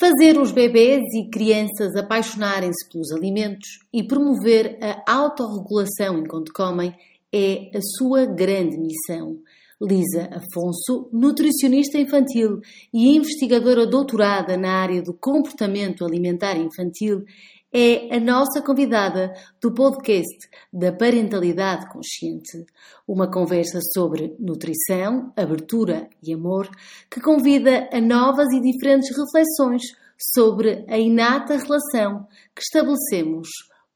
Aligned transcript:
Fazer 0.00 0.38
os 0.38 0.52
bebês 0.52 1.02
e 1.12 1.28
crianças 1.28 1.96
apaixonarem-se 1.96 2.88
pelos 2.88 3.10
alimentos 3.10 3.80
e 3.92 4.06
promover 4.06 4.78
a 4.80 5.12
autorregulação 5.12 6.20
enquanto 6.20 6.52
comem 6.52 6.94
é 7.34 7.76
a 7.76 7.80
sua 7.82 8.24
grande 8.24 8.78
missão. 8.78 9.40
Lisa 9.82 10.28
Afonso, 10.30 11.08
nutricionista 11.12 11.98
infantil 11.98 12.60
e 12.94 13.16
investigadora 13.16 13.88
doutorada 13.88 14.56
na 14.56 14.70
área 14.70 15.02
do 15.02 15.12
comportamento 15.12 16.04
alimentar 16.04 16.56
infantil, 16.56 17.24
é 17.72 18.16
a 18.16 18.20
nossa 18.20 18.62
convidada 18.62 19.34
do 19.60 19.72
podcast 19.72 20.48
da 20.72 20.90
Parentalidade 20.90 21.88
Consciente, 21.90 22.64
uma 23.06 23.30
conversa 23.30 23.80
sobre 23.92 24.34
nutrição, 24.38 25.32
abertura 25.36 26.08
e 26.22 26.32
amor 26.32 26.68
que 27.10 27.20
convida 27.20 27.88
a 27.92 28.00
novas 28.00 28.48
e 28.52 28.60
diferentes 28.60 29.10
reflexões 29.16 29.82
sobre 30.16 30.84
a 30.88 30.98
inata 30.98 31.56
relação 31.56 32.26
que 32.54 32.62
estabelecemos 32.62 33.48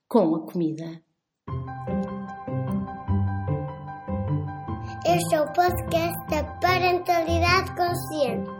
com 0.06 0.34
a 0.34 0.40
comida. 0.40 1.00
Este 5.04 5.34
é 5.34 5.40
o 5.40 5.52
podcast 5.52 6.30
da 6.30 6.44
Parentalidade 6.60 7.74
Consciente, 7.74 8.50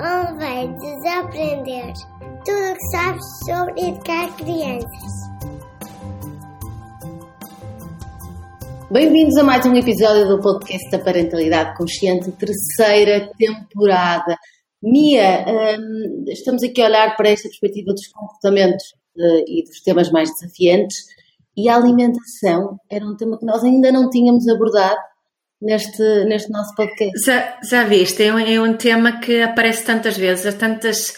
onde 0.00 0.38
vai 0.38 0.68
desaprender 0.68 2.15
tudo 2.46 2.70
o 2.70 2.74
que 2.74 2.86
sabes 2.92 3.24
sobre 3.44 3.88
educar 3.88 4.36
crianças. 4.36 5.12
Bem-vindos 8.88 9.36
a 9.36 9.42
mais 9.42 9.66
um 9.66 9.74
episódio 9.74 10.28
do 10.28 10.40
podcast 10.40 10.88
da 10.92 11.00
Parentalidade 11.00 11.76
Consciente, 11.76 12.30
terceira 12.30 13.28
temporada. 13.36 14.36
Mia, 14.80 15.44
hum, 15.48 16.24
estamos 16.28 16.62
aqui 16.62 16.80
a 16.82 16.86
olhar 16.86 17.16
para 17.16 17.30
esta 17.30 17.48
perspectiva 17.48 17.92
dos 17.92 18.06
comportamentos 18.12 18.84
uh, 19.16 19.44
e 19.48 19.64
dos 19.64 19.80
temas 19.80 20.08
mais 20.12 20.30
desafiantes 20.38 20.98
e 21.56 21.68
a 21.68 21.74
alimentação 21.74 22.78
era 22.88 23.04
um 23.04 23.16
tema 23.16 23.38
que 23.40 23.44
nós 23.44 23.64
ainda 23.64 23.90
não 23.90 24.08
tínhamos 24.08 24.46
abordado 24.46 25.00
neste, 25.60 26.24
neste 26.26 26.52
nosso 26.52 26.72
podcast. 26.76 27.18
Já, 27.24 27.58
já 27.68 27.82
viste, 27.82 28.22
é 28.22 28.32
um, 28.32 28.38
é 28.38 28.60
um 28.60 28.76
tema 28.76 29.18
que 29.18 29.42
aparece 29.42 29.84
tantas 29.84 30.16
vezes, 30.16 30.54
tantas 30.54 31.14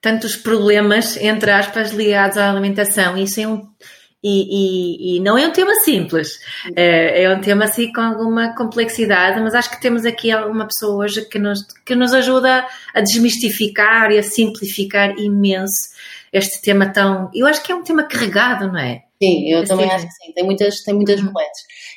tantos 0.00 0.36
problemas, 0.36 1.16
entre 1.16 1.50
aspas, 1.50 1.92
ligados 1.92 2.36
à 2.36 2.50
alimentação. 2.50 3.16
Isso 3.16 3.40
é 3.40 3.46
um. 3.46 3.68
E, 4.22 5.14
e, 5.14 5.16
e 5.16 5.20
não 5.20 5.38
é 5.38 5.46
um 5.46 5.50
tema 5.50 5.74
simples, 5.76 6.40
é, 6.76 7.22
é, 7.22 7.34
um 7.34 7.40
tema 7.40 7.64
assim 7.64 7.90
com 7.90 8.02
alguma 8.02 8.54
complexidade, 8.54 9.40
mas 9.40 9.54
acho 9.54 9.70
que 9.70 9.80
temos 9.80 10.04
aqui 10.04 10.34
uma 10.34 10.66
pessoa 10.66 11.04
hoje 11.04 11.24
que 11.24 11.38
nos, 11.38 11.60
que 11.86 11.94
nos 11.94 12.12
ajuda 12.12 12.66
a 12.94 13.00
desmistificar 13.00 14.10
e 14.12 14.18
a 14.18 14.22
simplificar 14.22 15.18
imenso 15.18 15.88
este 16.30 16.60
tema 16.60 16.86
tão. 16.92 17.30
Eu 17.34 17.46
acho 17.46 17.62
que 17.62 17.72
é 17.72 17.74
um 17.74 17.82
tema 17.82 18.02
carregado, 18.02 18.68
não 18.68 18.78
é? 18.78 19.04
Sim, 19.22 19.52
eu 19.52 19.66
também 19.66 19.90
acho 19.90 20.06
que 20.06 20.12
sim, 20.14 20.32
tem 20.32 20.42
muitas, 20.42 20.82
tem 20.82 20.94
muitas 20.94 21.20
uhum. 21.20 21.30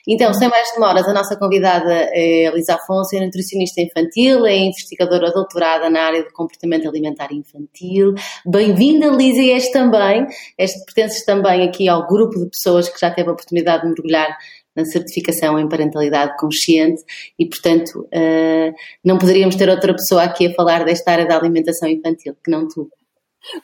Então, 0.06 0.34
sem 0.34 0.50
mais 0.50 0.70
demoras, 0.74 1.08
a 1.08 1.14
nossa 1.14 1.38
convidada 1.38 2.10
é 2.12 2.48
Elisa 2.48 2.76
Afonso, 2.76 3.16
é 3.16 3.22
nutricionista 3.22 3.80
infantil, 3.80 4.46
é 4.46 4.58
investigadora 4.58 5.32
doutorada 5.32 5.90
na 5.90 6.02
área 6.02 6.22
de 6.22 6.34
comportamento 6.34 6.90
alimentar 6.90 7.32
infantil. 7.32 8.14
Bem-vinda, 8.46 9.06
Elisa, 9.06 9.42
e 9.42 9.52
és 9.52 9.72
também, 9.72 10.28
és, 10.58 10.74
pertences 10.84 11.24
também 11.24 11.64
aqui 11.64 11.88
ao 11.88 12.06
grupo 12.06 12.38
de 12.38 12.50
pessoas 12.50 12.90
que 12.90 13.00
já 13.00 13.10
teve 13.10 13.30
a 13.30 13.32
oportunidade 13.32 13.84
de 13.84 13.88
mergulhar 13.88 14.38
na 14.76 14.84
certificação 14.84 15.58
em 15.58 15.70
parentalidade 15.70 16.36
consciente 16.38 17.02
e, 17.40 17.48
portanto, 17.48 18.02
uh, 18.14 18.74
não 19.06 19.18
poderíamos 19.18 19.56
ter 19.56 19.70
outra 19.70 19.94
pessoa 19.94 20.24
aqui 20.24 20.48
a 20.48 20.54
falar 20.56 20.84
desta 20.84 21.12
área 21.12 21.26
da 21.26 21.38
alimentação 21.38 21.88
infantil 21.88 22.36
que 22.44 22.52
não 22.52 22.68
tu. 22.68 22.90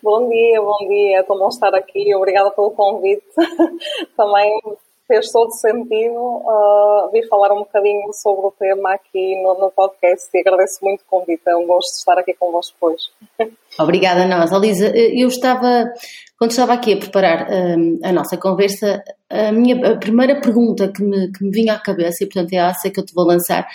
Bom 0.03 0.27
dia, 0.30 0.61
bom 0.61 0.88
dia, 0.88 1.25
bom 1.27 1.47
estar 1.47 1.73
aqui, 1.73 2.13
obrigada 2.13 2.52
pelo 2.52 2.72
convite. 2.72 3.23
Também 4.17 4.59
fez 5.08 5.31
todo 5.31 5.52
sentido 5.53 6.20
uh, 6.20 7.09
vir 7.11 7.27
falar 7.27 7.52
um 7.53 7.59
bocadinho 7.59 8.14
sobre 8.14 8.45
o 8.45 8.52
tema 8.52 8.93
aqui 8.93 9.42
no, 9.42 9.58
no, 9.58 9.71
podcast 9.71 10.30
e 10.33 10.39
agradeço 10.39 10.80
muito 10.83 11.02
o 11.02 11.05
convite, 11.05 11.42
é 11.48 11.55
um 11.55 11.65
gosto 11.65 11.98
estar 11.98 12.20
aqui 12.20 12.33
convosco 12.33 12.76
hoje. 12.81 13.05
Obrigada 13.80 14.27
nós. 14.27 14.52
Alisa, 14.52 14.92
eu 14.95 15.30
estava, 15.30 15.92
quando 16.37 16.52
estava 16.52 16.73
aqui 16.73 16.93
a 16.93 16.98
preparar 16.98 17.48
um, 17.49 17.99
a 18.03 18.11
nossa 18.11 18.37
conversa, 18.37 19.02
a 19.30 19.52
minha 19.52 19.93
a 19.93 19.98
primeira 19.98 20.39
pergunta 20.42 20.92
que 20.92 21.02
me, 21.02 21.32
que 21.32 21.43
me 21.43 21.52
vinha 21.52 21.73
à 21.73 21.80
cabeça, 21.80 22.23
e 22.23 22.27
portanto 22.27 22.53
é 22.53 22.58
essa 22.58 22.92
que 22.92 22.99
eu 22.99 23.05
te 23.05 23.14
vou 23.15 23.26
lançar, 23.26 23.65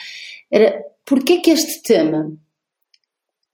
era 0.53 0.85
porquê 1.05 1.39
que 1.39 1.51
este 1.51 1.83
tema 1.83 2.31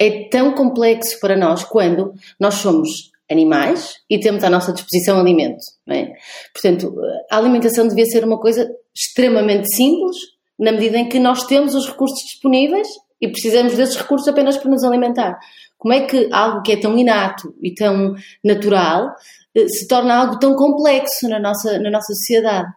é 0.00 0.28
tão 0.30 0.54
complexo 0.54 1.20
para 1.20 1.36
nós 1.36 1.62
quando 1.62 2.14
nós 2.40 2.54
somos 2.54 3.10
animais 3.30 3.96
e 4.08 4.18
temos 4.18 4.42
à 4.42 4.48
nossa 4.48 4.72
disposição 4.72 5.20
alimento. 5.20 5.60
É? 5.86 6.14
Portanto, 6.54 6.96
a 7.30 7.36
alimentação 7.36 7.86
devia 7.86 8.06
ser 8.06 8.24
uma 8.24 8.40
coisa 8.40 8.66
extremamente 8.94 9.72
simples, 9.74 10.16
na 10.58 10.72
medida 10.72 10.96
em 10.98 11.08
que 11.08 11.18
nós 11.18 11.44
temos 11.46 11.74
os 11.74 11.86
recursos 11.86 12.18
disponíveis 12.24 12.88
e 13.20 13.28
precisamos 13.28 13.76
desses 13.76 13.96
recursos 13.96 14.26
apenas 14.26 14.56
para 14.56 14.70
nos 14.70 14.82
alimentar. 14.82 15.38
Como 15.78 15.92
é 15.92 16.06
que 16.06 16.28
algo 16.32 16.62
que 16.62 16.72
é 16.72 16.80
tão 16.80 16.96
inato 16.96 17.54
e 17.62 17.74
tão 17.74 18.14
natural 18.42 19.14
eh, 19.54 19.68
se 19.68 19.86
torna 19.86 20.16
algo 20.16 20.38
tão 20.38 20.54
complexo 20.54 21.28
na 21.28 21.38
nossa, 21.38 21.78
na 21.78 21.90
nossa 21.90 22.12
sociedade? 22.14 22.68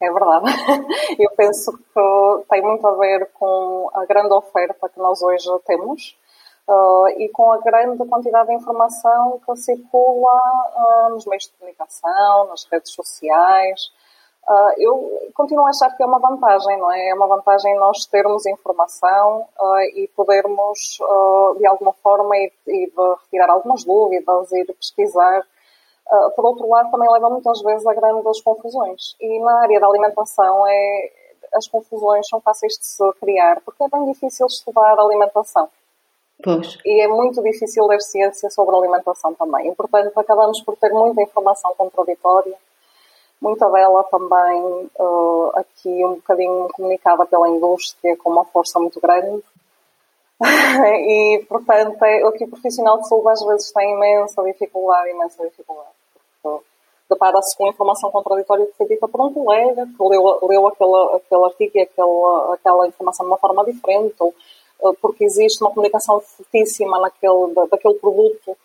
É 0.00 0.12
verdade. 0.12 0.46
Eu 1.18 1.30
penso 1.36 1.72
que 1.72 2.48
tem 2.48 2.62
muito 2.62 2.86
a 2.86 2.96
ver 2.96 3.28
com 3.34 3.90
a 3.94 4.04
grande 4.06 4.32
oferta 4.32 4.88
que 4.88 4.98
nós 4.98 5.20
hoje 5.22 5.48
temos 5.66 6.16
Uh, 6.70 7.08
e 7.18 7.28
com 7.30 7.50
a 7.50 7.58
grande 7.58 8.06
quantidade 8.06 8.46
de 8.46 8.54
informação 8.54 9.40
que 9.44 9.56
circula 9.56 10.40
uh, 10.76 11.10
nos 11.10 11.26
meios 11.26 11.42
de 11.46 11.52
comunicação, 11.58 12.46
nas 12.46 12.64
redes 12.70 12.92
sociais. 12.92 13.90
Uh, 14.48 14.72
eu 14.78 15.30
continuo 15.34 15.66
a 15.66 15.70
achar 15.70 15.90
que 15.96 16.00
é 16.00 16.06
uma 16.06 16.20
vantagem, 16.20 16.78
não 16.78 16.92
é? 16.92 17.08
É 17.08 17.14
uma 17.14 17.26
vantagem 17.26 17.74
nós 17.74 18.06
termos 18.06 18.46
informação 18.46 19.48
e 19.96 20.08
podermos, 20.14 20.98
de 21.58 21.66
alguma 21.66 21.92
forma, 21.94 22.36
ir 22.36 22.52
retirar 23.24 23.50
algumas 23.50 23.82
dúvidas, 23.82 24.52
ir 24.52 24.66
pesquisar. 24.72 25.44
por 26.36 26.44
outro 26.46 26.68
lado, 26.68 26.90
também 26.92 27.10
leva 27.10 27.28
muitas 27.30 27.60
vezes 27.62 27.84
a 27.84 27.94
grandes 27.94 28.40
confusões. 28.42 29.16
E 29.20 29.40
na 29.40 29.60
área 29.62 29.80
da 29.80 29.88
alimentação, 29.88 30.66
é, 30.68 31.12
as 31.52 31.66
confusões 31.66 32.28
são 32.28 32.40
fáceis 32.40 32.74
de 32.74 32.86
se 32.86 33.12
criar, 33.14 33.60
porque 33.64 33.82
é 33.82 33.88
bem 33.88 34.04
difícil 34.12 34.46
estudar 34.46 34.98
alimentação. 34.98 35.68
Pois. 36.42 36.78
E 36.84 37.02
é 37.02 37.08
muito 37.08 37.42
difícil 37.42 37.86
ler 37.86 38.00
ciência 38.00 38.48
sobre 38.50 38.74
alimentação 38.76 39.34
também. 39.34 39.68
E, 39.68 39.74
portanto, 39.74 40.16
acabamos 40.18 40.60
por 40.62 40.76
ter 40.76 40.90
muita 40.90 41.22
informação 41.22 41.74
contraditória, 41.76 42.54
muita 43.40 43.68
dela 43.70 44.04
também 44.04 44.90
uh, 44.98 45.52
aqui 45.54 46.04
um 46.04 46.14
bocadinho 46.14 46.68
comunicada 46.72 47.26
pela 47.26 47.48
indústria 47.48 48.16
com 48.16 48.30
uma 48.30 48.44
força 48.44 48.78
muito 48.78 49.00
grande. 49.00 49.42
e, 50.40 51.44
portanto, 51.48 52.02
é, 52.02 52.26
aqui 52.26 52.44
o 52.44 52.48
profissional 52.48 52.98
de 52.98 53.08
saúde 53.08 53.28
às 53.28 53.44
vezes 53.44 53.72
tem 53.72 53.92
imensa 53.92 54.42
dificuldade, 54.42 55.10
imensa 55.10 55.44
dificuldade. 55.44 55.88
Porque 56.42 56.64
depara-se 57.10 57.56
com 57.56 57.68
informação 57.68 58.10
contraditória 58.10 58.66
que 58.66 58.76
foi 58.76 58.86
dita 58.86 59.08
por 59.08 59.20
um 59.20 59.34
colega 59.34 59.84
que 59.84 60.02
leu, 60.02 60.38
leu 60.42 60.68
aquele, 60.68 61.16
aquele 61.16 61.44
artigo 61.44 61.72
e 61.74 61.80
aquela, 61.80 62.54
aquela 62.54 62.86
informação 62.86 63.26
de 63.26 63.32
uma 63.32 63.38
forma 63.38 63.64
diferente, 63.64 64.14
ou 64.20 64.34
porque 65.00 65.24
existe 65.24 65.62
uma 65.62 65.70
comunicação 65.70 66.20
fortíssima 66.20 66.98
naquele, 67.00 67.54
daquele 67.70 67.94
produto 67.94 68.56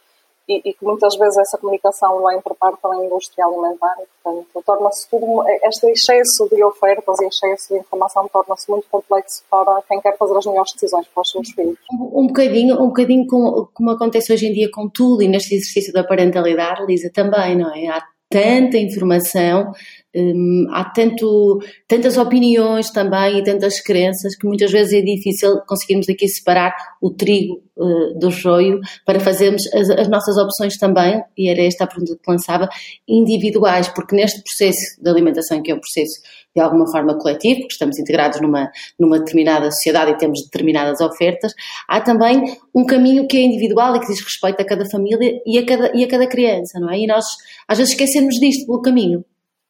e, 0.48 0.62
e, 0.64 0.74
que 0.74 0.86
muitas 0.86 1.16
vezes 1.18 1.38
essa 1.40 1.58
comunicação 1.58 2.24
vem 2.24 2.40
por 2.40 2.56
parte 2.56 2.80
da 2.84 3.04
indústria 3.04 3.46
alimentar 3.46 3.96
portanto, 4.24 4.64
torna-se 4.64 5.10
tudo, 5.10 5.44
este 5.64 5.88
excesso 5.88 6.48
de 6.52 6.64
ofertas 6.64 7.20
e 7.20 7.26
excesso 7.26 7.74
de 7.74 7.80
informação 7.80 8.30
torna-se 8.32 8.70
muito 8.70 8.88
complexo 8.90 9.44
para 9.50 9.82
quem 9.88 10.00
quer 10.02 10.16
fazer 10.18 10.38
as 10.38 10.46
melhores 10.46 10.72
decisões 10.74 11.08
para 11.08 11.22
os 11.22 11.32
seus 11.32 11.50
filhos. 11.50 11.78
Um, 11.92 12.28
bocadinho, 12.28 12.76
um 12.76 12.88
bocadinho 12.88 13.26
como, 13.26 13.70
como 13.74 13.92
acontece 13.92 14.32
hoje 14.32 14.48
em 14.48 14.54
dia 14.54 14.70
com 14.72 14.88
tudo 14.88 15.24
e 15.24 15.28
neste 15.28 15.56
exercício 15.56 15.92
da 15.92 16.04
parentalidade, 16.04 16.86
Lisa, 16.86 17.10
também, 17.12 17.58
não 17.58 17.74
é? 17.74 17.88
Há 17.88 18.04
tanta 18.30 18.78
informação, 18.78 19.72
hum, 20.16 20.68
há 20.72 20.86
tanto, 20.86 21.60
tantas 21.88 22.18
opiniões 22.18 22.90
também 22.92 23.40
e 23.40 23.44
tantas 23.44 23.82
crenças 23.82 24.36
que 24.36 24.48
muitas 24.48 24.72
vezes 24.72 24.94
é 24.94 25.02
difícil 25.02 25.60
conseguirmos 25.68 26.08
aqui 26.10 26.28
separar 26.28 26.74
o 27.02 27.12
trigo 27.12 27.62
uh, 27.78 28.18
do 28.18 28.32
joio 28.32 28.80
para 29.06 29.20
fazermos 29.20 29.62
as, 29.74 29.90
as, 29.90 30.08
nossas 30.08 30.38
opções 30.38 30.78
também, 30.78 31.22
e 31.38 31.50
era 31.50 31.62
esta 31.62 31.84
a 31.84 31.88
pergunta 31.88 32.16
que 32.16 32.32
lançava, 32.32 32.70
individuais, 33.08 33.88
porque 33.90 34.16
neste 34.16 34.42
processo 34.42 35.02
de 35.02 35.10
alimentação, 35.10 35.62
que 35.62 35.72
é 35.72 35.76
um 35.76 35.80
processo 35.80 36.22
de 36.56 36.62
alguma 36.62 36.90
forma 36.90 37.18
coletivo, 37.18 37.60
porque 37.62 37.74
estamos 37.74 38.00
integrados 38.00 38.40
numa, 38.40 38.72
numa 38.98 39.20
determinada 39.20 39.70
sociedade 39.72 40.12
e 40.12 40.18
temos 40.18 40.42
determinadas 40.46 41.02
ofertas, 41.02 41.54
há 41.88 42.00
também 42.00 42.58
um 42.74 42.86
caminho 42.86 43.28
que 43.28 43.38
é 43.38 43.42
individual 43.42 43.96
e 43.96 44.00
que 44.00 44.08
diz 44.08 44.22
respeito 44.24 44.62
a 44.62 44.66
cada 44.66 44.86
família 44.90 45.42
e 45.46 45.58
a 45.58 45.66
cada, 45.66 45.92
e 45.94 46.04
a 46.04 46.08
cada 46.08 46.28
criança, 46.28 46.80
não 46.80 46.90
é? 46.90 47.00
E 47.00 47.08
nós 47.08 47.26
às 47.68 47.78
vezes 47.78 47.92
esquecemos 47.92 48.36
disto 48.36 48.66
pelo 48.66 48.82
caminho. 48.82 49.26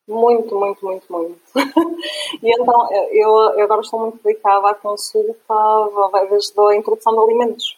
Muito, 0.07 0.56
muito, 0.56 0.86
muito, 0.86 1.12
muito. 1.12 1.40
e 2.44 2.62
então, 2.62 2.94
eu, 3.12 3.30
eu, 3.57 3.63
agora 3.63 3.81
estou 3.81 4.00
muito 4.00 4.19
dedicada 4.24 4.69
à 4.69 4.75
consulta 4.75 5.56
desde 6.30 6.60
a 6.60 6.75
introdução 6.75 7.13
de 7.13 7.19
alimentos. 7.19 7.78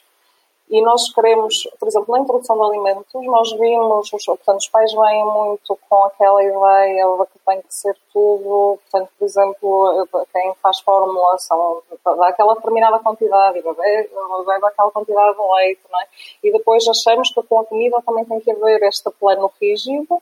E 0.69 0.81
nós 0.81 1.13
queremos, 1.13 1.63
por 1.79 1.87
exemplo, 1.87 2.13
na 2.13 2.19
introdução 2.19 2.57
de 2.57 2.63
alimentos, 2.63 3.13
nós 3.13 3.49
vimos, 3.53 4.09
portanto, 4.09 4.57
os 4.57 4.67
pais 4.67 4.91
vêm 4.91 5.23
muito 5.23 5.79
com 5.89 6.03
aquela 6.03 6.43
ideia 6.43 7.05
de 7.05 7.25
que 7.27 7.39
tem 7.45 7.61
que 7.61 7.73
ser 7.73 7.95
tudo, 8.11 8.77
portanto, 8.81 9.09
por 9.17 9.25
exemplo, 9.25 10.27
quem 10.33 10.53
faz 10.55 10.81
fórmula 10.81 11.37
são, 11.37 11.81
dá 12.03 12.27
aquela 12.27 12.53
determinada 12.55 12.99
quantidade, 12.99 13.61
bebe 13.61 14.65
aquela 14.65 14.91
quantidade 14.91 15.37
de 15.37 15.53
leite, 15.55 15.81
não 15.89 16.01
é? 16.01 16.05
E 16.43 16.51
depois 16.51 16.83
achamos 16.85 17.31
que 17.33 17.41
com 17.43 17.61
a 17.61 17.65
comida 17.65 18.01
também 18.05 18.25
tem 18.25 18.41
que 18.41 18.51
haver 18.51 18.83
este 18.83 19.09
plano 19.11 19.49
rígido, 19.61 20.21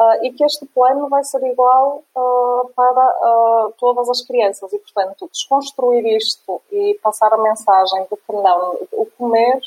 Uh, 0.00 0.24
e 0.24 0.32
que 0.32 0.42
este 0.42 0.64
plano 0.64 1.10
vai 1.10 1.22
ser 1.22 1.42
igual 1.42 2.02
uh, 2.16 2.70
para 2.74 3.68
uh, 3.68 3.74
todas 3.78 4.08
as 4.08 4.22
crianças. 4.22 4.72
E, 4.72 4.78
portanto, 4.78 5.28
desconstruir 5.30 6.06
isto 6.16 6.62
e 6.72 6.98
passar 7.02 7.30
a 7.34 7.36
mensagem 7.36 8.06
de 8.10 8.16
que 8.16 8.32
não, 8.32 8.78
o 8.92 9.04
comer, 9.18 9.60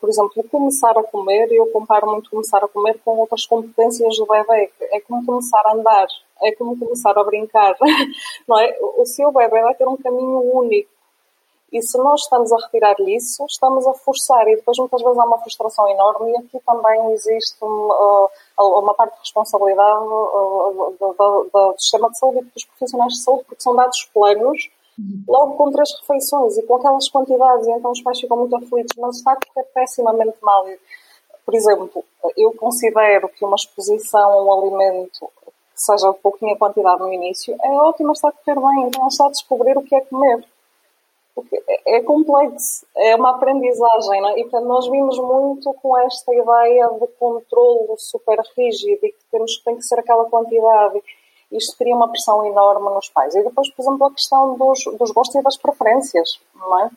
por 0.00 0.08
exemplo, 0.08 0.42
começar 0.50 0.98
a 0.98 1.04
comer, 1.04 1.46
eu 1.52 1.66
comparo 1.66 2.10
muito 2.10 2.28
começar 2.28 2.58
a 2.58 2.66
comer 2.66 2.98
com 3.04 3.18
outras 3.18 3.46
competências 3.46 4.16
do 4.16 4.26
bebê. 4.26 4.68
É 4.80 5.00
como 5.00 5.24
começar 5.24 5.62
a 5.64 5.74
andar, 5.74 6.08
é 6.42 6.50
como 6.50 6.76
começar 6.76 7.16
a 7.16 7.22
brincar. 7.22 7.76
Não 8.48 8.58
é? 8.58 8.76
O 8.80 9.06
seu 9.06 9.30
bebê 9.30 9.62
vai 9.62 9.74
ter 9.76 9.86
um 9.86 9.96
caminho 9.96 10.40
único 10.58 10.90
e 11.72 11.82
se 11.82 11.98
nós 11.98 12.22
estamos 12.22 12.52
a 12.52 12.56
retirar-lhe 12.56 13.16
isso, 13.16 13.44
estamos 13.46 13.86
a 13.86 13.94
forçar, 13.94 14.46
e 14.48 14.56
depois 14.56 14.78
muitas 14.78 15.02
vezes 15.02 15.18
há 15.18 15.24
uma 15.24 15.38
frustração 15.38 15.88
enorme, 15.88 16.30
e 16.30 16.36
aqui 16.36 16.60
também 16.64 17.12
existe 17.12 17.56
uma, 17.60 18.30
uma 18.58 18.94
parte 18.94 19.14
de 19.14 19.20
responsabilidade 19.20 20.04
do, 20.04 21.50
do, 21.52 21.74
sistema 21.76 22.08
de 22.10 22.18
saúde 22.18 22.38
e 22.38 22.44
dos 22.44 22.64
profissionais 22.64 23.12
de 23.14 23.22
saúde, 23.22 23.44
porque 23.44 23.62
são 23.62 23.74
dados 23.74 24.08
planos 24.14 24.70
logo 25.28 25.56
com 25.56 25.70
três 25.72 25.90
refeições 26.00 26.56
e 26.56 26.62
com 26.62 26.76
aquelas 26.76 27.08
quantidades, 27.10 27.66
e 27.66 27.72
então 27.72 27.90
os 27.90 28.02
pais 28.02 28.20
ficam 28.20 28.36
muito 28.36 28.56
aflitos, 28.56 28.96
mas 28.98 29.16
está 29.16 29.32
a 29.32 29.36
correr 29.36 29.66
pessimamente 29.74 30.36
mal. 30.40 30.64
Por 31.44 31.54
exemplo, 31.54 32.04
eu 32.36 32.52
considero 32.52 33.28
que 33.28 33.44
uma 33.44 33.56
exposição 33.56 34.32
a 34.32 34.42
um 34.42 34.52
alimento 34.60 35.30
que 35.74 35.82
seja 35.82 36.10
de 36.10 36.18
pouquinha 36.20 36.56
quantidade 36.56 37.00
no 37.00 37.12
início 37.12 37.54
é 37.60 37.70
ótima, 37.72 38.12
está 38.12 38.28
a 38.28 38.32
correr 38.32 38.54
bem, 38.54 38.86
então 38.86 39.06
é 39.06 39.10
só 39.10 39.28
descobrir 39.28 39.76
o 39.76 39.82
que 39.82 39.94
é 39.94 40.00
comer 40.00 40.46
é 41.86 42.00
complexo, 42.02 42.86
é 42.96 43.14
uma 43.14 43.30
aprendizagem, 43.30 44.20
não 44.20 44.30
é? 44.30 44.38
e 44.40 44.42
portanto 44.42 44.66
nós 44.66 44.88
vimos 44.88 45.18
muito 45.18 45.72
com 45.74 45.96
esta 45.98 46.34
ideia 46.34 46.88
do 46.88 47.06
controle 47.18 47.94
super 47.98 48.40
rígido 48.56 49.04
e 49.04 49.12
que 49.12 49.24
temos 49.30 49.58
tem 49.58 49.76
que 49.76 49.82
ser 49.82 49.98
aquela 49.98 50.24
quantidade. 50.26 51.02
Isto 51.52 51.76
cria 51.76 51.94
uma 51.94 52.08
pressão 52.08 52.44
enorme 52.44 52.92
nos 52.92 53.08
pais. 53.08 53.34
E 53.34 53.42
depois, 53.42 53.70
por 53.70 53.82
exemplo, 53.82 54.06
a 54.06 54.12
questão 54.12 54.56
dos, 54.56 54.84
dos 54.98 55.12
gostos 55.12 55.36
e 55.36 55.42
das 55.42 55.56
preferências, 55.56 56.40
não 56.54 56.80
é? 56.80 56.90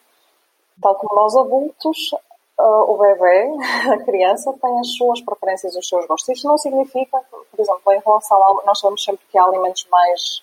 Tal 0.82 0.96
como 0.96 1.14
nós 1.14 1.36
adultos, 1.36 2.12
uh, 2.58 2.92
o 2.92 2.98
bebê, 2.98 3.48
a 3.92 3.98
criança, 4.04 4.52
tem 4.60 4.78
as 4.80 4.88
suas 4.96 5.20
preferências, 5.20 5.76
os 5.76 5.88
seus 5.88 6.06
gostos. 6.06 6.28
Isto 6.28 6.48
não 6.48 6.58
significa, 6.58 7.22
por 7.30 7.60
exemplo, 7.60 7.92
em 7.92 8.00
relação 8.04 8.36
a. 8.42 8.66
Nós 8.66 8.80
sabemos 8.80 9.04
sempre 9.04 9.24
que 9.30 9.38
há 9.38 9.44
alimentos 9.44 9.86
mais 9.90 10.42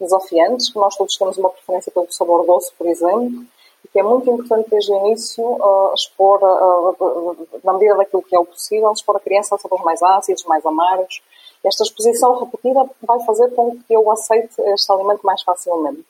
desafiantes, 0.00 0.70
que 0.70 0.78
nós 0.78 0.96
todos 0.96 1.16
temos 1.16 1.36
uma 1.38 1.50
preferência 1.50 1.90
pelo 1.92 2.06
sabor 2.10 2.44
doce, 2.46 2.72
por 2.76 2.86
exemplo, 2.86 3.44
e 3.84 3.88
que 3.88 3.98
é 3.98 4.02
muito 4.02 4.30
importante 4.30 4.70
desde 4.70 4.92
o 4.92 5.06
início 5.06 5.44
uh, 5.44 5.94
expor, 5.94 6.40
uh, 6.42 7.48
na 7.62 7.72
medida 7.74 7.96
daquilo 7.96 8.22
que 8.22 8.34
é 8.34 8.38
o 8.38 8.44
possível, 8.44 8.92
expor 8.92 9.16
a 9.16 9.20
criança 9.20 9.54
a 9.54 9.58
sabores 9.58 9.84
mais 9.84 10.02
ácidos, 10.02 10.44
mais 10.44 10.64
amargos. 10.64 11.22
Esta 11.64 11.84
exposição 11.84 12.38
repetida 12.38 12.84
vai 13.02 13.20
fazer 13.24 13.50
com 13.50 13.76
que 13.76 13.94
eu 13.94 14.10
aceite 14.10 14.54
este 14.60 14.92
alimento 14.92 15.24
mais 15.24 15.42
facilmente. 15.42 16.04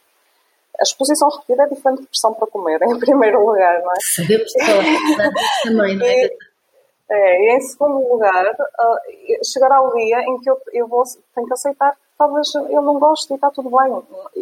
A 0.78 0.82
exposição 0.82 1.28
repetida 1.30 1.62
é 1.62 1.66
diferente 1.68 2.02
de 2.02 2.06
pressão 2.08 2.34
para 2.34 2.46
comer, 2.46 2.82
em 2.84 2.98
primeiro 2.98 3.44
lugar, 3.44 3.80
não 3.82 3.92
é? 3.92 3.96
Sabemos 4.14 4.52
também, 5.62 5.96
não 5.96 6.06
é? 6.06 6.30
É, 7.08 7.40
e 7.40 7.56
em 7.56 7.60
segundo 7.60 7.98
lugar, 8.08 8.44
uh, 8.50 9.44
chegará 9.44 9.80
o 9.80 9.94
dia 9.94 10.18
em 10.22 10.40
que 10.40 10.50
eu, 10.50 10.60
eu 10.72 10.88
vou, 10.88 11.04
tenho 11.34 11.46
que 11.46 11.52
aceitar 11.52 11.96
talvez 12.18 12.54
eu 12.54 12.82
não 12.82 12.98
goste 12.98 13.32
e 13.32 13.36
está 13.36 13.50
tudo 13.50 13.70
bem. 13.70 13.92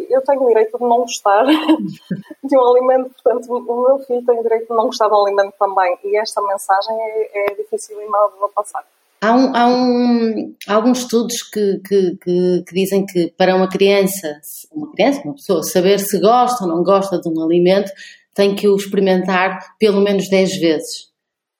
Eu 0.09 0.21
tenho 0.21 0.43
o 0.43 0.47
direito 0.47 0.77
de 0.77 0.83
não 0.83 0.99
gostar 0.99 1.45
de 2.43 2.57
um 2.57 2.65
alimento, 2.65 3.11
portanto, 3.23 3.51
o 3.51 3.87
meu 3.87 3.99
filho 3.99 4.25
tem 4.25 4.39
o 4.39 4.43
direito 4.43 4.67
de 4.67 4.75
não 4.75 4.85
gostar 4.85 5.07
de 5.07 5.13
um 5.13 5.25
alimento 5.25 5.53
também. 5.59 5.97
E 6.03 6.17
esta 6.17 6.41
mensagem 6.41 6.95
é, 6.99 7.51
é 7.51 7.55
difícil 7.55 7.97
de 7.97 8.05
passar. 8.53 8.83
Há, 9.21 9.33
um, 9.33 9.55
há, 9.55 9.67
um, 9.67 10.55
há 10.67 10.75
alguns 10.75 10.99
estudos 10.99 11.41
que, 11.41 11.79
que, 11.79 12.17
que, 12.17 12.63
que, 12.67 12.75
dizem 12.75 13.05
que 13.05 13.33
para 13.37 13.55
uma 13.55 13.67
criança, 13.67 14.39
uma 14.71 14.91
criança, 14.91 15.21
uma 15.23 15.33
pessoa, 15.33 15.63
saber 15.63 15.99
se 15.99 16.19
gosta 16.19 16.63
ou 16.63 16.69
não 16.69 16.83
gosta 16.83 17.19
de 17.19 17.27
um 17.29 17.41
alimento, 17.41 17.91
tem 18.35 18.55
que 18.55 18.67
o 18.67 18.75
experimentar 18.75 19.75
pelo 19.79 20.01
menos 20.01 20.29
10 20.29 20.59
vezes, 20.59 21.11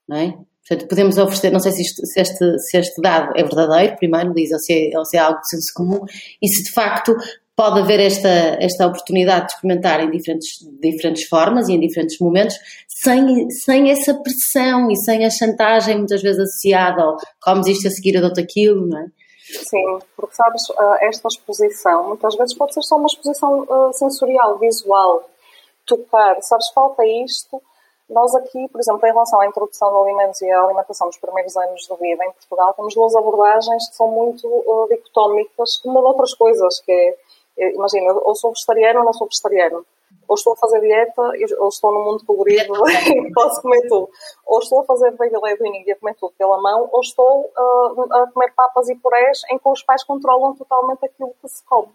não 0.07 0.17
é? 0.17 0.38
Portanto, 0.67 0.89
podemos 0.89 1.17
oferecer, 1.17 1.51
não 1.51 1.59
sei 1.59 1.71
se, 1.71 1.81
isto, 1.83 2.06
se, 2.06 2.19
este, 2.19 2.59
se 2.59 2.77
este 2.77 3.01
dado 3.01 3.33
é 3.35 3.44
verdadeiro, 3.44 3.95
primeiro, 3.97 4.33
diz, 4.33 4.51
ou 4.51 4.59
se 4.59 4.73
é, 4.73 4.97
ou 4.97 5.06
se 5.06 5.15
é 5.15 5.19
algo 5.19 5.39
de 5.39 5.50
senso 5.50 5.71
comum, 5.75 6.03
e 6.41 6.47
se 6.47 6.63
de 6.63 6.71
facto 6.71 7.15
pode 7.56 7.79
haver 7.79 8.00
esta, 8.00 8.57
esta 8.59 8.88
oportunidade 8.88 9.45
de 9.45 9.53
experimentar 9.53 10.01
em 10.01 10.09
diferentes, 10.09 10.50
diferentes 10.81 11.27
formas 11.27 11.69
e 11.69 11.73
em 11.73 11.79
diferentes 11.79 12.19
momentos, 12.19 12.56
sem, 12.88 13.50
sem 13.51 13.91
essa 13.91 14.13
pressão 14.15 14.89
e 14.91 14.95
sem 14.97 15.23
a 15.23 15.29
chantagem 15.29 16.00
muitas 16.00 16.21
vezes 16.21 16.39
associada 16.39 17.01
ao 17.01 17.17
comes 17.41 17.67
isto 17.67 17.88
a 17.88 17.91
seguir, 17.91 18.17
adota 18.17 18.41
aquilo, 18.41 18.88
não 18.88 19.00
é? 19.00 19.06
Sim, 19.45 20.00
porque 20.17 20.35
sabes, 20.35 20.63
ah, 20.75 20.97
esta 21.01 21.27
exposição 21.27 22.07
muitas 22.07 22.35
vezes 22.35 22.56
pode 22.56 22.73
ser 22.73 22.81
só 22.81 22.97
uma 22.97 23.06
exposição 23.06 23.65
ah, 23.69 23.94
sensorial, 23.94 24.57
visual, 24.57 25.29
tocar, 25.85 26.41
sabes, 26.41 26.69
falta 26.73 27.06
isto 27.06 27.62
nós 28.09 28.35
aqui, 28.35 28.67
por 28.69 28.79
exemplo, 28.79 29.05
em 29.07 29.11
relação 29.11 29.39
à 29.39 29.47
introdução 29.47 29.89
de 29.91 29.97
alimentos 29.97 30.41
e 30.41 30.51
à 30.51 30.61
alimentação 30.61 31.07
nos 31.07 31.17
primeiros 31.17 31.55
anos 31.57 31.81
de 31.81 31.95
vida 31.97 32.23
em 32.23 32.31
Portugal, 32.31 32.73
temos 32.73 32.93
duas 32.93 33.15
abordagens 33.15 33.89
que 33.89 33.95
são 33.95 34.07
muito 34.07 34.47
uh, 34.47 34.87
dicotómicas, 34.89 35.77
como 35.79 35.99
de 35.99 36.05
outras 36.05 36.33
coisas, 36.35 36.79
que 36.81 37.17
é, 37.57 37.73
imagina, 37.73 38.13
ou 38.13 38.35
sou 38.35 38.51
vegetariano 38.51 38.99
ou 38.99 39.05
não 39.05 39.13
sou 39.13 39.27
vegetariano. 39.27 39.85
Ou 40.27 40.35
estou 40.35 40.53
a 40.53 40.57
fazer 40.57 40.79
dieta, 40.81 41.21
ou 41.59 41.67
estou 41.67 41.91
num 41.91 42.03
mundo 42.03 42.25
colorido 42.25 42.73
e 42.89 43.31
posso 43.31 43.61
comer 43.61 43.81
tudo. 43.87 44.09
Ou 44.45 44.59
estou 44.59 44.81
a 44.81 44.85
fazer 44.85 45.11
baby 45.11 45.35
e 45.85 45.91
a 45.91 45.95
comer 45.95 46.15
tudo 46.15 46.33
pela 46.37 46.61
mão, 46.61 46.89
ou 46.91 47.01
estou 47.01 47.51
uh, 47.57 48.13
a 48.13 48.31
comer 48.31 48.53
papas 48.55 48.89
e 48.89 48.95
purés 48.95 49.41
em 49.51 49.57
que 49.57 49.69
os 49.69 49.83
pais 49.83 50.03
controlam 50.03 50.55
totalmente 50.55 51.05
aquilo 51.05 51.33
que 51.41 51.47
se 51.47 51.63
come. 51.65 51.91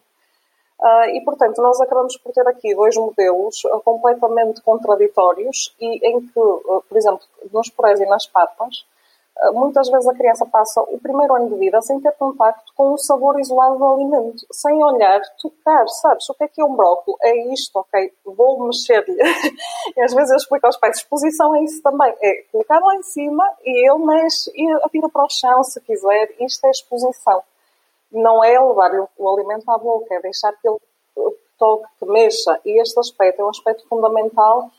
Uh, 0.81 1.15
e, 1.15 1.21
portanto, 1.23 1.61
nós 1.61 1.79
acabamos 1.79 2.17
por 2.17 2.33
ter 2.33 2.47
aqui 2.49 2.75
dois 2.75 2.97
modelos 2.97 3.63
uh, 3.67 3.81
completamente 3.85 4.63
contraditórios 4.63 5.77
e 5.79 6.09
em 6.09 6.21
que, 6.23 6.41
uh, 6.41 6.83
por 6.89 6.97
exemplo, 6.97 7.21
nos 7.53 7.69
purés 7.69 8.01
e 8.01 8.07
nas 8.07 8.27
papas, 8.27 8.87
muitas 9.53 9.89
vezes 9.89 10.07
a 10.07 10.15
criança 10.15 10.45
passa 10.45 10.83
o 10.83 10.99
primeiro 10.99 11.35
ano 11.35 11.49
de 11.49 11.55
vida 11.55 11.81
sem 11.81 11.99
ter 12.01 12.13
contacto 12.13 12.73
com 12.75 12.93
o 12.93 12.99
sabor 12.99 13.41
isolado 13.41 13.79
do 13.79 13.87
alimento, 13.87 14.45
sem 14.53 14.83
olhar, 14.85 15.21
tocar, 15.41 15.87
sabes? 15.89 16.29
O 16.29 16.35
que 16.35 16.45
é 16.45 16.49
que 16.49 16.61
é 16.61 16.65
um 16.65 16.75
brócolis? 16.75 17.19
É 17.23 17.53
isto, 17.53 17.79
ok? 17.79 18.13
Vou 18.25 18.67
mexer-lhe. 18.67 19.17
e 19.97 20.03
às 20.03 20.13
vezes 20.13 20.31
eu 20.31 20.37
explico 20.37 20.67
aos 20.67 20.77
pais, 20.77 20.99
exposição 20.99 21.57
é 21.57 21.63
isso 21.63 21.83
também, 21.83 22.15
é 22.21 22.45
colocar 22.53 22.81
lá 22.81 22.95
em 22.97 23.03
cima 23.03 23.45
e 23.65 23.91
ele 23.91 24.05
mexe 24.05 24.51
e 24.55 24.73
atira 24.85 25.09
para 25.09 25.25
o 25.25 25.31
chão 25.31 25.63
se 25.65 25.81
quiser. 25.81 26.35
Isto 26.39 26.67
é 26.67 26.71
exposição 26.71 27.43
não 28.13 28.43
é 28.43 28.59
levar 28.59 29.09
o 29.17 29.29
alimento 29.35 29.71
à 29.71 29.79
boca, 29.79 30.15
é 30.15 30.21
deixar 30.21 30.53
que 30.53 30.69
ele 30.69 30.79
toque, 31.61 31.87
que 31.99 32.07
mexa. 32.07 32.59
E 32.65 32.81
este 32.81 32.99
aspecto 32.99 33.41
é 33.41 33.45
um 33.45 33.51
aspecto 33.51 33.87
fundamental. 33.87 34.71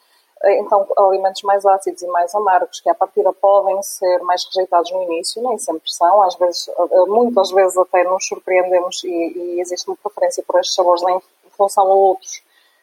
Eh, 0.44 0.60
então, 0.60 0.88
alimentos 0.98 1.44
mais 1.44 1.66
ácidos 1.66 2.02
e 2.02 2.08
mais 2.08 2.34
amargos, 2.34 2.80
que 2.82 2.90
à 2.90 2.96
partida 2.96 3.32
podem 3.32 3.82
ser 3.84 4.20
mais 4.24 4.44
rejeitados 4.46 4.92
no 4.92 5.04
início, 5.04 5.42
nem 5.44 5.58
sempre 5.60 5.90
são, 5.92 6.24
às 6.24 6.36
vezes, 6.36 6.68
eh, 6.68 7.06
muitas 7.08 7.52
vezes 7.52 7.78
até 7.78 8.04
nos 8.04 8.28
surpreendemos 8.28 9.04
e, 9.04 9.08
e 9.08 9.62
existe 9.62 9.88
uma 9.88 9.98
preferência 9.98 10.44
por 10.46 10.60
estes 10.60 10.76
sabores 10.76 11.04
em 11.04 11.22
função 11.52 11.86
a 11.88 11.94
outros 11.94 12.42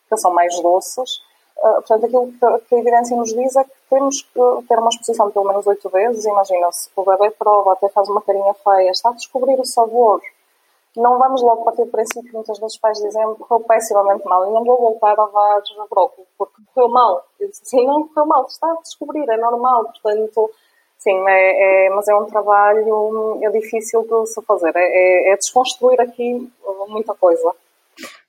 que 0.08 0.16
são 0.16 0.32
mais 0.32 0.58
doces. 0.62 1.20
Uh, 1.58 1.74
portanto, 1.82 2.06
aquilo 2.06 2.32
que, 2.32 2.68
que, 2.68 2.74
a 2.76 2.78
evidência 2.78 3.16
nos 3.16 3.34
diz 3.34 3.56
é 3.56 3.64
que 3.64 3.70
temos 3.90 4.22
que 4.22 4.40
ter 4.68 4.78
uma 4.78 4.88
exposição 4.90 5.26
de 5.26 5.32
pelo 5.32 5.46
menos 5.46 5.66
oito 5.66 5.88
vezes. 5.88 6.24
Imagina-se, 6.24 6.88
o 6.94 7.04
bebê 7.04 7.30
prova, 7.32 7.72
até 7.72 7.88
faz 7.88 8.08
uma 8.08 8.22
carinha 8.22 8.54
feia, 8.54 8.90
está 8.90 9.10
a 9.10 9.14
descobrir 9.14 9.58
o 9.58 9.66
sabor 9.66 10.22
não 10.96 11.18
vamos 11.18 11.42
logo 11.42 11.64
partir 11.64 11.84
do 11.84 11.90
princípio, 11.90 12.32
muitas 12.32 12.58
vezes 12.58 12.74
os 12.74 12.80
pais 12.80 12.98
dizem 12.98 13.34
correu 13.34 13.64
pessimamente 13.66 14.26
mal 14.26 14.48
e 14.48 14.52
não 14.52 14.64
vou 14.64 14.78
voltar 14.78 15.12
a 15.12 15.26
dar 15.26 15.62
brócolis 15.88 16.28
porque 16.36 16.60
correu 16.74 16.88
mal. 16.88 17.24
Eu 17.38 17.48
disse 17.48 17.62
assim, 17.62 17.86
não 17.86 18.08
correu 18.08 18.26
mal, 18.26 18.46
está 18.46 18.70
a 18.70 18.82
descobrir, 18.82 19.28
é 19.28 19.36
normal, 19.36 19.84
portanto, 19.84 20.50
sim, 20.98 21.16
é, 21.28 21.86
é 21.86 21.90
mas 21.90 22.08
é 22.08 22.14
um 22.14 22.26
trabalho 22.26 23.38
é 23.42 23.50
difícil 23.50 24.02
de 24.02 24.26
se 24.26 24.42
fazer, 24.42 24.74
é, 24.76 24.80
é, 24.82 25.32
é 25.32 25.36
desconstruir 25.36 26.00
aqui 26.00 26.50
muita 26.88 27.14
coisa. 27.14 27.54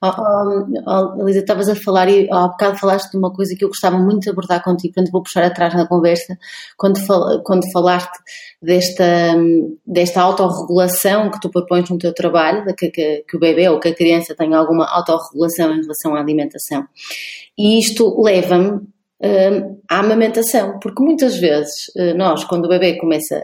Oh, 0.01 0.65
oh, 0.87 1.21
Elisa, 1.21 1.39
estavas 1.39 1.67
a 1.67 1.75
falar 1.75 2.09
e 2.09 2.27
há 2.31 2.47
bocado 2.47 2.77
falaste 2.77 3.11
de 3.11 3.17
uma 3.17 3.33
coisa 3.33 3.53
que 3.55 3.63
eu 3.63 3.67
gostava 3.67 3.97
muito 3.97 4.21
de 4.21 4.29
abordar 4.29 4.63
contigo, 4.63 4.93
portanto 4.93 5.11
vou 5.11 5.21
puxar 5.21 5.43
atrás 5.43 5.73
na 5.73 5.87
conversa, 5.87 6.37
quando, 6.77 6.99
fal, 7.05 7.43
quando 7.43 7.69
falaste 7.71 8.17
desta, 8.61 9.35
desta 9.85 10.21
autorregulação 10.21 11.29
que 11.29 11.39
tu 11.41 11.49
propões 11.49 11.89
no 11.89 11.97
teu 11.97 12.13
trabalho, 12.13 12.63
que, 12.75 12.89
que, 12.89 13.25
que 13.27 13.37
o 13.37 13.39
bebê 13.39 13.67
ou 13.69 13.79
que 13.79 13.89
a 13.89 13.95
criança 13.95 14.33
tenha 14.35 14.57
alguma 14.57 14.85
autorregulação 14.85 15.73
em 15.73 15.81
relação 15.81 16.15
à 16.15 16.19
alimentação. 16.19 16.85
E 17.57 17.77
isto 17.77 18.21
leva-me 18.21 18.69
uh, 18.77 19.81
a 19.89 19.99
amamentação, 19.99 20.79
porque 20.79 21.03
muitas 21.03 21.37
vezes 21.37 21.89
uh, 21.97 22.15
nós, 22.15 22.43
quando 22.45 22.65
o 22.65 22.69
bebê 22.69 22.97
começa 22.97 23.43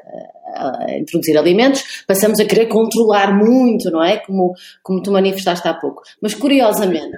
a, 0.55 0.97
introduzir 0.97 1.37
alimentos, 1.37 2.03
passamos 2.07 2.39
a 2.39 2.45
querer 2.45 2.67
controlar 2.67 3.37
muito, 3.37 3.89
não 3.91 4.03
é? 4.03 4.17
Como, 4.17 4.53
como 4.81 5.01
tu 5.01 5.11
manifestaste 5.11 5.67
há 5.67 5.73
pouco. 5.73 6.01
Mas 6.21 6.33
curiosamente, 6.33 7.17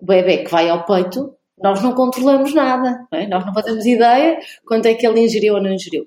o 0.00 0.06
bebê 0.06 0.38
que 0.38 0.50
vai 0.50 0.68
ao 0.68 0.84
peito, 0.84 1.34
nós 1.62 1.82
não 1.82 1.92
controlamos 1.92 2.52
nada, 2.54 3.06
não 3.10 3.18
é? 3.18 3.26
nós 3.26 3.46
não 3.46 3.54
fazemos 3.54 3.84
ideia 3.86 4.38
quanto 4.66 4.86
é 4.86 4.94
que 4.94 5.06
ele 5.06 5.20
ingeriu 5.20 5.54
ou 5.54 5.62
não 5.62 5.72
ingeriu. 5.72 6.04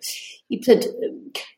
E, 0.50 0.58
portanto, 0.58 0.88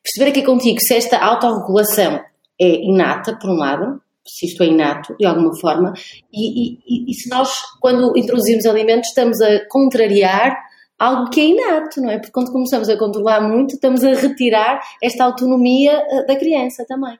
perceber 0.02 0.30
aqui 0.30 0.42
contigo 0.42 0.78
se 0.80 0.94
esta 0.94 1.18
autorregulação 1.18 2.20
é 2.60 2.68
inata, 2.68 3.36
por 3.36 3.50
um 3.50 3.56
lado, 3.56 4.00
se 4.26 4.46
isto 4.46 4.62
é 4.62 4.66
inato, 4.66 5.16
de 5.18 5.26
alguma 5.26 5.54
forma, 5.58 5.92
e, 6.32 6.74
e, 6.86 7.10
e, 7.10 7.14
se 7.14 7.28
nós, 7.28 7.52
quando 7.80 8.16
introduzimos 8.16 8.66
alimentos, 8.66 9.08
estamos 9.08 9.40
a 9.40 9.66
contrariar 9.68 10.56
algo 11.00 11.30
que 11.30 11.40
é 11.40 11.44
inato, 11.44 12.00
não 12.00 12.10
é? 12.10 12.18
Porque 12.18 12.30
quando 12.30 12.52
começamos 12.52 12.90
a 12.90 12.98
controlar 12.98 13.40
muito, 13.40 13.74
estamos 13.74 14.04
a 14.04 14.10
retirar 14.10 14.80
esta 15.02 15.24
autonomia 15.24 15.92
eh, 15.92 16.26
da 16.26 16.36
criança 16.36 16.84
também. 16.86 17.18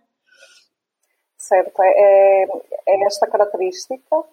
Certo, 1.39 1.83
é, 1.83 2.45
é 2.87 3.07
esta 3.07 3.27
característica 3.27 4.25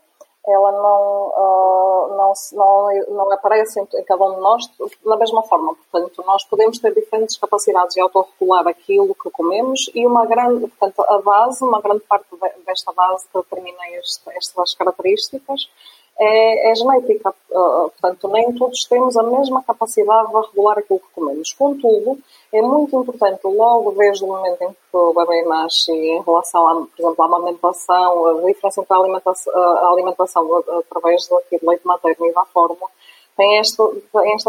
ela 0.49 0.71
não, 0.71 1.27
uh, 1.27 2.17
não, 2.17 2.33
não, 2.53 3.15
não 3.15 3.31
aparece 3.33 3.81
em, 3.81 4.03
cada 4.03 4.23
um 4.23 4.35
de 4.35 4.39
nós 4.39 4.63
da 5.05 5.17
mesma 5.17 5.43
forma. 5.43 5.75
Portanto, 5.75 6.23
nós 6.25 6.45
podemos 6.45 6.79
ter 6.79 6.93
diferentes 6.93 7.37
capacidades 7.37 7.95
de 7.95 8.01
autorregular 8.01 8.65
aquilo 8.65 9.13
que 9.13 9.29
comemos 9.29 9.91
e 9.93 10.07
uma 10.07 10.25
grande, 10.25 10.67
portanto, 10.67 11.01
a 11.09 11.21
base, 11.21 11.63
uma 11.63 11.81
grande 11.81 12.01
parte 12.01 12.27
desta 12.65 12.93
base 12.93 13.27
que 13.27 13.37
determina 13.37 13.89
este, 13.99 14.29
estas 14.37 14.73
características 14.73 15.69
é, 16.19 16.71
é 16.71 16.75
genética. 16.75 17.33
Portanto, 17.49 18.27
nem 18.29 18.53
todos 18.53 18.83
temos 18.85 19.15
a 19.17 19.23
mesma 19.23 19.63
capacidade 19.63 20.29
de 20.29 20.47
regular 20.47 20.79
aquilo 20.79 20.99
que 20.99 21.13
comemos. 21.13 21.53
Contudo, 21.53 22.17
é 22.51 22.61
muito 22.61 22.95
importante, 22.95 23.41
logo 23.45 23.91
desde 23.91 24.23
o 24.23 24.27
momento 24.27 24.61
em 24.61 24.69
que 24.69 24.97
o 24.97 25.13
bebê 25.13 25.43
nasce, 25.43 25.91
em 25.91 26.21
relação, 26.21 26.67
a, 26.67 26.75
por 26.75 26.89
exemplo, 26.97 27.23
à 27.23 27.25
amamentação, 27.25 28.25
a 28.25 28.33
diferença 28.45 28.81
entre 28.81 28.93
a 28.93 28.97
alimentação, 28.97 29.53
a 29.55 29.89
alimentação 29.89 30.63
através 30.79 31.27
do 31.27 31.41
leite 31.63 31.85
materno 31.85 32.27
e 32.27 32.33
da 32.33 32.45
fórmula, 32.45 32.89
tem 33.35 33.59
esta, 33.59 33.87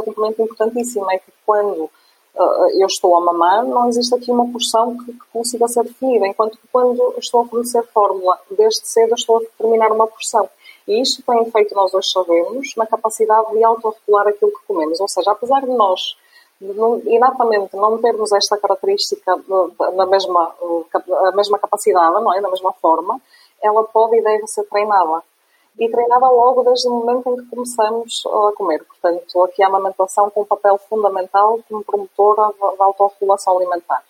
tem 0.02 0.44
importantíssima, 0.44 1.12
é 1.12 1.18
que 1.18 1.30
quando 1.44 1.90
eu 2.75 2.87
estou 2.87 3.16
a 3.16 3.20
mamar, 3.20 3.64
não 3.64 3.88
existe 3.88 4.14
aqui 4.14 4.30
uma 4.30 4.46
porção 4.50 4.96
que, 4.98 5.12
que 5.12 5.26
consiga 5.32 5.66
ser 5.66 5.82
definida, 5.84 6.26
enquanto 6.26 6.56
que 6.56 6.68
quando 6.70 7.14
estou 7.18 7.42
a 7.42 7.46
fornecer 7.46 7.82
fórmula, 7.92 8.38
desde 8.50 8.87
cedo 8.87 9.14
estou 9.14 9.38
a 9.38 9.40
determinar 9.40 9.90
uma 9.90 10.06
porção. 10.06 10.48
E 10.88 11.02
isto 11.02 11.23
tem 11.23 11.50
feito, 11.50 11.75
nós 11.75 11.92
hoje 11.92 12.09
sabemos, 12.11 12.75
na 12.75 12.87
capacidade 12.87 13.52
de 13.52 13.62
autorregular 13.62 14.26
aquilo 14.26 14.50
que 14.50 14.66
comemos. 14.66 14.99
Ou 14.99 15.09
seja, 15.09 15.30
apesar 15.30 15.61
de 15.61 15.71
nós 15.71 16.16
inatamente 17.07 17.76
não 17.76 17.99
termos 17.99 18.33
esta 18.33 18.57
característica 18.57 19.38
na 19.95 20.07
mesma, 20.07 20.54
a 21.26 21.33
mesma 21.33 21.59
capacidade, 21.59 22.14
não 22.14 22.35
é? 22.35 22.40
Da 22.40 22.50
mesma 22.50 22.73
forma, 22.73 23.21
ela 23.62 23.85
pode 23.85 24.16
e 24.16 24.23
deve 24.23 24.47
ser 24.47 24.64
treinada. 24.64 25.23
E 25.78 25.88
treinada 25.88 26.28
logo 26.28 26.64
desde 26.64 26.88
o 26.88 26.90
momento 26.90 27.30
em 27.30 27.37
que 27.37 27.50
começamos 27.50 28.25
a 28.26 28.52
comer. 28.57 28.83
Portanto, 28.85 29.42
aqui 29.45 29.62
a 29.62 29.68
amamentação 29.68 30.30
com 30.30 30.40
um 30.40 30.45
papel 30.45 30.78
fundamental 30.88 31.61
como 31.68 31.85
promotora 31.85 32.52
da 32.76 32.85
autorregulação 32.85 33.57
alimentar. 33.57 34.02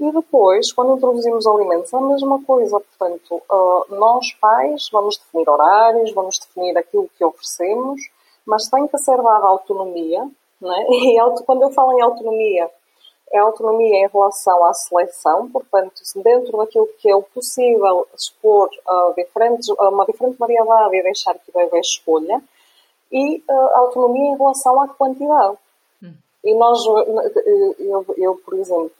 E 0.00 0.10
depois, 0.12 0.72
quando 0.72 0.96
introduzimos 0.96 1.46
alimentos, 1.46 1.92
a 1.92 2.00
mesma 2.00 2.42
coisa. 2.42 2.80
Portanto, 2.80 3.42
ah, 3.50 3.84
nós 3.90 4.32
pais 4.40 4.88
vamos 4.90 5.18
definir 5.18 5.48
horários, 5.48 6.14
vamos 6.14 6.38
definir 6.38 6.76
aquilo 6.78 7.10
que 7.18 7.24
oferecemos, 7.24 8.00
mas 8.46 8.66
tem 8.70 8.88
que 8.88 8.96
ser 8.96 9.18
dada 9.18 9.46
autonomia. 9.46 10.26
Né? 10.58 10.86
E 10.88 11.44
quando 11.44 11.62
eu 11.62 11.70
falo 11.70 11.92
em 11.92 12.02
autonomia, 12.02 12.70
é 13.30 13.38
autonomia 13.38 14.06
em 14.06 14.08
relação 14.08 14.64
à 14.64 14.72
seleção, 14.72 15.50
portanto, 15.50 16.02
dentro 16.16 16.56
daquilo 16.56 16.88
que 16.98 17.10
é 17.10 17.14
o 17.14 17.22
possível 17.22 18.08
expor 18.14 18.70
a, 18.88 19.12
diferentes, 19.16 19.68
a 19.78 19.88
uma 19.90 20.06
diferente 20.06 20.36
variedade 20.36 20.96
e 20.96 21.02
deixar 21.02 21.34
que 21.34 21.50
o 21.50 21.52
bebê 21.52 21.78
escolha, 21.78 22.42
e 23.12 23.42
autonomia 23.74 24.32
em 24.32 24.36
relação 24.36 24.80
à 24.80 24.88
quantidade. 24.88 25.56
Hum. 26.02 26.14
E 26.42 26.54
nós, 26.54 26.78
eu, 27.78 28.04
eu, 28.16 28.34
por 28.44 28.54
exemplo, 28.54 28.92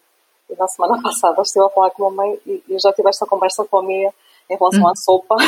e 0.50 0.57
na 0.57 0.66
semana 0.69 1.00
passada 1.02 1.40
estive 1.42 1.64
a 1.64 1.71
falar 1.71 1.90
com 1.90 2.07
a 2.07 2.11
mãe 2.11 2.40
e, 2.47 2.62
e 2.69 2.78
já 2.78 2.92
tive 2.92 3.09
esta 3.09 3.26
conversa 3.26 3.64
com 3.64 3.78
a 3.78 3.83
minha 3.83 4.12
em 4.50 4.57
relação 4.57 4.88
à 4.88 4.97
sopa. 4.97 5.37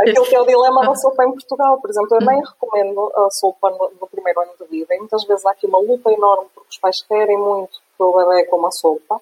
Aquilo 0.00 0.24
que 0.24 0.34
é 0.34 0.40
o 0.40 0.46
dilema 0.46 0.84
da 0.84 0.94
sopa 0.96 1.24
em 1.24 1.30
Portugal. 1.30 1.80
Por 1.80 1.88
exemplo, 1.88 2.16
eu 2.16 2.26
nem 2.26 2.40
recomendo 2.40 3.12
a 3.14 3.30
sopa 3.30 3.70
no, 3.70 3.92
no, 4.00 4.06
primeiro 4.08 4.40
ano 4.40 4.52
de 4.60 4.66
vida. 4.66 4.94
E 4.94 4.98
muitas 4.98 5.24
vezes 5.24 5.46
há 5.46 5.52
aqui 5.52 5.66
uma 5.66 5.78
luta 5.78 6.12
enorme 6.12 6.48
porque 6.52 6.68
os 6.70 6.78
pais 6.78 7.02
querem 7.02 7.38
muito 7.38 7.78
que 7.96 8.02
o 8.02 8.12
bebê 8.12 8.44
coma 8.46 8.70
sopa 8.72 9.20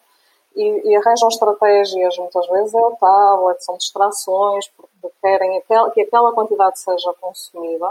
e, 0.55 0.91
e 0.91 0.97
arranjam 0.97 1.29
estratégias, 1.29 2.17
muitas 2.17 2.47
vezes 2.49 2.75
é 2.75 2.81
o 2.81 2.97
tablet, 2.97 3.63
são 3.63 3.77
distrações, 3.77 4.67
porque 4.69 5.15
querem 5.21 5.63
que 5.93 6.01
aquela 6.01 6.33
quantidade 6.33 6.81
seja 6.81 7.13
consumida 7.21 7.91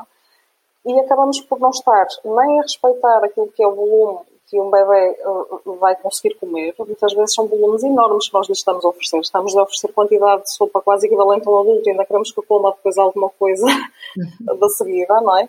e 0.83 0.99
acabamos 0.99 1.41
por 1.41 1.59
não 1.59 1.69
estar 1.69 2.07
nem 2.23 2.59
a 2.59 2.63
respeitar 2.63 3.23
aquilo 3.23 3.51
que 3.51 3.63
é 3.63 3.67
o 3.67 3.75
volume 3.75 4.34
que 4.47 4.59
um 4.59 4.69
bebê 4.69 5.17
uh, 5.25 5.75
vai 5.77 5.95
conseguir 5.95 6.35
comer, 6.35 6.73
muitas 6.77 7.13
vezes 7.13 7.33
são 7.33 7.47
volumes 7.47 7.83
enormes 7.83 8.27
que 8.27 8.33
nós 8.33 8.47
lhe 8.47 8.53
estamos 8.53 8.85
a 8.85 8.89
oferecer. 8.89 9.19
Estamos 9.19 9.55
a 9.57 9.63
oferecer 9.63 9.91
quantidade 9.93 10.43
de 10.43 10.53
sopa 10.53 10.81
quase 10.81 11.07
equivalente 11.07 11.47
ao 11.47 11.61
adulto 11.61 11.87
e 11.87 11.91
ainda 11.91 12.05
queremos 12.05 12.31
que 12.31 12.41
coma 12.43 12.71
depois 12.71 12.97
alguma 12.97 13.29
coisa 13.29 13.65
uhum. 13.65 14.57
da 14.59 14.69
seguida, 14.69 15.19
não 15.21 15.37
é? 15.37 15.47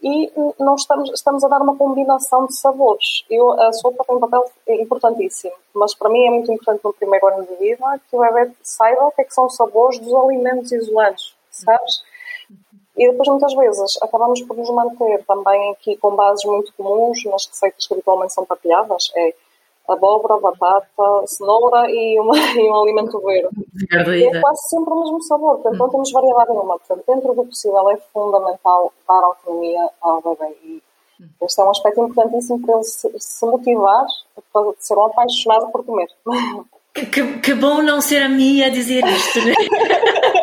E 0.00 0.30
não 0.60 0.76
estamos, 0.76 1.10
estamos 1.12 1.42
a 1.42 1.48
dar 1.48 1.60
uma 1.60 1.76
combinação 1.76 2.46
de 2.46 2.56
sabores. 2.56 3.24
Eu, 3.28 3.50
a 3.60 3.72
sopa 3.72 4.04
tem 4.04 4.16
um 4.16 4.20
papel 4.20 4.44
importantíssimo, 4.68 5.54
mas 5.74 5.92
para 5.94 6.08
mim 6.08 6.24
é 6.24 6.30
muito 6.30 6.52
importante 6.52 6.80
no 6.84 6.92
primeiro 6.92 7.26
ano 7.26 7.44
de 7.44 7.56
vida 7.56 8.00
que 8.08 8.16
o 8.16 8.20
bebê 8.20 8.52
saiba 8.62 9.06
o 9.06 9.10
que, 9.10 9.22
é 9.22 9.24
que 9.24 9.34
são 9.34 9.46
os 9.46 9.56
sabores 9.56 9.98
dos 9.98 10.14
alimentos 10.14 10.70
isolados, 10.70 11.34
sabes? 11.50 12.02
E 12.98 13.08
depois, 13.08 13.28
muitas 13.28 13.54
vezes, 13.54 13.96
acabamos 14.02 14.42
por 14.42 14.56
nos 14.56 14.68
manter 14.70 15.24
também 15.24 15.70
aqui 15.70 15.96
com 15.98 16.16
bases 16.16 16.44
muito 16.44 16.72
comuns 16.76 17.24
nas 17.26 17.46
receitas 17.46 17.86
que 17.86 17.94
habitualmente 17.94 18.34
são 18.34 18.44
partilhadas. 18.44 19.12
É 19.16 19.32
abóbora, 19.86 20.38
batata, 20.40 21.26
cenoura 21.26 21.90
e, 21.90 22.18
uma, 22.20 22.36
e 22.58 22.68
um 22.68 22.82
alimento 22.82 23.20
verde. 23.20 23.48
é 23.92 24.40
quase 24.40 24.68
sempre 24.68 24.92
o 24.92 25.00
mesmo 25.00 25.22
sabor, 25.22 25.54
portanto 25.54 25.78
não 25.78 25.88
temos 25.88 26.12
variedade 26.12 26.50
nenhuma. 26.50 26.78
Portanto, 26.78 27.04
dentro 27.06 27.34
do 27.34 27.44
possível 27.44 27.90
é 27.90 27.96
fundamental 28.12 28.92
dar 29.08 29.24
autonomia 29.24 29.88
ao 30.00 30.20
bebê. 30.20 30.56
E 30.64 30.82
este 31.42 31.60
é 31.60 31.64
um 31.64 31.70
aspecto 31.70 32.02
importantíssimo 32.02 32.60
para 32.60 32.74
ele 32.74 32.84
se, 32.84 33.10
se 33.18 33.46
motivar 33.46 34.06
para 34.52 34.72
ser 34.78 34.94
um 34.94 35.04
apaixonado 35.04 35.70
por 35.70 35.84
comer. 35.84 36.08
Que, 36.94 37.38
que 37.38 37.54
bom 37.54 37.80
não 37.80 38.00
ser 38.00 38.22
a 38.22 38.28
minha 38.28 38.66
a 38.66 38.70
dizer 38.70 39.06
isto, 39.06 39.38
né? 39.44 39.54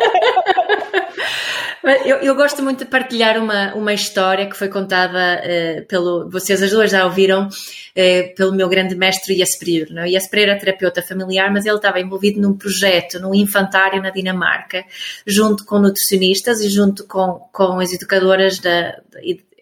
Eu, 2.04 2.16
eu, 2.16 2.34
gosto 2.34 2.64
muito 2.64 2.80
de 2.80 2.90
partilhar 2.90 3.38
uma, 3.38 3.72
uma 3.74 3.94
história 3.94 4.48
que 4.48 4.56
foi 4.56 4.68
contada 4.68 5.40
uh, 5.40 5.86
pelo. 5.86 6.28
Vocês 6.28 6.60
as 6.60 6.70
duas 6.70 6.90
já 6.90 7.04
ouviram, 7.04 7.46
uh, 7.46 8.34
pelo 8.34 8.52
meu 8.52 8.68
grande 8.68 8.96
mestre 8.96 9.36
Jesper. 9.36 9.86
Não? 9.90 10.04
Jesper 10.04 10.48
era 10.48 10.58
terapeuta 10.58 11.00
familiar, 11.00 11.52
mas 11.52 11.64
ele 11.64 11.76
estava 11.76 12.00
envolvido 12.00 12.40
num 12.40 12.56
projeto, 12.56 13.20
num 13.20 13.32
infantário 13.32 14.02
na 14.02 14.10
Dinamarca, 14.10 14.84
junto 15.24 15.64
com 15.64 15.78
nutricionistas 15.78 16.60
e 16.60 16.68
junto 16.68 17.06
com, 17.06 17.48
com 17.52 17.78
as 17.78 17.92
educadoras 17.92 18.58
da, 18.58 19.00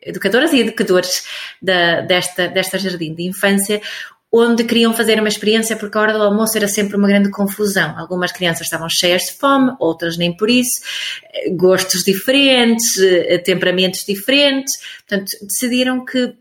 educadoras 0.05 0.53
e 0.53 0.61
educadores 0.61 1.25
da, 1.61 2.03
desta, 2.03 2.49
desta 2.49 2.79
jardim 2.79 3.15
de 3.15 3.25
infância, 3.25 3.81
onde 4.37 4.65
queriam 4.65 4.93
fazer 4.93 5.19
uma 5.21 5.29
experiência 5.29 5.77
porque 5.77 5.97
a 5.97 6.01
hora 6.01 6.13
do 6.13 6.23
almoço 6.23 6.57
era 6.57 6.67
sempre 6.67 6.97
uma 6.97 7.07
grande 7.07 7.31
confusão. 7.31 7.97
Algumas 7.97 8.33
crianças 8.33 8.63
estavam 8.63 8.89
cheias 8.89 9.23
de 9.23 9.33
fome, 9.35 9.73
outras 9.79 10.17
nem 10.17 10.37
por 10.37 10.51
isso, 10.51 10.81
gostos 11.53 12.03
diferentes, 12.03 12.99
eh, 12.99 13.39
temperamentos 13.39 14.05
diferentes, 14.05 14.79
portanto, 15.07 15.31
decidiram 15.43 16.05
que 16.05 16.35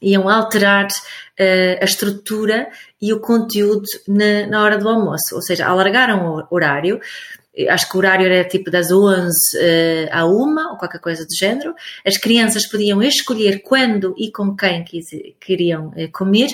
iam 0.00 0.28
alterar 0.28 0.86
uh, 0.86 1.78
a 1.80 1.84
estrutura 1.84 2.68
e 3.00 3.12
o 3.12 3.20
conteúdo 3.20 3.84
na, 4.06 4.46
na, 4.48 4.62
hora 4.62 4.76
do 4.76 4.88
almoço, 4.88 5.34
ou 5.34 5.40
seja, 5.40 5.66
alargaram 5.66 6.44
o 6.50 6.54
horário, 6.54 7.00
acho 7.68 7.88
que 7.88 7.96
o 7.96 7.98
horário 7.98 8.26
era 8.26 8.48
tipo 8.48 8.70
das 8.70 8.90
11 8.90 9.30
uh, 9.56 10.08
à 10.10 10.24
1 10.24 10.30
ou 10.70 10.78
qualquer 10.78 11.00
coisa 11.00 11.24
do 11.26 11.34
género. 11.34 11.74
As 12.06 12.16
crianças 12.16 12.66
podiam 12.66 13.02
escolher 13.02 13.62
quando 13.62 14.14
e 14.16 14.30
com 14.30 14.56
quem 14.56 14.84
queriam 15.38 15.88
uh, 15.88 16.10
comer 16.12 16.48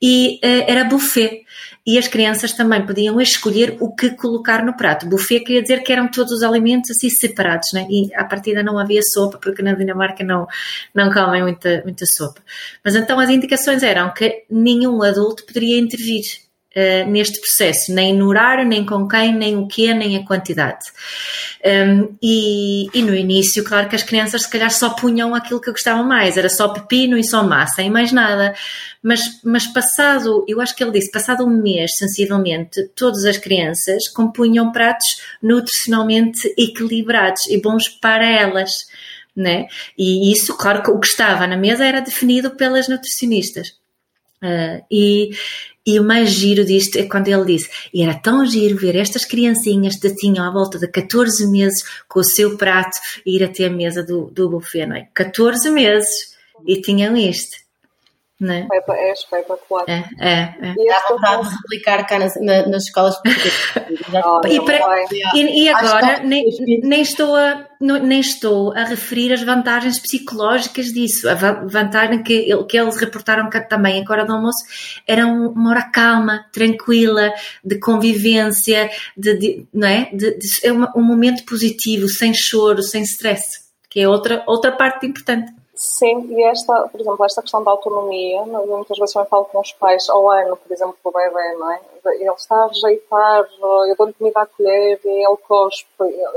e 0.00 0.38
uh, 0.44 0.64
era 0.66 0.84
buffet. 0.84 1.44
E 1.86 1.98
as 1.98 2.06
crianças 2.06 2.52
também 2.52 2.84
podiam 2.86 3.20
escolher 3.20 3.76
o 3.80 3.92
que 3.94 4.10
colocar 4.10 4.64
no 4.64 4.76
prato. 4.76 5.06
Buffet 5.06 5.40
queria 5.40 5.62
dizer 5.62 5.82
que 5.82 5.92
eram 5.92 6.08
todos 6.08 6.30
os 6.30 6.42
alimentos 6.42 6.90
assim 6.90 7.08
separados, 7.08 7.72
né? 7.72 7.86
e 7.90 8.14
à 8.14 8.24
partida 8.24 8.62
não 8.62 8.78
havia 8.78 9.02
sopa, 9.02 9.38
porque 9.38 9.62
na 9.62 9.72
Dinamarca 9.74 10.22
não, 10.22 10.46
não 10.94 11.12
comem 11.12 11.42
muita, 11.42 11.82
muita 11.82 12.04
sopa. 12.06 12.40
Mas 12.84 12.94
então 12.94 13.18
as 13.18 13.30
indicações 13.30 13.82
eram 13.82 14.12
que 14.12 14.44
nenhum 14.48 15.02
adulto 15.02 15.44
poderia 15.44 15.76
intervir 15.76 16.22
uh, 16.76 17.10
neste 17.10 17.40
processo, 17.40 17.92
nem 17.92 18.14
no 18.14 18.28
horário, 18.28 18.64
nem 18.64 18.84
com 18.84 19.06
quem, 19.06 19.34
nem 19.34 19.56
o 19.56 19.66
que, 19.66 19.92
nem 19.94 20.16
a 20.16 20.24
quantidade. 20.24 20.84
Um, 21.64 22.16
e, 22.22 22.88
e, 22.92 23.02
no 23.02 23.14
início, 23.14 23.62
claro 23.64 23.88
que 23.88 23.96
as 23.96 24.02
crianças 24.02 24.42
se 24.42 24.50
calhar 24.50 24.70
só 24.70 24.90
punham 24.90 25.34
aquilo 25.34 25.60
que 25.60 25.70
gostavam 25.70 26.04
mais, 26.04 26.36
era 26.36 26.48
só 26.48 26.68
pepino 26.68 27.16
e 27.16 27.24
só 27.24 27.42
massa 27.42 27.82
e 27.82 27.90
mais 27.90 28.12
nada. 28.12 28.54
Mas, 29.02 29.40
mas 29.44 29.66
passado, 29.66 30.44
eu 30.48 30.60
acho 30.60 30.74
que 30.74 30.82
ele 30.82 30.92
disse, 30.92 31.10
passado 31.10 31.44
um 31.44 31.62
mês, 31.62 31.96
sensivelmente, 31.96 32.88
todas 32.94 33.24
as 33.24 33.36
crianças 33.36 34.08
compunham 34.08 34.70
pratos 34.72 35.20
nutricionalmente 35.42 36.52
equilibrados 36.56 37.46
e 37.48 37.60
bons 37.60 37.88
para 37.88 38.24
elas. 38.24 38.86
Né? 39.34 39.66
E 39.96 40.30
isso, 40.30 40.54
claro 40.58 40.82
que 40.82 40.90
o 40.90 41.00
que 41.00 41.06
estava 41.06 41.46
na 41.46 41.56
mesa 41.56 41.86
era 41.86 42.00
definido 42.00 42.50
pelas 42.50 42.86
nutricionistas. 42.86 43.80
Uh, 44.42 44.84
e, 44.90 45.30
e 45.86 45.98
o 45.98 46.04
mais 46.04 46.30
giro 46.30 46.64
disto 46.64 46.96
é 46.96 47.04
quando 47.04 47.28
ele 47.28 47.56
disse: 47.56 47.68
e 47.92 48.02
era 48.02 48.14
tão 48.14 48.46
giro 48.46 48.76
ver 48.76 48.96
estas 48.96 49.24
criancinhas 49.24 49.96
que 49.96 50.14
tinham 50.14 50.44
à 50.44 50.50
volta 50.50 50.78
de 50.78 50.88
14 50.88 51.46
meses 51.48 51.82
com 52.08 52.20
o 52.20 52.24
seu 52.24 52.56
prato 52.56 52.98
ir 53.26 53.42
até 53.42 53.66
a 53.66 53.70
mesa 53.70 54.02
do, 54.02 54.30
do 54.30 54.48
buffet, 54.48 54.86
não 54.86 54.96
é? 54.96 55.08
14 55.14 55.70
meses 55.70 56.32
e 56.66 56.80
tinham 56.80 57.16
isto. 57.16 57.61
Né? 58.42 58.66
É 58.72 59.12
espetacular. 59.12 59.84
É, 59.86 60.02
é, 60.18 60.32
é. 60.60 60.74
E 60.76 60.88
Dá 60.88 61.00
vontade 61.08 61.48
de 61.48 61.54
replicar 61.54 62.04
cá 62.04 62.18
nas, 62.18 62.34
nas 62.40 62.82
escolas 62.82 63.14
e, 64.50 64.60
para, 64.60 64.80
e, 65.32 65.62
e, 65.62 65.68
agora 65.68 66.18
nem, 66.24 66.44
nem, 66.82 67.02
estou 67.02 67.36
a, 67.36 67.68
nem 67.80 68.18
estou 68.18 68.72
a 68.72 68.82
referir 68.82 69.32
as 69.32 69.44
vantagens 69.44 70.00
psicológicas 70.00 70.86
disso. 70.86 71.28
A 71.28 71.34
vantagem 71.34 72.24
que, 72.24 72.52
que 72.64 72.76
eles 72.76 72.96
reportaram 72.96 73.48
também 73.68 74.04
a 74.04 74.12
hora 74.12 74.24
do 74.24 74.32
almoço 74.32 74.64
era 75.06 75.24
uma 75.24 75.70
hora 75.70 75.82
calma, 75.92 76.44
tranquila, 76.52 77.32
de 77.64 77.78
convivência, 77.78 78.90
de, 79.16 79.38
de 79.38 79.66
não 79.72 79.86
é? 79.86 80.10
De, 80.12 80.36
de, 80.36 80.66
é 80.66 80.72
um 80.72 81.02
momento 81.02 81.44
positivo, 81.44 82.08
sem 82.08 82.34
choro, 82.34 82.82
sem 82.82 83.02
stress, 83.04 83.60
que 83.88 84.00
é 84.00 84.08
outra, 84.08 84.42
outra 84.48 84.72
parte 84.72 85.06
importante. 85.06 85.61
Sim, 85.84 86.32
e 86.32 86.44
esta, 86.44 86.86
por 86.88 87.00
exemplo, 87.00 87.24
esta 87.24 87.42
questão 87.42 87.64
da 87.64 87.72
autonomia, 87.72 88.40
muitas 88.44 88.96
vezes 88.96 89.16
eu 89.16 89.24
falo 89.24 89.46
com 89.46 89.58
os 89.58 89.72
pais 89.72 90.08
ao 90.08 90.30
ano, 90.30 90.56
por 90.56 90.72
exemplo, 90.72 90.96
com 91.02 91.08
o 91.08 91.12
bebê, 91.12 91.54
não 91.54 91.72
é? 91.72 91.80
Ele 92.06 92.30
está 92.30 92.54
a 92.54 92.66
rejeitar, 92.68 93.48
eu 93.60 93.96
dou-lhe 93.96 94.12
comida 94.12 94.42
a 94.42 94.46
colher 94.46 95.00
e 95.04 95.26
ele 95.26 95.36
cospe. 95.38 95.88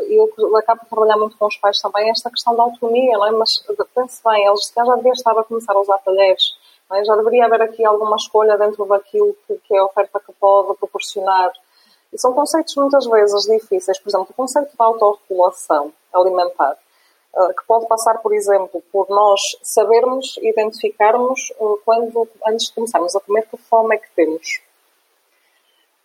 Eu, 0.10 0.34
eu 0.36 0.58
acabo 0.58 0.82
de 0.82 0.90
trabalhar 0.90 1.18
muito 1.18 1.38
com 1.38 1.46
os 1.46 1.58
pais 1.58 1.80
também 1.80 2.10
esta 2.10 2.32
questão 2.32 2.56
da 2.56 2.64
autonomia, 2.64 3.20
não 3.20 3.28
é? 3.28 3.32
Mas 3.34 3.64
pense 3.94 4.20
bem, 4.26 4.48
eles 4.48 4.74
já 4.76 4.96
deviam 4.96 5.14
estar 5.14 5.38
a 5.38 5.44
começar 5.44 5.74
a 5.74 5.80
usar 5.80 6.00
talheres, 6.00 6.44
é? 6.94 7.06
já 7.06 7.16
deveria 7.16 7.46
haver 7.46 7.62
aqui 7.62 7.86
alguma 7.86 8.16
escolha 8.16 8.58
dentro 8.58 8.84
daquilo 8.86 9.38
que, 9.46 9.60
que 9.60 9.76
é 9.76 9.78
a 9.78 9.86
oferta 9.86 10.20
que 10.26 10.34
pode 10.40 10.76
proporcionar. 10.80 11.52
E 12.12 12.18
são 12.18 12.34
conceitos 12.34 12.76
muitas 12.78 13.06
vezes 13.06 13.44
difíceis, 13.44 14.00
por 14.00 14.10
exemplo, 14.10 14.28
o 14.32 14.34
conceito 14.34 14.76
da 14.76 14.86
autorregulação 14.86 15.94
alimentar 16.12 16.80
que 17.36 17.68
pode 17.68 17.88
passar, 17.88 18.22
por 18.22 18.34
exemplo, 18.34 18.82
por 18.92 19.10
nós 19.10 19.42
sabermos, 19.62 20.38
identificarmos 20.38 21.52
eh, 21.52 21.76
quando, 21.84 22.28
antes 22.48 22.68
de 22.68 22.74
começarmos 22.74 23.16
a 23.16 23.20
comer, 23.20 23.46
que 23.50 23.58
fome 23.58 23.96
é 23.96 24.00
que 24.00 24.08
temos. 24.16 24.62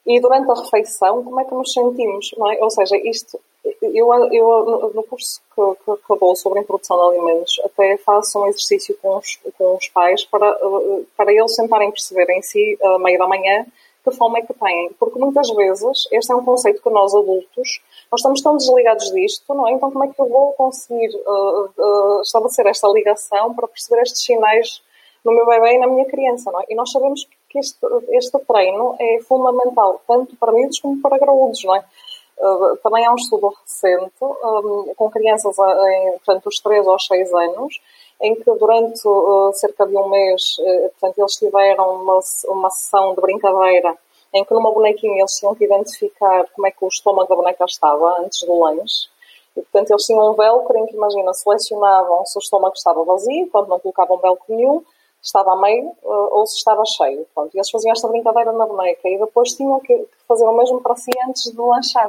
E 0.04 0.20
durante 0.20 0.50
a 0.50 0.54
refeição, 0.54 1.22
como 1.22 1.40
é 1.40 1.44
que 1.44 1.54
nos 1.54 1.72
sentimos, 1.72 2.30
é? 2.32 2.64
Ou 2.64 2.70
seja, 2.70 2.96
isto, 2.96 3.38
eu, 3.80 4.12
eu 4.32 4.92
no 4.92 5.04
curso 5.04 5.40
que, 5.54 5.94
que, 5.94 6.18
dou 6.18 6.34
sobre 6.34 6.60
introdução 6.60 6.96
de 6.96 7.16
alimentos, 7.16 7.60
até 7.64 7.96
faço 7.98 8.40
um 8.40 8.48
exercício 8.48 8.96
com 9.00 9.18
os, 9.18 9.38
com 9.56 9.76
os 9.76 9.88
pais 9.88 10.24
para, 10.24 10.48
eh, 10.48 11.02
para 11.16 11.32
eles 11.32 11.54
tentarem 11.54 11.92
perceber 11.92 12.28
em 12.30 12.42
si, 12.42 12.76
a 12.82 12.98
meio 12.98 13.18
da 13.18 13.28
manhã, 13.28 13.64
que 14.02 14.10
fome 14.10 14.40
é 14.40 14.42
que 14.42 14.54
têm. 14.54 14.92
Porque 14.98 15.18
muitas 15.18 15.48
vezes, 15.50 16.08
este 16.12 16.32
é 16.32 16.34
um 16.34 16.44
conceito 16.44 16.82
que 16.82 16.90
nós 16.90 17.14
adultos, 17.14 17.80
nós 18.10 18.20
estamos 18.20 18.42
tão 18.42 18.56
desligados 18.56 19.10
disto, 19.12 19.54
não 19.54 19.68
é? 19.68 19.72
Então 19.72 19.90
como 19.90 20.04
é 20.04 20.08
que 20.08 20.20
eu 20.20 20.28
vou 20.28 20.52
conseguir 20.52 21.10
uh, 21.26 21.70
uh, 21.76 22.20
estabelecer 22.22 22.66
esta 22.66 22.88
ligação 22.88 23.54
para 23.54 23.68
perceber 23.68 24.02
estes 24.02 24.24
sinais 24.24 24.82
no 25.24 25.32
meu 25.32 25.46
bebê 25.46 25.74
e 25.74 25.78
na 25.78 25.86
minha 25.86 26.04
criança, 26.06 26.50
não 26.50 26.60
é? 26.60 26.64
E 26.68 26.74
nós 26.74 26.90
sabemos 26.90 27.26
que 27.48 27.58
este, 27.58 27.78
este 28.10 28.38
treino 28.40 28.96
é 28.98 29.20
fundamental, 29.22 30.00
tanto 30.06 30.36
para 30.36 30.52
miúdos 30.52 30.80
como 30.80 31.00
para 31.00 31.18
graúdos, 31.18 31.62
não 31.64 31.76
é? 31.76 31.84
Uh, 32.38 32.76
também 32.82 33.04
há 33.04 33.12
um 33.12 33.16
estudo 33.16 33.48
recente 33.48 34.14
um, 34.22 34.94
com 34.96 35.10
crianças 35.10 35.54
em, 35.58 36.12
portanto, 36.12 36.44
dos 36.44 36.58
3 36.60 36.88
aos 36.88 37.06
6 37.06 37.34
anos, 37.34 37.80
em 38.20 38.34
que 38.34 38.50
durante 38.54 39.06
uh, 39.06 39.52
cerca 39.54 39.86
de 39.86 39.96
um 39.96 40.08
mês, 40.08 40.58
uh, 40.58 40.90
portanto, 40.90 41.18
eles 41.18 41.32
tiveram 41.32 42.02
uma, 42.02 42.20
uma 42.48 42.70
sessão 42.70 43.14
de 43.14 43.20
brincadeira 43.20 43.96
em 44.32 44.44
que 44.44 44.54
numa 44.54 44.70
bonequinha 44.72 45.20
eles 45.20 45.32
tinham 45.32 45.54
que 45.54 45.64
identificar 45.64 46.46
como 46.54 46.66
é 46.66 46.70
que 46.70 46.84
o 46.84 46.88
estômago 46.88 47.28
da 47.28 47.34
boneca 47.34 47.64
estava 47.64 48.20
antes 48.20 48.42
do 48.42 48.58
lanche. 48.58 49.08
E, 49.56 49.62
portanto, 49.62 49.90
eles 49.90 50.04
tinham 50.04 50.30
um 50.30 50.34
velcro 50.34 50.78
em 50.78 50.86
que, 50.86 50.94
imagina, 50.94 51.32
selecionavam 51.34 52.24
se 52.24 52.38
o 52.38 52.40
estômago 52.40 52.74
estava 52.76 53.02
vazio, 53.04 53.48
quando 53.50 53.68
não 53.68 53.80
colocavam 53.80 54.18
velcro 54.18 54.54
nenhum, 54.54 54.84
estava 55.20 55.52
a 55.52 55.56
meio 55.56 55.88
uh, 56.04 56.38
ou 56.38 56.46
se 56.46 56.58
estava 56.58 56.82
cheio. 56.86 57.26
Pronto, 57.34 57.54
e 57.54 57.58
eles 57.58 57.70
faziam 57.70 57.92
esta 57.92 58.06
brincadeira 58.06 58.52
na 58.52 58.66
boneca 58.66 59.08
e 59.08 59.18
depois 59.18 59.52
tinham 59.54 59.80
que 59.80 60.06
fazer 60.28 60.44
o 60.44 60.52
mesmo 60.52 60.80
para 60.80 60.94
si 60.94 61.10
antes 61.26 61.50
de 61.50 61.60
lanchar 61.60 62.08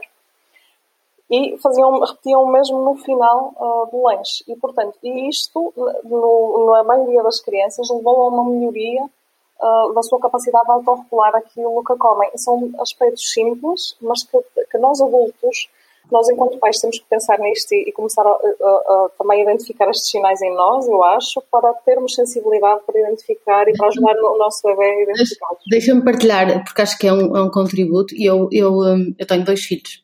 e 1.31 1.57
faziam, 1.59 1.97
repetiam 2.01 2.45
mesmo 2.51 2.83
no 2.83 2.95
final 2.97 3.53
uh, 3.55 3.89
do 3.89 4.03
lanche. 4.03 4.43
E, 4.49 4.55
portanto, 4.57 4.97
e 5.01 5.29
isto, 5.29 5.73
no, 6.03 6.71
na 6.73 6.83
maioria 6.83 7.23
das 7.23 7.39
crianças, 7.39 7.89
levou 7.89 8.23
a 8.23 8.27
uma 8.27 8.49
melhoria 8.49 9.03
uh, 9.03 9.93
da 9.93 10.03
sua 10.03 10.19
capacidade 10.19 10.65
de 10.65 10.71
autorregular 10.71 11.33
aquilo 11.37 11.81
que 11.85 11.95
comem. 11.95 12.29
São 12.35 12.69
aspectos 12.79 13.31
simples, 13.31 13.95
mas 14.01 14.23
que, 14.23 14.37
que 14.69 14.77
nós 14.77 14.99
adultos, 14.99 15.69
nós 16.11 16.27
enquanto 16.27 16.59
pais 16.59 16.77
temos 16.81 16.99
que 16.99 17.05
pensar 17.09 17.39
nisto 17.39 17.71
e, 17.71 17.87
e 17.87 17.93
começar 17.93 18.27
a, 18.27 18.29
a, 18.29 18.33
a, 18.33 19.09
também 19.17 19.39
a 19.39 19.43
identificar 19.43 19.89
estes 19.89 20.11
sinais 20.11 20.41
em 20.41 20.53
nós, 20.53 20.85
eu 20.85 21.01
acho, 21.01 21.41
para 21.49 21.73
termos 21.85 22.13
sensibilidade 22.13 22.81
para 22.85 22.99
identificar 22.99 23.69
e 23.69 23.77
para 23.77 23.87
ajudar 23.87 24.17
o 24.17 24.37
nosso 24.37 24.61
bebê 24.63 24.83
a 24.83 25.03
identificar. 25.03 25.55
Deixa-me 25.69 26.03
partilhar, 26.03 26.61
porque 26.65 26.81
acho 26.81 26.97
que 26.97 27.07
é 27.07 27.13
um, 27.13 27.37
é 27.37 27.41
um 27.41 27.49
contributo. 27.49 28.13
Eu, 28.19 28.49
eu, 28.51 28.73
hum, 28.79 29.15
eu 29.17 29.25
tenho 29.25 29.45
dois 29.45 29.61
filhos. 29.61 30.03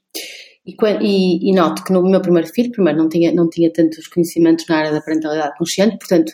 E, 0.67 0.75
e, 1.01 1.49
e, 1.49 1.55
noto 1.55 1.81
que 1.81 1.93
no 1.93 2.03
meu 2.03 2.21
primeiro 2.21 2.49
filho, 2.49 2.71
primeiro 2.71 2.99
não 2.99 3.07
tinha, 3.07 3.31
não 3.31 3.49
tinha 3.49 3.71
tantos 3.71 4.05
conhecimentos 4.07 4.65
na 4.67 4.77
área 4.77 4.91
da 4.91 4.99
parentalidade 4.99 5.57
consciente, 5.57 5.97
portanto, 5.97 6.33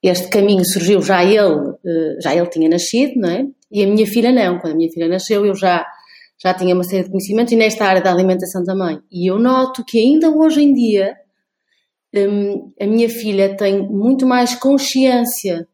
este 0.00 0.28
caminho 0.28 0.64
surgiu 0.64 1.02
já 1.02 1.24
ele, 1.24 1.74
eh, 1.84 2.18
já 2.22 2.34
ele 2.34 2.46
tinha 2.48 2.68
nascido, 2.68 3.20
não 3.20 3.28
é? 3.28 3.46
E 3.70 3.82
a 3.82 3.86
minha 3.86 4.06
filha 4.06 4.30
não. 4.30 4.58
Quando 4.60 4.74
a 4.74 4.76
minha 4.76 4.90
filha 4.90 5.08
nasceu, 5.08 5.44
eu 5.44 5.54
já, 5.56 5.84
já 6.40 6.54
tinha 6.54 6.72
uma 6.74 6.84
série 6.84 7.04
de 7.04 7.10
conhecimentos 7.10 7.52
e 7.52 7.56
nesta 7.56 7.84
área 7.84 8.00
da 8.00 8.12
alimentação 8.12 8.62
também. 8.62 9.00
E 9.10 9.28
eu 9.28 9.38
noto 9.38 9.84
que 9.84 9.98
ainda 9.98 10.30
hoje 10.30 10.62
em 10.62 10.72
dia, 10.72 11.16
hum, 12.14 12.72
a 12.80 12.86
minha 12.86 13.08
filha 13.08 13.56
tem 13.56 13.82
muito 13.82 14.24
mais 14.24 14.54
consciência 14.54 15.66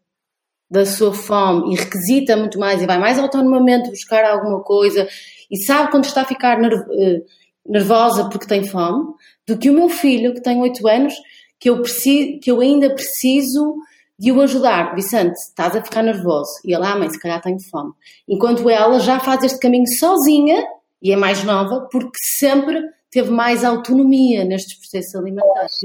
da 0.71 0.87
sua 0.87 1.13
fome 1.13 1.75
e 1.75 1.77
requisita 1.77 2.37
muito 2.37 2.59
mais 2.59 2.83
e 2.83 2.87
vai 2.87 2.99
mais 2.99 3.19
autonomamente 3.19 3.91
buscar 3.91 4.25
alguma 4.25 4.63
coisa 4.63 5.07
e 5.51 5.63
sabe 5.65 5.91
quando 5.91 6.07
está 6.07 6.23
a 6.23 6.25
ficar 6.25 6.59
nervosa 6.59 6.89
eh, 6.99 7.23
nervosa 7.67 8.29
porque 8.29 8.47
tem 8.47 8.67
fome, 8.67 9.15
do 9.47 9.59
que 9.59 9.71
o 9.71 9.75
meu 9.75 9.89
filho, 9.89 10.35
que 10.35 10.43
tem 10.43 10.61
8 10.61 10.87
anos, 10.89 11.15
que 11.59 11.71
eu, 11.71 11.81
preciso, 11.81 12.41
que 12.41 12.51
eu 12.51 12.61
ainda 12.61 12.91
preciso 12.95 13.77
de 14.19 14.31
o 14.31 14.41
ajudar. 14.41 14.95
Vicente, 14.95 15.35
estás 15.35 15.75
a 15.75 15.83
ficar 15.83 16.03
nervoso. 16.03 16.51
E 16.65 16.75
ele, 16.75 16.85
ah, 16.85 16.97
mãe, 16.97 17.11
se 17.11 17.19
calhar 17.19 17.41
tenho 17.41 17.59
fome. 17.71 17.93
Enquanto 18.29 18.69
ela 18.69 18.99
já 19.01 19.19
faz 19.19 19.43
este 19.43 19.59
caminho 19.59 19.87
sozinha, 19.99 20.65
e 21.03 21.13
é 21.13 21.17
mais 21.17 21.45
nova, 21.45 21.89
porque 21.91 22.19
sempre 22.39 22.83
teve 23.11 23.31
mais 23.31 23.65
autonomia 23.65 24.45
nestes 24.45 24.79
processos 24.79 25.15
alimentares. 25.15 25.81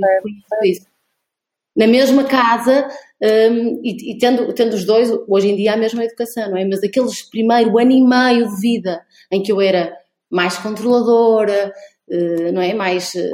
Na 1.75 1.87
mesma 1.87 2.23
casa, 2.23 2.89
um, 3.21 3.81
e, 3.83 4.11
e 4.11 4.17
tendo, 4.17 4.51
tendo 4.53 4.73
os 4.73 4.85
dois, 4.85 5.09
hoje 5.27 5.49
em 5.49 5.55
dia, 5.55 5.73
a 5.73 5.77
mesma 5.77 6.03
educação, 6.03 6.49
não 6.49 6.57
é? 6.57 6.65
Mas 6.65 6.83
aqueles 6.83 7.21
primeiro 7.29 7.77
ano 7.77 7.91
e 7.91 8.01
meio 8.01 8.49
de 8.49 8.61
vida 8.61 9.01
em 9.31 9.43
que 9.43 9.51
eu 9.51 9.61
era 9.61 9.93
mais 10.29 10.57
controladora, 10.57 11.73
eh, 12.09 12.51
não 12.51 12.61
é? 12.61 12.73
Mais 12.73 13.13
eh, 13.15 13.31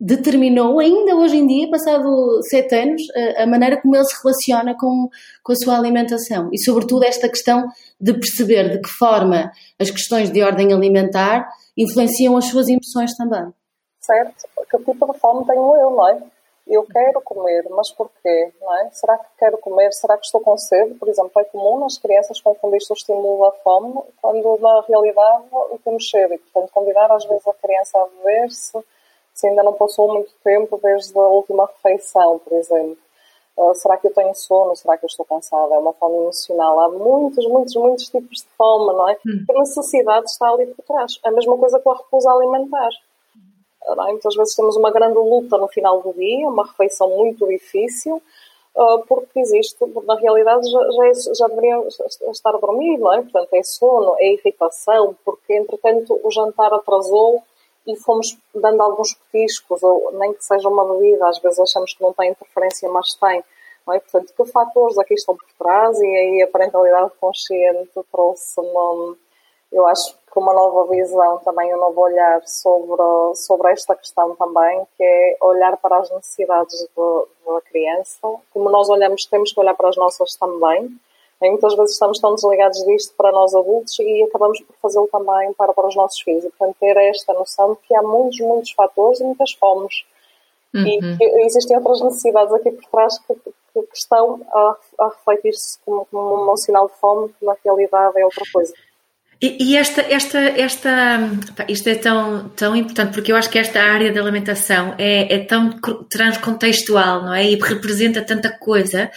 determinou 0.00 0.78
ainda 0.78 1.16
hoje 1.16 1.36
em 1.36 1.46
dia, 1.46 1.70
passado 1.70 2.40
sete 2.48 2.74
anos, 2.74 3.02
a 3.36 3.46
maneira 3.46 3.80
como 3.80 3.96
ele 3.96 4.04
se 4.04 4.22
relaciona 4.22 4.76
com, 4.78 5.08
com 5.42 5.52
a 5.52 5.56
sua 5.56 5.76
alimentação 5.76 6.50
e, 6.52 6.58
sobretudo, 6.62 7.04
esta 7.04 7.28
questão 7.28 7.66
de 8.00 8.14
perceber 8.14 8.70
de 8.70 8.80
que 8.80 8.88
forma 8.88 9.50
as 9.78 9.90
questões 9.90 10.30
de 10.30 10.40
ordem 10.40 10.72
alimentar 10.72 11.48
influenciam 11.76 12.36
as 12.36 12.44
suas 12.44 12.68
emoções 12.68 13.16
também. 13.16 13.52
Certo, 14.00 14.34
que 14.70 14.78
tipo 14.78 15.12
de 15.12 15.18
fome 15.18 15.44
tenho 15.46 15.76
eu, 15.76 15.90
não 15.90 16.08
é? 16.08 16.22
Eu 16.68 16.84
quero 16.84 17.20
comer, 17.22 17.66
mas 17.70 17.90
porquê? 17.90 18.52
Não 18.60 18.74
é? 18.76 18.90
Será 18.90 19.16
que 19.16 19.26
quero 19.38 19.56
comer? 19.58 19.92
Será 19.92 20.18
que 20.18 20.26
estou 20.26 20.40
com 20.40 20.56
sede? 20.58 20.94
Por 20.94 21.08
exemplo, 21.08 21.32
é 21.36 21.44
comum 21.44 21.80
nas 21.80 21.96
crianças 21.96 22.40
confundir 22.40 22.80
o 22.88 22.92
estímulo 22.92 23.40
da 23.42 23.52
fome, 23.58 23.94
quando 24.20 24.58
na 24.58 24.82
realidade 24.82 25.44
temos 25.82 26.10
sede. 26.10 26.34
E, 26.34 26.38
portanto, 26.38 26.70
convidar 26.72 27.10
às 27.10 27.24
vezes 27.24 27.46
a 27.46 27.54
criança 27.54 27.98
a 27.98 28.06
beber 28.06 28.50
se, 28.50 28.78
se 29.32 29.48
ainda 29.48 29.62
não 29.62 29.72
passou 29.72 30.12
muito 30.12 30.30
tempo 30.44 30.78
desde 30.82 31.18
a 31.18 31.28
última 31.28 31.66
refeição, 31.66 32.38
por 32.38 32.52
exemplo. 32.52 32.98
Uh, 33.56 33.74
será 33.74 33.96
que 33.96 34.06
eu 34.06 34.14
tenho 34.14 34.34
sono? 34.34 34.76
Será 34.76 34.96
que 34.96 35.04
eu 35.04 35.08
estou 35.08 35.26
cansada? 35.26 35.74
É 35.74 35.78
uma 35.78 35.92
fome 35.94 36.16
emocional. 36.18 36.80
Há 36.80 36.88
muitos, 36.90 37.44
muitos, 37.46 37.74
muitos 37.74 38.08
tipos 38.08 38.42
de 38.42 38.48
fome, 38.56 38.92
não 38.92 39.08
é? 39.08 39.16
Hum. 39.26 39.44
A 39.50 39.58
necessidade 39.58 40.26
está 40.26 40.48
ali 40.48 40.66
por 40.66 40.84
trás. 40.84 41.18
É 41.24 41.28
a 41.28 41.32
mesma 41.32 41.58
coisa 41.58 41.80
com 41.80 41.90
a 41.90 41.96
recusa 41.96 42.30
alimentar. 42.30 42.90
É? 43.92 44.12
Muitas 44.12 44.34
vezes 44.34 44.54
temos 44.54 44.76
uma 44.76 44.90
grande 44.90 45.18
luta 45.18 45.56
no 45.56 45.68
final 45.68 46.02
do 46.02 46.12
dia, 46.12 46.48
uma 46.48 46.66
refeição 46.66 47.08
muito 47.10 47.46
difícil, 47.46 48.22
uh, 48.74 48.98
porque 49.06 49.40
existe, 49.40 49.76
na 50.04 50.14
realidade, 50.16 50.70
já, 50.70 50.90
já, 50.90 51.06
é, 51.06 51.12
já 51.34 51.46
deveria 51.48 51.78
estar 52.30 52.54
a 52.54 52.58
dormir, 52.58 52.98
não 52.98 53.14
é? 53.14 53.22
Portanto, 53.22 53.48
é 53.54 53.62
sono, 53.62 54.14
é 54.18 54.32
irritação, 54.32 55.16
porque, 55.24 55.54
entretanto, 55.54 56.20
o 56.22 56.30
jantar 56.30 56.72
atrasou 56.72 57.42
e 57.86 57.96
fomos 57.96 58.36
dando 58.54 58.82
alguns 58.82 59.14
petiscos, 59.14 59.82
ou 59.82 60.12
nem 60.12 60.34
que 60.34 60.44
seja 60.44 60.68
uma 60.68 60.84
bebida, 60.84 61.26
às 61.26 61.38
vezes 61.38 61.58
achamos 61.58 61.94
que 61.94 62.02
não 62.02 62.12
tem 62.12 62.30
interferência, 62.30 62.88
mas 62.90 63.14
tem. 63.14 63.42
Não 63.86 63.94
é? 63.94 64.00
Portanto, 64.00 64.34
que 64.36 64.44
fatores 64.52 64.98
aqui 64.98 65.14
estão 65.14 65.34
por 65.34 65.48
trás? 65.58 65.98
E 65.98 66.04
aí 66.04 66.42
a 66.42 66.48
parentalidade 66.48 67.10
consciente 67.18 67.90
trouxe-me, 68.12 69.16
eu 69.72 69.86
acho 69.86 70.17
que 70.30 70.38
uma 70.38 70.52
nova 70.52 70.90
visão, 70.90 71.38
também 71.38 71.74
um 71.74 71.78
novo 71.78 72.00
olhar 72.00 72.40
sobre, 72.46 73.02
sobre 73.34 73.72
esta 73.72 73.94
questão 73.94 74.34
também, 74.36 74.86
que 74.96 75.02
é 75.02 75.36
olhar 75.40 75.76
para 75.76 75.98
as 75.98 76.10
necessidades 76.10 76.86
da 76.96 77.60
criança, 77.62 78.34
como 78.52 78.70
nós 78.70 78.88
olhamos, 78.88 79.24
temos 79.26 79.52
que 79.52 79.60
olhar 79.60 79.74
para 79.74 79.88
as 79.88 79.96
nossas 79.96 80.34
também, 80.36 80.98
e 81.40 81.50
muitas 81.50 81.74
vezes 81.76 81.92
estamos 81.92 82.18
tão 82.18 82.34
desligados 82.34 82.84
disto 82.84 83.14
para 83.16 83.30
nós 83.30 83.54
adultos 83.54 83.96
e 84.00 84.22
acabamos 84.24 84.60
por 84.60 84.74
fazê-lo 84.82 85.06
também 85.06 85.52
para, 85.52 85.72
para 85.72 85.86
os 85.86 85.94
nossos 85.94 86.20
filhos. 86.20 86.44
E, 86.44 86.50
portanto, 86.50 86.76
ter 86.80 86.96
esta 86.96 87.32
noção 87.32 87.74
de 87.74 87.80
que 87.86 87.94
há 87.94 88.02
muitos, 88.02 88.40
muitos 88.40 88.72
fatores 88.72 89.20
e 89.20 89.24
muitas 89.24 89.52
fomes. 89.52 90.04
Uhum. 90.74 90.84
E 90.84 91.16
que 91.16 91.24
existem 91.42 91.76
outras 91.76 92.02
necessidades 92.02 92.52
aqui 92.52 92.72
por 92.72 92.84
trás 92.90 93.18
que, 93.20 93.34
que, 93.34 93.52
que 93.82 93.96
estão 93.96 94.40
a, 94.52 94.76
a 94.98 95.08
refletir-se 95.08 95.78
como, 95.84 96.06
como 96.10 96.52
um 96.52 96.56
sinal 96.56 96.88
de 96.88 96.94
fome, 96.94 97.28
que 97.38 97.44
na 97.44 97.56
realidade 97.64 98.20
é 98.20 98.24
outra 98.24 98.44
coisa. 98.52 98.74
E, 99.40 99.70
e, 99.70 99.76
esta, 99.76 100.00
esta, 100.00 100.38
esta, 100.38 101.30
isto 101.68 101.88
é 101.88 101.94
tão, 101.94 102.48
tão 102.56 102.74
importante 102.74 103.12
porque 103.12 103.30
eu 103.30 103.36
acho 103.36 103.48
que 103.48 103.56
esta 103.56 103.80
área 103.80 104.12
da 104.12 104.20
alimentação 104.20 104.96
é, 104.98 105.32
é 105.32 105.38
tão 105.44 105.78
transcontextual, 106.08 107.22
não 107.22 107.32
é? 107.32 107.48
E 107.48 107.54
representa 107.54 108.20
tanta 108.20 108.50
coisa. 108.50 109.08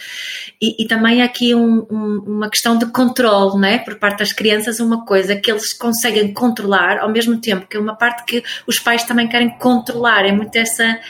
E, 0.60 0.84
e 0.84 0.86
também 0.86 1.22
há 1.22 1.24
aqui 1.24 1.56
um, 1.56 1.84
um, 1.90 2.22
uma 2.24 2.48
questão 2.48 2.78
de 2.78 2.86
controle, 2.86 3.60
não 3.60 3.66
é? 3.66 3.78
Por 3.78 3.98
parte 3.98 4.20
das 4.20 4.32
crianças, 4.32 4.78
uma 4.78 5.04
coisa 5.04 5.34
que 5.34 5.50
eles 5.50 5.72
conseguem 5.72 6.32
controlar 6.32 7.00
ao 7.00 7.10
mesmo 7.10 7.40
tempo 7.40 7.66
que 7.66 7.76
é 7.76 7.80
uma 7.80 7.96
parte 7.96 8.24
que 8.24 8.44
os 8.64 8.78
pais 8.78 9.02
também 9.02 9.28
querem 9.28 9.50
controlar. 9.58 10.24
É 10.24 10.30
muito 10.30 10.54
essa, 10.54 11.00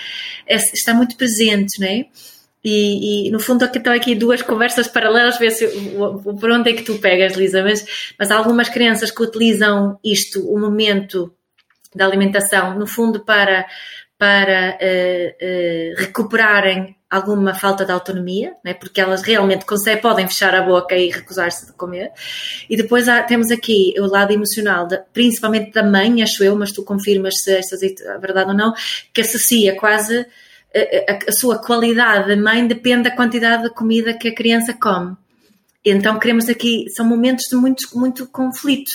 essa 0.47 0.75
está 0.75 0.95
muito 0.95 1.19
presente, 1.19 1.79
não 1.79 1.87
é? 1.87 2.07
E, 2.65 3.27
e, 3.27 3.31
no 3.31 3.41
fundo 3.41 3.65
estão 3.65 3.93
aqui 3.93 4.15
duas 4.15 4.41
conversas 4.41 4.87
paralelas, 4.87 5.39
ver 5.39 5.51
se, 5.51 5.67
por 6.41 6.51
onde 6.51 6.71
é 6.71 6.73
que 6.75 6.83
tu 6.83 6.99
pegas, 6.99 7.35
Lisa, 7.35 7.63
mas, 7.63 7.85
mas 8.19 8.31
há 8.31 8.37
algumas 8.37 8.69
crianças 8.69 9.11
que 9.11 9.23
utilizam 9.23 9.99
isto, 10.05 10.49
o 10.49 10.59
momento 10.59 11.35
da 11.95 12.07
alimentação, 12.07 12.79
no 12.79 12.87
fundo 12.87 13.25
para, 13.25 13.67
para 14.17 14.79
uh, 14.81 15.45
uh, 15.45 16.01
recuperarem 16.01 16.97
alguma 17.11 17.53
falta 17.53 17.85
de 17.85 17.93
autonomia, 17.93 18.55
né? 18.65 18.73
porque 18.73 18.99
elas 18.99 19.21
realmente 19.21 19.67
conseguem, 19.67 20.01
podem 20.01 20.27
fechar 20.27 20.55
a 20.55 20.63
boca 20.63 20.97
e 20.97 21.11
recusar-se 21.11 21.67
de 21.67 21.73
comer. 21.75 22.11
E 22.71 22.77
depois 22.77 23.07
há, 23.07 23.23
temos 23.23 23.51
aqui 23.51 23.93
o 23.99 24.07
lado 24.07 24.33
emocional, 24.33 24.87
de, 24.87 24.99
principalmente 25.13 25.73
da 25.73 25.83
mãe, 25.83 26.23
acho 26.23 26.43
eu, 26.43 26.57
mas 26.57 26.73
tu 26.73 26.83
confirmas 26.83 27.43
se 27.43 27.55
esta 27.55 27.77
é 27.77 28.19
verdade 28.19 28.51
ou 28.51 28.57
não, 28.57 28.73
que 29.13 29.21
associa 29.21 29.77
quase 29.77 30.25
a, 30.75 31.29
a, 31.29 31.33
sua 31.33 31.59
qualidade 31.59 32.29
de 32.29 32.37
mãe 32.37 32.67
depende 32.67 33.09
da 33.09 33.17
quantidade 33.17 33.65
de 33.65 33.71
comida 33.71 34.17
que 34.17 34.29
a 34.29 34.35
criança 34.35 34.77
come. 34.81 35.17
Então 35.85 36.19
queremos 36.19 36.49
aqui, 36.49 36.89
são 36.91 37.05
momentos 37.05 37.45
de 37.51 37.57
muito, 37.57 37.87
muito 37.95 38.27
conflito. 38.29 38.91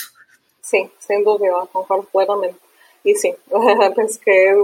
Sim, 0.62 0.90
sem 0.98 1.22
dúvida, 1.22 1.66
concordo 1.72 2.06
plenamente. 2.12 2.56
E 3.04 3.14
sim, 3.14 3.34
penso 3.94 4.18
que 4.20 4.54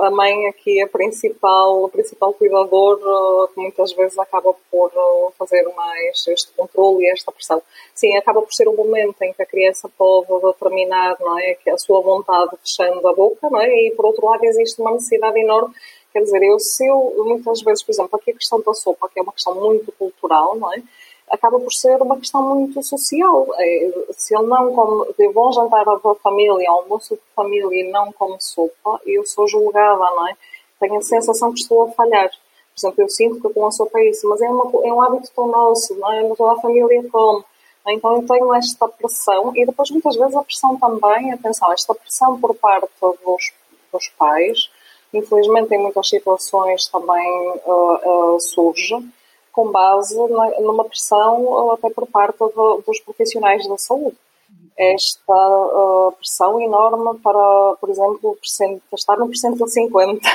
a 0.00 0.10
mãe 0.10 0.46
aqui 0.46 0.80
é 0.80 0.84
a 0.84 0.88
principal, 0.88 1.84
o 1.84 1.88
principal 1.88 2.32
cuidador 2.32 3.48
que 3.48 3.60
muitas 3.60 3.92
vezes 3.92 4.18
acaba 4.18 4.54
por 4.70 4.92
fazer 5.36 5.64
mais 5.74 6.26
este 6.28 6.52
controle 6.56 7.04
e 7.04 7.10
esta 7.10 7.32
pressão. 7.32 7.60
Sim, 7.94 8.16
acaba 8.16 8.40
por 8.40 8.52
ser 8.52 8.68
o 8.68 8.76
momento 8.76 9.20
em 9.22 9.32
que 9.32 9.42
a 9.42 9.46
criança 9.46 9.90
pode 9.98 10.28
determinar 10.46 11.16
não 11.20 11.38
é, 11.38 11.58
a 11.68 11.78
sua 11.78 12.00
vontade 12.00 12.52
fechando 12.62 13.06
a 13.06 13.12
boca, 13.12 13.50
não 13.50 13.60
é? 13.60 13.68
e 13.68 13.90
por 13.90 14.06
outro 14.06 14.26
lado 14.26 14.44
existe 14.44 14.80
uma 14.80 14.92
necessidade 14.92 15.38
enorme 15.38 15.74
Quer 16.14 16.20
dizer, 16.20 16.44
eu, 16.44 16.60
se 16.60 16.86
eu, 16.86 17.24
muitas 17.26 17.60
vezes, 17.62 17.82
por 17.82 17.90
exemplo, 17.90 18.16
aqui 18.16 18.30
a 18.30 18.34
questão 18.34 18.60
da 18.60 18.72
sopa, 18.72 19.08
que 19.12 19.18
é 19.18 19.22
uma 19.22 19.32
questão 19.32 19.52
muito 19.56 19.90
cultural, 19.98 20.54
não 20.54 20.72
é? 20.72 20.80
Acaba 21.28 21.58
por 21.58 21.72
ser 21.72 22.00
uma 22.00 22.16
questão 22.16 22.54
muito 22.54 22.80
social. 22.84 23.48
É, 23.58 23.92
se 24.12 24.32
ele 24.32 24.46
não 24.46 24.72
come, 24.72 25.12
eu 25.18 25.32
vou 25.32 25.52
jantar 25.52 25.84
da 25.84 26.14
família, 26.22 26.70
almoço 26.70 27.16
de 27.16 27.20
família 27.34 27.80
e 27.80 27.90
não 27.90 28.12
come 28.12 28.36
sopa, 28.38 29.00
eu 29.04 29.26
sou 29.26 29.48
julgada, 29.48 29.98
não 29.98 30.28
é? 30.28 30.36
Tenho 30.78 30.98
a 30.98 31.02
sensação 31.02 31.52
que 31.52 31.58
estou 31.58 31.82
a 31.82 31.90
falhar. 31.90 32.30
Por 32.30 32.78
exemplo, 32.78 33.02
eu 33.02 33.08
sinto 33.08 33.40
que 33.40 33.52
com 33.52 33.66
a 33.66 33.72
sopa 33.72 33.98
é 33.98 34.10
isso, 34.10 34.28
mas 34.28 34.40
é, 34.40 34.48
uma, 34.48 34.70
é 34.86 34.92
um 34.92 35.02
hábito 35.02 35.32
tão 35.34 35.48
nosso, 35.48 35.96
não 35.96 36.12
é? 36.12 36.34
Toda 36.36 36.52
a 36.52 36.60
família 36.60 37.10
come. 37.10 37.44
Então 37.88 38.14
eu 38.14 38.24
tenho 38.24 38.54
esta 38.54 38.86
pressão 38.86 39.52
e 39.56 39.66
depois 39.66 39.90
muitas 39.90 40.14
vezes 40.14 40.36
a 40.36 40.44
pressão 40.44 40.76
também, 40.76 41.32
atenção, 41.32 41.72
esta 41.72 41.92
pressão 41.92 42.40
por 42.40 42.54
parte 42.54 42.88
dos, 43.00 43.52
dos 43.92 44.08
pais, 44.16 44.70
infelizmente 45.18 45.74
em 45.74 45.78
muitas 45.78 46.08
situações 46.08 46.86
também 46.88 47.52
uh, 47.64 48.34
uh, 48.34 48.40
surge 48.40 48.94
com 49.52 49.70
base 49.70 50.16
na, 50.28 50.60
numa 50.60 50.84
pressão 50.84 51.70
até 51.72 51.88
por 51.90 52.06
parte 52.06 52.38
do, 52.38 52.82
dos 52.86 53.00
profissionais 53.00 53.66
da 53.68 53.78
saúde. 53.78 54.16
Esta 54.76 55.32
uh, 55.32 56.12
pressão 56.12 56.60
enorme 56.60 57.18
para, 57.20 57.76
por 57.80 57.88
exemplo, 57.88 58.36
estar 58.92 59.16
no 59.16 59.28
percentil 59.28 59.66
50, 59.68 60.28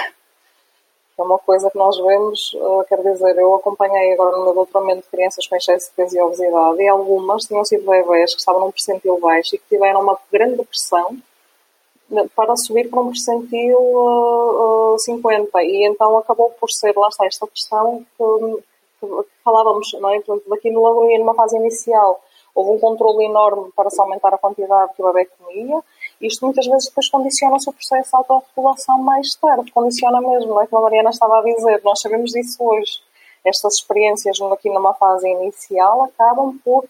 é 1.18 1.22
uma 1.22 1.38
coisa 1.38 1.70
que 1.70 1.78
nós 1.78 1.98
vemos, 1.98 2.56
quer 2.88 3.02
dizer, 3.02 3.38
eu 3.38 3.54
acompanhei 3.56 4.14
agora 4.14 4.38
no 4.38 4.46
meu 4.46 4.54
doutoramento 4.54 5.06
crianças 5.12 5.46
com 5.46 5.56
excesso 5.58 5.90
de 5.90 5.96
peso 5.98 6.16
e 6.16 6.22
obesidade 6.22 6.82
e 6.82 6.88
algumas 6.88 7.44
tinham 7.44 7.66
sido 7.66 7.86
bebés 7.86 8.34
que 8.34 8.40
estavam 8.40 8.62
num 8.62 8.72
percentil 8.72 9.20
baixo 9.20 9.54
e 9.54 9.58
que 9.58 9.68
tiveram 9.68 10.02
uma 10.02 10.18
grande 10.32 10.64
pressão 10.64 11.18
para 12.36 12.56
subir 12.58 12.90
para 12.90 13.02
um 13.02 13.10
percentil 13.10 13.78
uh, 13.78 14.94
uh, 14.96 15.00
50 15.00 15.64
e 15.64 15.88
então 15.88 16.18
acabou 16.18 16.50
por 16.60 16.70
ser, 16.72 16.96
lá 16.96 17.08
está, 17.08 17.26
esta 17.26 17.48
questão 17.48 18.06
que, 18.18 18.62
que 19.00 19.26
falávamos, 19.44 19.88
não 20.00 20.10
é? 20.10 20.20
Portanto, 20.20 20.50
daqui 20.50 20.72
no 20.72 20.82
logo 20.82 21.06
numa 21.18 21.36
fase 21.36 21.58
inicial 21.58 22.22
houve 22.56 22.72
um 22.72 22.80
controle 22.80 23.26
enorme 23.26 23.72
para 23.76 23.90
se 23.90 24.02
aumentar 24.02 24.34
a 24.34 24.38
quantidade 24.38 24.94
que 24.96 25.04
o 25.04 25.06
bebê 25.06 25.30
comia 25.38 25.84
isto 26.22 26.46
muitas 26.46 26.66
vezes 26.68 26.90
depois 26.90 27.10
condiciona 27.10 27.56
o 27.56 27.74
processo 27.74 28.10
de 28.10 28.16
autorregulação 28.16 28.98
mais 29.00 29.28
tarde, 29.36 29.72
condiciona 29.72 30.20
mesmo, 30.20 30.50
não 30.50 30.62
é? 30.62 30.68
Como 30.68 30.80
a 30.82 30.84
Mariana 30.84 31.12
estava 31.12 31.40
a 31.40 31.44
dizer, 31.44 31.82
nós 31.84 32.00
sabemos 32.02 32.32
disso 32.32 32.62
hoje. 32.62 33.00
Estas 33.46 33.76
experiências 33.76 34.38
aqui 34.52 34.70
numa 34.70 34.94
fase 34.96 35.30
inicial 35.30 36.04
acabam 36.04 36.60
por 36.64 36.86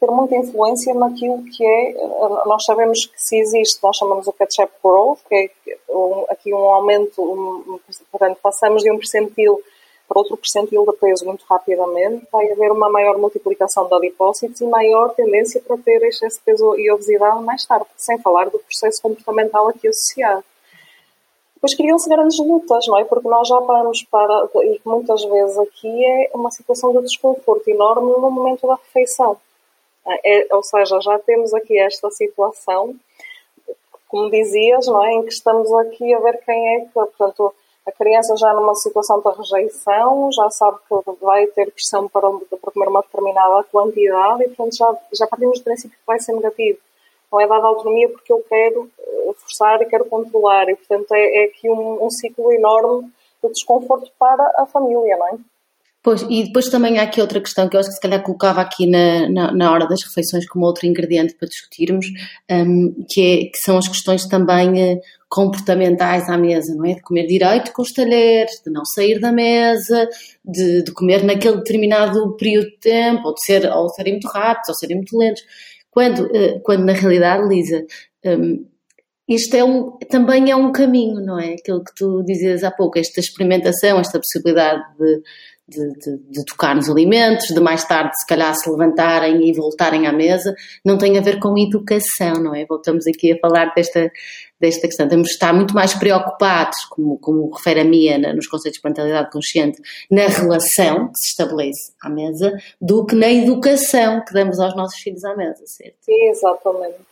ter 0.00 0.10
muita 0.10 0.34
influência 0.34 0.94
naquilo 0.94 1.44
que 1.44 1.64
é, 1.64 1.90
eh, 1.90 2.42
nós 2.46 2.64
sabemos 2.64 3.04
que 3.04 3.22
se 3.22 3.38
existe, 3.38 3.82
nós 3.82 3.96
chamamos 3.96 4.26
o 4.26 4.32
catch-up 4.32 4.72
growth, 4.82 5.18
que 5.28 5.34
é 5.68 5.76
um, 5.90 6.24
aqui 6.30 6.54
um 6.54 6.56
aumento, 6.56 7.22
um, 7.22 7.78
portanto, 8.10 8.38
passamos 8.42 8.82
de 8.82 8.90
um 8.90 8.96
percentil 8.96 9.62
para 10.08 10.18
outro 10.18 10.36
percentil 10.36 10.84
de 10.84 10.92
peso 10.96 11.24
muito 11.24 11.44
rapidamente, 11.48 12.26
vai 12.32 12.50
haver 12.50 12.72
uma 12.72 12.90
maior 12.90 13.16
multiplicação 13.16 13.86
de 13.86 13.94
adipócitos 13.94 14.60
e 14.60 14.66
maior 14.66 15.10
tendência 15.10 15.60
para 15.60 15.76
ter 15.78 16.02
excesso 16.02 16.38
de 16.38 16.44
peso 16.46 16.74
e 16.76 16.90
obesidade 16.90 17.40
mais 17.44 17.64
tarde, 17.64 17.86
sem 17.96 18.18
falar 18.18 18.46
do 18.50 18.58
processo 18.58 19.00
comportamental 19.00 19.68
aqui 19.68 19.86
associado. 19.86 20.42
Depois 21.54 21.76
criam-se 21.76 22.08
grandes 22.08 22.38
lutas, 22.40 22.86
não 22.88 22.98
é? 22.98 23.04
Porque 23.04 23.28
nós 23.28 23.46
já 23.46 23.60
vamos 23.60 24.02
para, 24.10 24.48
e 24.64 24.80
muitas 24.84 25.22
vezes 25.26 25.58
aqui 25.58 26.04
é 26.04 26.30
uma 26.34 26.50
situação 26.50 26.90
de 26.90 27.02
desconforto 27.02 27.68
enorme 27.68 28.10
no 28.10 28.30
momento 28.30 28.66
da 28.66 28.76
refeição 28.76 29.36
é, 30.06 30.54
ou 30.54 30.62
seja, 30.62 31.00
já 31.00 31.18
temos 31.18 31.52
aqui 31.54 31.78
esta 31.78 32.10
situação, 32.10 32.94
como 34.08 34.30
dizias, 34.30 34.86
não 34.86 35.04
é? 35.04 35.12
em 35.12 35.22
que 35.22 35.32
estamos 35.32 35.72
aqui 35.74 36.12
a 36.14 36.18
ver 36.18 36.40
quem 36.44 36.76
é 36.76 36.80
que, 36.80 36.92
portanto, 36.92 37.54
a 37.86 37.92
criança 37.92 38.36
já 38.36 38.52
numa 38.52 38.74
situação 38.74 39.20
de 39.20 39.36
rejeição, 39.36 40.30
já 40.32 40.50
sabe 40.50 40.78
que 40.88 41.24
vai 41.24 41.46
ter 41.48 41.70
pressão 41.70 42.08
para, 42.08 42.28
para 42.30 42.72
comer 42.72 42.88
uma 42.88 43.02
determinada 43.02 43.64
quantidade 43.64 44.44
e, 44.44 44.48
portanto, 44.48 44.76
já, 44.76 44.96
já 45.12 45.26
partimos 45.26 45.58
do 45.58 45.64
princípio 45.64 45.96
que 45.96 46.06
vai 46.06 46.18
ser 46.18 46.32
negativo. 46.32 46.78
Não 47.32 47.40
é 47.40 47.46
dada 47.46 47.66
autonomia 47.66 48.08
porque 48.08 48.32
eu 48.32 48.44
quero 48.48 48.90
eh, 48.98 49.32
forçar 49.36 49.80
e 49.80 49.86
quero 49.86 50.04
controlar 50.06 50.68
e, 50.68 50.74
portanto, 50.74 51.12
é, 51.12 51.42
é 51.42 51.44
aqui 51.44 51.70
um, 51.70 52.04
um 52.04 52.10
ciclo 52.10 52.52
enorme 52.52 53.10
de 53.42 53.50
desconforto 53.50 54.10
para 54.18 54.52
a 54.58 54.66
família, 54.66 55.16
não 55.16 55.28
é? 55.28 55.38
Pois, 56.02 56.22
e 56.30 56.44
depois 56.44 56.70
também 56.70 56.98
há 56.98 57.02
aqui 57.02 57.20
outra 57.20 57.40
questão 57.40 57.68
que 57.68 57.76
eu 57.76 57.80
acho 57.80 57.90
que 57.90 57.94
se 57.94 58.00
calhar 58.00 58.22
colocava 58.22 58.62
aqui 58.62 58.86
na, 58.86 59.28
na, 59.28 59.52
na 59.52 59.70
hora 59.70 59.86
das 59.86 60.02
refeições 60.02 60.48
como 60.48 60.64
outro 60.64 60.86
ingrediente 60.86 61.34
para 61.34 61.46
discutirmos, 61.46 62.06
um, 62.50 63.04
que, 63.06 63.20
é, 63.20 63.36
que 63.50 63.58
são 63.58 63.76
as 63.76 63.86
questões 63.86 64.26
também 64.26 64.94
uh, 64.94 65.00
comportamentais 65.28 66.26
à 66.30 66.38
mesa, 66.38 66.74
não 66.74 66.86
é? 66.86 66.94
De 66.94 67.02
comer 67.02 67.26
direito 67.26 67.70
com 67.72 67.82
os 67.82 67.92
talheres, 67.92 68.62
de 68.64 68.72
não 68.72 68.82
sair 68.86 69.20
da 69.20 69.30
mesa, 69.30 70.08
de, 70.42 70.82
de 70.82 70.92
comer 70.92 71.22
naquele 71.22 71.58
determinado 71.58 72.34
período 72.36 72.70
de 72.70 72.78
tempo, 72.78 73.28
ou 73.28 73.34
de 73.34 73.44
ser, 73.44 73.70
ou 73.70 73.90
serem 73.90 74.14
muito 74.14 74.28
rápidos, 74.28 74.70
ou 74.70 74.74
serem 74.74 74.96
muito 74.96 75.18
lentos. 75.18 75.42
Quando, 75.90 76.24
uh, 76.24 76.60
quando 76.62 76.82
na 76.82 76.94
realidade, 76.94 77.46
Lisa, 77.46 77.84
um, 78.24 78.64
isto 79.28 79.54
é 79.54 79.62
um, 79.62 79.92
também 80.10 80.50
é 80.50 80.56
um 80.56 80.72
caminho, 80.72 81.20
não 81.20 81.38
é? 81.38 81.54
Aquilo 81.54 81.84
que 81.84 81.94
tu 81.94 82.22
dizias 82.24 82.64
há 82.64 82.70
pouco, 82.70 82.98
esta 82.98 83.20
experimentação, 83.20 84.00
esta 84.00 84.18
possibilidade 84.18 84.82
de 84.98 85.22
de, 85.70 85.92
de, 85.92 86.16
de, 86.28 86.44
tocar 86.44 86.74
nos 86.74 86.90
alimentos, 86.90 87.46
de 87.46 87.60
mais 87.60 87.84
tarde 87.84 88.10
se 88.18 88.26
calhar 88.26 88.54
se 88.54 88.68
levantarem 88.68 89.48
e 89.48 89.52
voltarem 89.52 90.06
à 90.06 90.12
mesa, 90.12 90.54
não 90.84 90.98
tem 90.98 91.16
a 91.16 91.20
ver 91.20 91.38
com 91.38 91.56
educação, 91.56 92.34
não 92.34 92.54
é? 92.54 92.66
Voltamos 92.66 93.06
aqui 93.06 93.32
a 93.32 93.38
falar 93.38 93.72
desta, 93.74 94.10
desta 94.60 94.88
questão. 94.88 95.08
Temos 95.08 95.28
de 95.28 95.34
estar 95.34 95.52
muito 95.52 95.72
mais 95.72 95.94
preocupados, 95.94 96.84
como, 96.86 97.18
como 97.18 97.48
refere 97.50 97.80
a 97.80 97.84
Mia 97.84 98.18
nos 98.34 98.48
conceitos 98.48 98.78
de 98.78 98.82
parentalidade 98.82 99.30
consciente, 99.30 99.80
na 100.10 100.26
relação 100.26 101.08
que 101.08 101.18
se 101.18 101.28
estabelece 101.28 101.92
à 102.02 102.10
mesa, 102.10 102.52
do 102.80 103.06
que 103.06 103.14
na 103.14 103.30
educação 103.30 104.24
que 104.26 104.34
damos 104.34 104.58
aos 104.58 104.74
nossos 104.74 104.98
filhos 105.00 105.24
à 105.24 105.36
mesa, 105.36 105.62
certo? 105.66 105.96
Exatamente. 106.08 107.10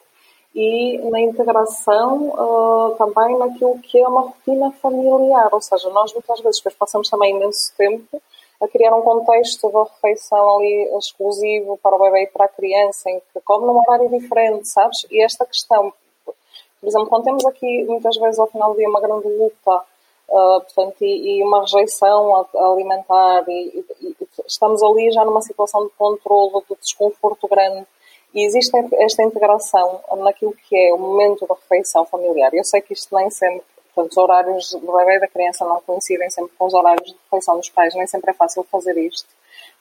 E 0.55 0.99
na 1.11 1.21
integração 1.21 2.31
uh, 2.31 2.97
também 2.97 3.39
naquilo 3.39 3.79
que 3.79 3.99
é 3.99 4.09
uma 4.09 4.23
rotina 4.23 4.73
familiar, 4.83 5.49
ou 5.53 5.61
seja, 5.61 5.89
nós 5.91 6.13
muitas 6.13 6.41
vezes 6.41 6.61
passamos 6.77 7.09
também 7.09 7.37
imenso 7.37 7.73
tempo 7.77 8.21
a 8.61 8.67
criar 8.67 8.95
um 8.95 9.03
contexto 9.03 9.69
de 9.69 9.91
refeição 9.91 10.57
ali 10.57 10.91
exclusivo 10.99 11.79
para 11.83 11.97
o 11.97 11.99
bebê 12.01 12.25
e 12.25 12.27
para 12.27 12.47
a 12.47 12.49
criança, 12.49 13.09
em 13.09 13.21
que 13.21 13.41
come 13.45 13.67
num 13.67 13.79
horário 13.79 14.09
diferente, 14.09 14.69
sabes? 14.69 15.07
E 15.11 15.23
esta 15.23 15.47
questão, 15.47 15.93
por 16.25 16.89
exemplo, 16.89 17.09
quando 17.09 17.25
temos 17.25 17.47
aqui 17.47 17.85
muitas 17.85 18.17
vezes 18.17 18.39
ao 18.39 18.49
final 18.49 18.73
do 18.73 18.79
dia 18.79 18.89
uma 18.89 19.01
grande 19.01 19.29
luta, 19.29 19.85
uh, 20.29 20.61
portanto, 20.61 20.97
e, 21.03 21.39
e, 21.39 21.45
uma 21.45 21.61
rejeição 21.61 22.47
alimentar, 22.55 23.45
e, 23.49 23.85
e, 24.01 24.07
e, 24.09 24.17
estamos 24.47 24.83
ali 24.83 25.11
já 25.13 25.25
numa 25.25 25.41
situação 25.41 25.87
de 25.87 25.93
controle, 25.97 26.65
de 26.69 26.77
desconforto 26.81 27.47
grande, 27.47 27.87
e 28.35 28.45
existe 28.45 28.77
esta 28.95 29.23
integração 29.23 30.01
naquilo 30.19 30.53
que 30.53 30.77
é 30.77 30.93
o 30.93 30.99
momento 30.99 31.47
da 31.47 31.55
refeição 31.55 32.05
familiar. 32.05 32.53
Eu 32.53 32.65
sei 32.65 32.81
que 32.81 32.93
isto 32.93 33.15
nem 33.15 33.31
sempre 33.31 33.78
Portanto, 33.99 34.13
os 34.13 34.17
horários 34.17 34.71
do 34.75 34.93
bebê 34.97 35.17
e 35.17 35.21
da 35.21 35.27
criança 35.27 35.65
não 35.65 35.81
coincidem 35.81 36.31
sempre 36.31 36.53
com 36.57 36.67
os 36.67 36.75
horários 36.75 37.11
de 37.11 37.19
refeição 37.25 37.57
dos 37.57 37.69
pais, 37.69 37.93
nem 37.97 38.07
sempre 38.07 38.31
é 38.31 38.35
fácil 38.35 38.63
fazer 38.71 38.97
isto. 38.97 39.29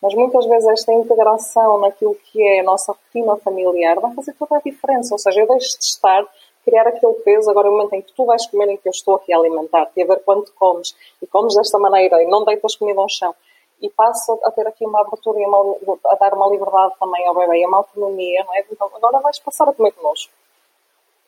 Mas 0.02 0.16
muitas 0.16 0.44
vezes 0.48 0.68
esta 0.68 0.92
integração 0.92 1.80
naquilo 1.80 2.16
que 2.16 2.42
é 2.42 2.62
a 2.62 2.64
nossa 2.64 2.94
rotina 2.94 3.38
familiar 3.38 4.00
vai 4.00 4.12
fazer 4.16 4.34
toda 4.34 4.58
a 4.58 4.60
diferença. 4.60 5.14
Ou 5.14 5.20
seja, 5.20 5.42
eu 5.42 5.48
deixo 5.48 5.78
de 5.78 5.86
estar, 5.86 6.26
criar 6.66 6.88
aquele 6.88 7.14
peso, 7.14 7.48
agora 7.52 7.68
é 7.68 7.70
o 7.70 7.74
momento 7.74 7.94
em 7.94 8.02
que 8.02 8.12
tu 8.14 8.26
vais 8.26 8.44
comer, 8.48 8.70
em 8.70 8.78
que 8.78 8.88
eu 8.88 8.92
estou 8.92 9.14
aqui 9.14 9.32
a 9.32 9.38
alimentar-te, 9.38 10.02
a 10.02 10.06
ver 10.08 10.20
quanto 10.24 10.52
comes, 10.54 10.96
e 11.22 11.28
comes 11.28 11.54
desta 11.54 11.78
maneira, 11.78 12.24
e 12.24 12.26
não 12.26 12.44
deitas 12.44 12.76
comida 12.76 13.00
ao 13.00 13.08
chão. 13.08 13.36
E 13.80 13.88
passo 13.88 14.40
a 14.44 14.50
ter 14.50 14.66
aqui 14.66 14.84
uma 14.84 15.02
abertura 15.02 15.40
e 15.40 15.46
uma, 15.46 15.76
a 16.08 16.16
dar 16.16 16.34
uma 16.34 16.50
liberdade 16.50 16.96
também 17.00 17.24
ao 17.28 17.36
bebê, 17.36 17.64
uma 17.68 17.78
autonomia, 17.78 18.44
não 18.46 18.56
é? 18.56 18.66
Então, 18.72 18.90
agora 18.96 19.20
vais 19.20 19.38
passar 19.38 19.70
a 19.70 19.74
comer 19.74 19.92
connosco 19.92 20.32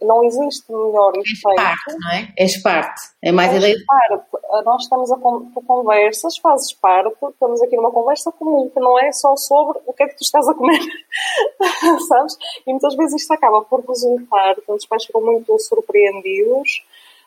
não 0.01 0.23
existe 0.23 0.71
melhor 0.71 1.11
efeito. 1.15 1.49
És 1.49 1.55
parte, 1.55 1.99
não 1.99 2.11
é? 2.11 2.33
És 2.37 2.61
parte. 2.61 3.01
É 3.21 3.31
mais 3.31 3.51
és 3.51 3.57
ideia 3.57 3.75
de... 3.75 3.85
parte. 3.85 4.65
Nós 4.65 4.83
estamos 4.83 5.11
a 5.11 5.17
conversas, 5.65 6.37
fazes 6.37 6.73
parte, 6.73 7.15
estamos 7.29 7.61
aqui 7.61 7.75
numa 7.75 7.91
conversa 7.91 8.31
comum, 8.31 8.69
que 8.69 8.79
não 8.79 8.97
é 8.99 9.11
só 9.11 9.35
sobre 9.35 9.79
o 9.85 9.93
que 9.93 10.03
é 10.03 10.07
que 10.07 10.15
tu 10.15 10.21
estás 10.21 10.47
a 10.47 10.53
comer, 10.53 10.79
sabes? 12.07 12.37
E 12.65 12.71
muitas 12.71 12.95
vezes 12.95 13.21
isto 13.21 13.31
acaba 13.33 13.61
por 13.61 13.85
resultar, 13.85 14.55
os 14.67 14.85
pais 14.85 15.05
ficam 15.05 15.21
muito 15.21 15.57
surpreendidos, 15.59 16.83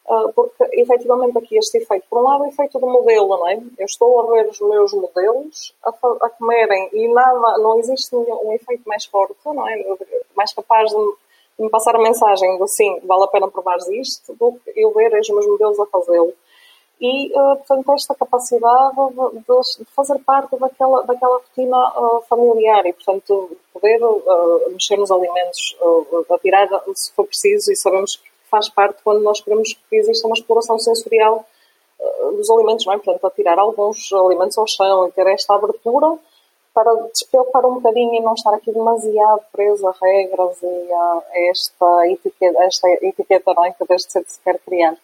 uh, 0.06 0.32
porque 0.32 0.64
efetivamente 0.72 1.38
aqui 1.38 1.56
este 1.56 1.78
efeito, 1.78 2.06
por 2.08 2.20
um 2.20 2.24
lado, 2.24 2.42
o 2.42 2.48
efeito 2.48 2.78
do 2.78 2.86
modelo, 2.86 3.28
não 3.28 3.48
é? 3.48 3.54
Eu 3.78 3.86
estou 3.86 4.20
a 4.20 4.32
ver 4.32 4.48
os 4.48 4.60
meus 4.60 4.92
modelos 4.92 5.74
a, 5.84 5.90
a 5.90 6.30
comerem 6.30 6.88
e 6.92 7.06
nada, 7.08 7.58
não 7.58 7.78
existe 7.78 8.14
um, 8.16 8.48
um 8.48 8.52
efeito 8.52 8.82
mais 8.86 9.04
forte, 9.04 9.36
não 9.44 9.68
é? 9.68 9.84
Mais 10.34 10.52
capaz 10.52 10.90
de 10.90 11.14
me 11.58 11.68
passar 11.68 11.94
a 11.94 12.02
mensagem 12.02 12.58
do 12.58 12.66
sim, 12.66 13.00
vale 13.04 13.24
a 13.24 13.28
pena 13.28 13.48
provar 13.48 13.76
isto, 13.90 14.34
do 14.34 14.52
que 14.64 14.72
eu 14.76 14.92
ver 14.92 15.12
os 15.18 15.28
meus 15.28 15.46
modelos 15.46 15.78
a 15.80 15.86
fazê-lo. 15.86 16.32
E, 17.00 17.32
uh, 17.32 17.56
portanto, 17.56 17.92
esta 17.94 18.14
capacidade 18.14 18.94
de, 18.94 19.40
de, 19.40 19.84
fazer 19.86 20.20
parte 20.20 20.56
daquela, 20.56 21.02
daquela 21.02 21.38
rotina 21.38 21.92
uh, 21.98 22.22
familiar 22.28 22.86
e, 22.86 22.92
portanto, 22.92 23.56
poder 23.72 24.00
uh, 24.04 24.70
mexer 24.70 24.96
nos 24.96 25.10
alimentos, 25.10 25.76
uh, 25.80 26.38
tirar 26.40 26.68
se 26.94 27.12
for 27.12 27.26
preciso, 27.26 27.72
e 27.72 27.76
sabemos 27.76 28.16
que 28.16 28.30
faz 28.48 28.68
parte 28.68 29.02
quando 29.02 29.20
nós 29.20 29.40
queremos 29.40 29.72
que 29.72 29.96
exista 29.96 30.28
uma 30.28 30.34
exploração 30.34 30.78
sensorial 30.78 31.44
dos 32.36 32.50
alimentos, 32.50 32.84
não 32.86 32.92
é? 32.92 32.98
Portanto, 32.98 33.24
a 33.24 33.30
tirar 33.30 33.58
alguns 33.58 34.12
alimentos 34.12 34.58
ao 34.58 34.66
chão 34.66 35.08
e 35.08 35.12
ter 35.12 35.26
esta 35.26 35.54
abertura 35.54 36.18
para 36.74 36.92
despreocupar 37.12 37.64
um 37.66 37.74
bocadinho 37.74 38.14
e 38.14 38.20
não 38.20 38.34
estar 38.34 38.54
aqui 38.54 38.72
demasiado 38.72 39.42
preso 39.52 39.86
a 39.86 39.94
regras 40.00 40.62
e 40.62 40.92
a 40.92 41.22
esta 41.50 42.08
etiqueta, 42.08 42.64
esta 42.64 42.88
etiqueta 43.02 43.52
não 43.54 43.64
é? 43.64 43.72
que 43.72 43.84
desde 43.88 44.10
cedo 44.10 44.24
se 44.26 44.40
quer 44.40 44.58
criar. 44.60 44.96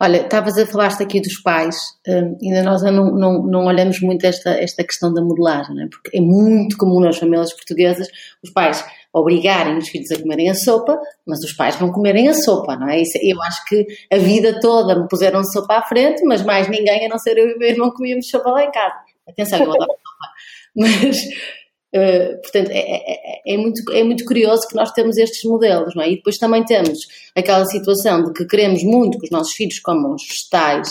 Olha, 0.00 0.18
estavas 0.18 0.56
a 0.58 0.66
falar 0.66 0.92
aqui 1.00 1.20
dos 1.20 1.40
pais, 1.42 1.76
um, 2.06 2.38
ainda 2.40 2.62
nós 2.62 2.82
não, 2.82 3.10
não, 3.10 3.42
não 3.42 3.66
olhamos 3.66 4.00
muito 4.00 4.24
esta, 4.24 4.50
esta 4.50 4.84
questão 4.84 5.12
da 5.12 5.20
modelagem, 5.22 5.82
é? 5.82 5.88
porque 5.88 6.16
é 6.16 6.20
muito 6.20 6.76
comum 6.76 7.00
nas 7.00 7.18
famílias 7.18 7.52
portuguesas 7.52 8.08
os 8.42 8.50
pais 8.50 8.84
obrigarem 9.12 9.76
os 9.76 9.88
filhos 9.88 10.10
a 10.12 10.20
comerem 10.20 10.50
a 10.50 10.54
sopa, 10.54 10.98
mas 11.26 11.40
os 11.40 11.52
pais 11.52 11.80
não 11.80 11.90
comerem 11.90 12.28
a 12.28 12.34
sopa, 12.34 12.76
não 12.76 12.88
é? 12.88 13.00
Isso, 13.00 13.18
eu 13.22 13.40
acho 13.42 13.64
que 13.66 13.86
a 14.12 14.18
vida 14.18 14.60
toda 14.60 15.00
me 15.00 15.08
puseram 15.08 15.42
sopa 15.44 15.78
à 15.78 15.82
frente, 15.82 16.24
mas 16.24 16.42
mais 16.42 16.68
ninguém, 16.68 17.06
a 17.06 17.08
não 17.08 17.18
ser 17.18 17.36
eu 17.36 17.48
e 17.48 17.54
o 17.54 17.58
meu 17.58 17.68
irmão, 17.68 17.90
comíamos 17.90 18.28
sopa 18.28 18.50
lá 18.50 18.64
em 18.64 18.70
casa. 18.70 18.94
Atenção, 19.28 19.58
eu 19.58 19.72
adoro 19.72 19.90
sopa. 19.90 20.32
Mas, 20.76 21.18
uh, 21.94 22.40
portanto, 22.42 22.70
é, 22.70 22.78
é, 22.78 23.42
é, 23.50 23.54
é, 23.54 23.56
muito, 23.56 23.92
é 23.92 24.02
muito 24.02 24.24
curioso 24.24 24.66
que 24.68 24.74
nós 24.74 24.90
temos 24.92 25.16
estes 25.16 25.44
modelos, 25.44 25.94
não 25.94 26.02
é? 26.02 26.10
E 26.10 26.16
depois 26.16 26.36
também 26.36 26.64
temos 26.64 27.06
aquela 27.36 27.64
situação 27.66 28.24
de 28.24 28.32
que 28.32 28.44
queremos 28.44 28.82
muito 28.82 29.18
que 29.18 29.26
os 29.26 29.30
nossos 29.30 29.54
filhos 29.54 29.78
comam 29.78 30.14
os 30.14 30.26
vegetais 30.26 30.88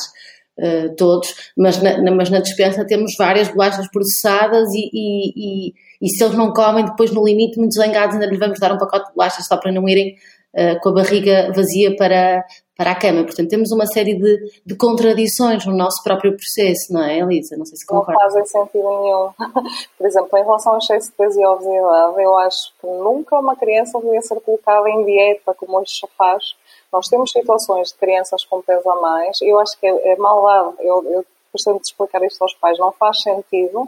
uh, 0.58 0.96
todos, 0.96 1.34
mas 1.58 1.82
na, 1.82 2.02
na, 2.02 2.12
mas 2.12 2.30
na 2.30 2.40
dispensa 2.40 2.86
temos 2.86 3.16
várias 3.18 3.50
bolachas 3.50 3.88
processadas 3.90 4.70
e, 4.74 4.90
e, 4.94 5.34
e, 5.36 5.74
e, 6.02 6.10
se 6.10 6.24
eles 6.24 6.36
não 6.36 6.54
comem, 6.54 6.86
depois 6.86 7.12
no 7.12 7.26
limite, 7.26 7.58
muito 7.58 7.74
zangados, 7.74 8.16
ainda 8.16 8.28
lhes 8.28 8.40
vamos 8.40 8.60
dar 8.60 8.72
um 8.72 8.78
pacote 8.78 9.08
de 9.08 9.16
bolachas 9.16 9.46
só 9.46 9.58
para 9.58 9.72
não 9.72 9.88
irem 9.88 10.16
uh, 10.56 10.80
com 10.82 10.90
a 10.90 10.94
barriga 10.94 11.52
vazia 11.54 11.96
para, 11.96 12.44
para 12.76 12.92
a 12.92 12.96
cama. 12.96 13.24
Portanto, 13.24 13.50
temos 13.50 13.72
uma 13.72 13.86
série 13.86 14.16
de, 14.16 14.62
de 14.66 14.76
contradições 14.76 15.66
no 15.66 15.76
nosso 15.76 16.04
próprio 16.04 16.36
processo, 16.36 16.92
não 16.92 17.04
é, 17.04 17.20
Elisa? 17.20 17.56
Não 17.56 17.66
sei 17.66 17.78
se 17.78 17.86
concorda. 17.86 18.14
Não 18.14 18.20
fazem 18.20 18.46
sentido 18.46 19.02
nenhum. 19.02 19.30
Por 19.98 20.08
exemplo, 20.08 20.38
em 20.38 20.44
relação 20.44 20.74
ao 20.74 20.78
excesso 20.80 21.12
de 21.12 21.16
peso 21.16 21.40
e 21.40 21.46
obesidade, 21.46 22.24
eu 22.24 22.38
acho 22.40 22.74
que 22.80 22.88
nunca 22.88 23.40
uma 23.40 23.56
criança 23.56 24.00
devia 24.00 24.22
ser 24.22 24.40
colocada 24.42 24.90
em 24.90 25.06
dieta, 25.06 25.54
como 25.54 25.80
hoje 25.80 25.92
se 25.92 26.08
faz. 26.18 26.56
Nós 26.92 27.08
temos 27.08 27.32
situações 27.32 27.90
de 27.90 27.96
crianças 27.96 28.44
com 28.46 28.62
peso 28.62 28.90
a 28.90 29.00
mais, 29.00 29.40
e 29.42 29.48
eu 29.48 29.60
acho 29.60 29.80
que 29.80 29.86
é, 29.86 30.14
é 30.14 30.16
maldade. 30.18 30.76
Eu, 30.80 31.04
eu 31.12 31.26
costumo 31.52 31.80
explicar 31.84 32.24
isto 32.24 32.42
aos 32.42 32.54
pais. 32.56 32.78
Não 32.80 32.92
faz 32.92 33.22
sentido 33.22 33.88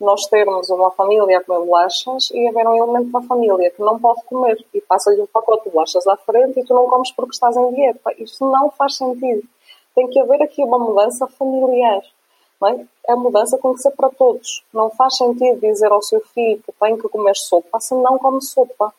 nós 0.00 0.26
termos 0.26 0.70
uma 0.70 0.90
família 0.92 1.38
a 1.38 1.44
comer 1.44 1.64
bolachas 1.64 2.30
e 2.30 2.46
haver 2.46 2.66
um 2.66 2.76
elemento 2.76 3.10
da 3.10 3.20
família 3.22 3.70
que 3.70 3.80
não 3.80 3.98
pode 3.98 4.22
comer 4.24 4.64
e 4.72 4.80
passa-lhe 4.80 5.20
um 5.20 5.26
pacote 5.26 5.64
de 5.64 5.70
bolachas 5.70 6.06
à 6.06 6.16
frente 6.16 6.60
e 6.60 6.64
tu 6.64 6.72
não 6.72 6.88
comes 6.88 7.10
porque 7.10 7.32
estás 7.32 7.56
em 7.56 7.74
dieta. 7.74 8.12
Isto 8.18 8.48
não 8.48 8.70
faz 8.70 8.96
sentido. 8.96 9.42
Tem 9.94 10.08
que 10.08 10.20
haver 10.20 10.40
aqui 10.42 10.62
uma 10.62 10.78
mudança 10.78 11.26
familiar. 11.26 12.00
É? 12.64 13.12
A 13.12 13.16
mudança 13.16 13.58
tem 13.58 13.74
que 13.74 13.82
ser 13.82 13.90
para 13.92 14.08
todos. 14.10 14.64
Não 14.72 14.90
faz 14.90 15.16
sentido 15.16 15.60
dizer 15.60 15.90
ao 15.90 16.02
seu 16.02 16.20
filho 16.20 16.62
que 16.64 16.72
tem 16.72 16.96
que 16.96 17.08
comer 17.08 17.34
sopa 17.34 17.80
se 17.80 17.94
não 17.94 18.18
come 18.18 18.40
sopa. 18.40 18.92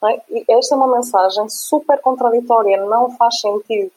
Não 0.00 0.08
é? 0.08 0.20
E 0.30 0.44
esta 0.48 0.74
é 0.74 0.78
uma 0.78 0.88
mensagem 0.88 1.48
super 1.48 2.00
contraditória. 2.00 2.76
Não 2.84 3.10
faz 3.16 3.40
sentido. 3.40 3.90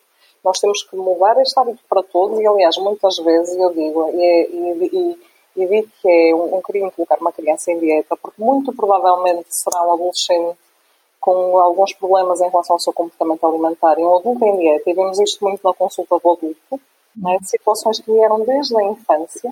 Nós 0.43 0.59
temos 0.59 0.83
que 0.83 0.95
mudar 0.95 1.39
este 1.41 1.59
hábito 1.59 1.83
para 1.89 2.01
todos 2.01 2.39
e, 2.39 2.47
aliás, 2.47 2.77
muitas 2.77 3.17
vezes 3.17 3.55
eu 3.57 3.73
digo, 3.73 4.09
e, 4.13 4.23
e, 4.23 4.85
e 4.85 5.26
e 5.63 5.83
que 6.01 6.09
é 6.09 6.35
um, 6.35 6.57
um 6.57 6.61
crime 6.61 6.91
colocar 6.91 7.17
uma 7.19 7.31
criança 7.31 7.71
em 7.71 7.79
dieta, 7.79 8.15
porque 8.15 8.41
muito 8.41 8.73
provavelmente 8.73 9.47
será 9.49 9.83
um 9.83 9.93
adolescente 9.93 10.57
com 11.19 11.59
alguns 11.59 11.93
problemas 11.93 12.39
em 12.41 12.49
relação 12.49 12.75
ao 12.75 12.79
seu 12.79 12.93
comportamento 12.93 13.45
alimentar 13.45 13.99
e 13.99 14.03
um 14.03 14.15
adulto 14.15 14.45
em 14.45 14.57
dieta, 14.57 14.89
e 14.89 14.93
vemos 14.93 15.19
isto 15.19 15.43
muito 15.43 15.61
na 15.63 15.73
consulta 15.73 16.17
do 16.19 16.31
adulto, 16.31 16.81
né, 17.15 17.37
situações 17.43 17.99
que 17.99 18.11
vieram 18.11 18.39
desde 18.41 18.77
a 18.77 18.83
infância. 18.83 19.51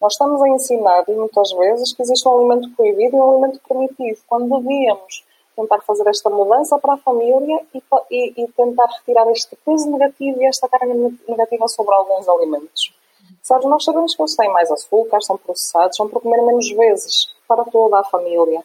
Nós 0.00 0.12
estamos 0.12 0.40
a 0.42 0.48
ensinar 0.48 1.04
muitas 1.08 1.52
vezes 1.52 1.92
que 1.92 2.02
existe 2.02 2.26
um 2.28 2.38
alimento 2.38 2.70
proibido 2.76 3.16
e 3.16 3.20
um 3.20 3.30
alimento 3.32 3.60
permitido, 3.66 4.18
quando 4.28 4.60
devíamos 4.60 5.24
tentar 5.56 5.80
fazer 5.80 6.06
esta 6.08 6.30
mudança 6.30 6.78
para 6.78 6.94
a 6.94 6.98
família 6.98 7.60
e, 7.74 7.82
e, 8.10 8.44
e 8.44 8.48
tentar 8.52 8.86
retirar 8.86 9.30
este 9.30 9.56
peso 9.64 9.90
negativo 9.90 10.40
e 10.40 10.46
esta 10.46 10.68
carga 10.68 10.94
negativa 11.28 11.68
sobre 11.68 11.94
alguns 11.94 12.28
alimentos. 12.28 12.92
Sabes, 13.42 13.66
nós 13.66 13.84
sabemos 13.84 14.14
que 14.14 14.22
eles 14.22 14.36
têm 14.36 14.50
mais 14.50 14.70
açúcar, 14.70 15.20
são 15.22 15.36
processados, 15.36 15.96
são 15.96 16.08
para 16.08 16.20
comer 16.20 16.42
menos 16.42 16.70
vezes 16.70 17.34
para 17.48 17.64
toda 17.64 17.98
a 17.98 18.04
família. 18.04 18.62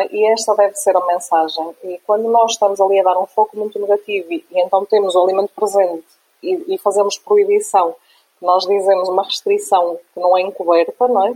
É? 0.00 0.14
E 0.14 0.26
esta 0.32 0.54
deve 0.54 0.74
ser 0.74 0.96
a 0.96 1.06
mensagem. 1.06 1.74
E 1.84 2.00
quando 2.06 2.28
nós 2.28 2.52
estamos 2.52 2.80
ali 2.80 2.98
a 3.00 3.04
dar 3.04 3.18
um 3.18 3.26
foco 3.26 3.56
muito 3.56 3.78
negativo 3.78 4.32
e, 4.32 4.44
e 4.50 4.60
então 4.60 4.84
temos 4.84 5.14
o 5.14 5.22
alimento 5.22 5.52
presente 5.54 6.04
e, 6.42 6.74
e 6.74 6.78
fazemos 6.78 7.18
proibição, 7.18 7.94
nós 8.40 8.64
dizemos 8.66 9.08
uma 9.08 9.24
restrição 9.24 9.98
que 10.12 10.20
não 10.20 10.36
é 10.36 10.42
encoberta, 10.42 11.08
não 11.08 11.26
é? 11.26 11.34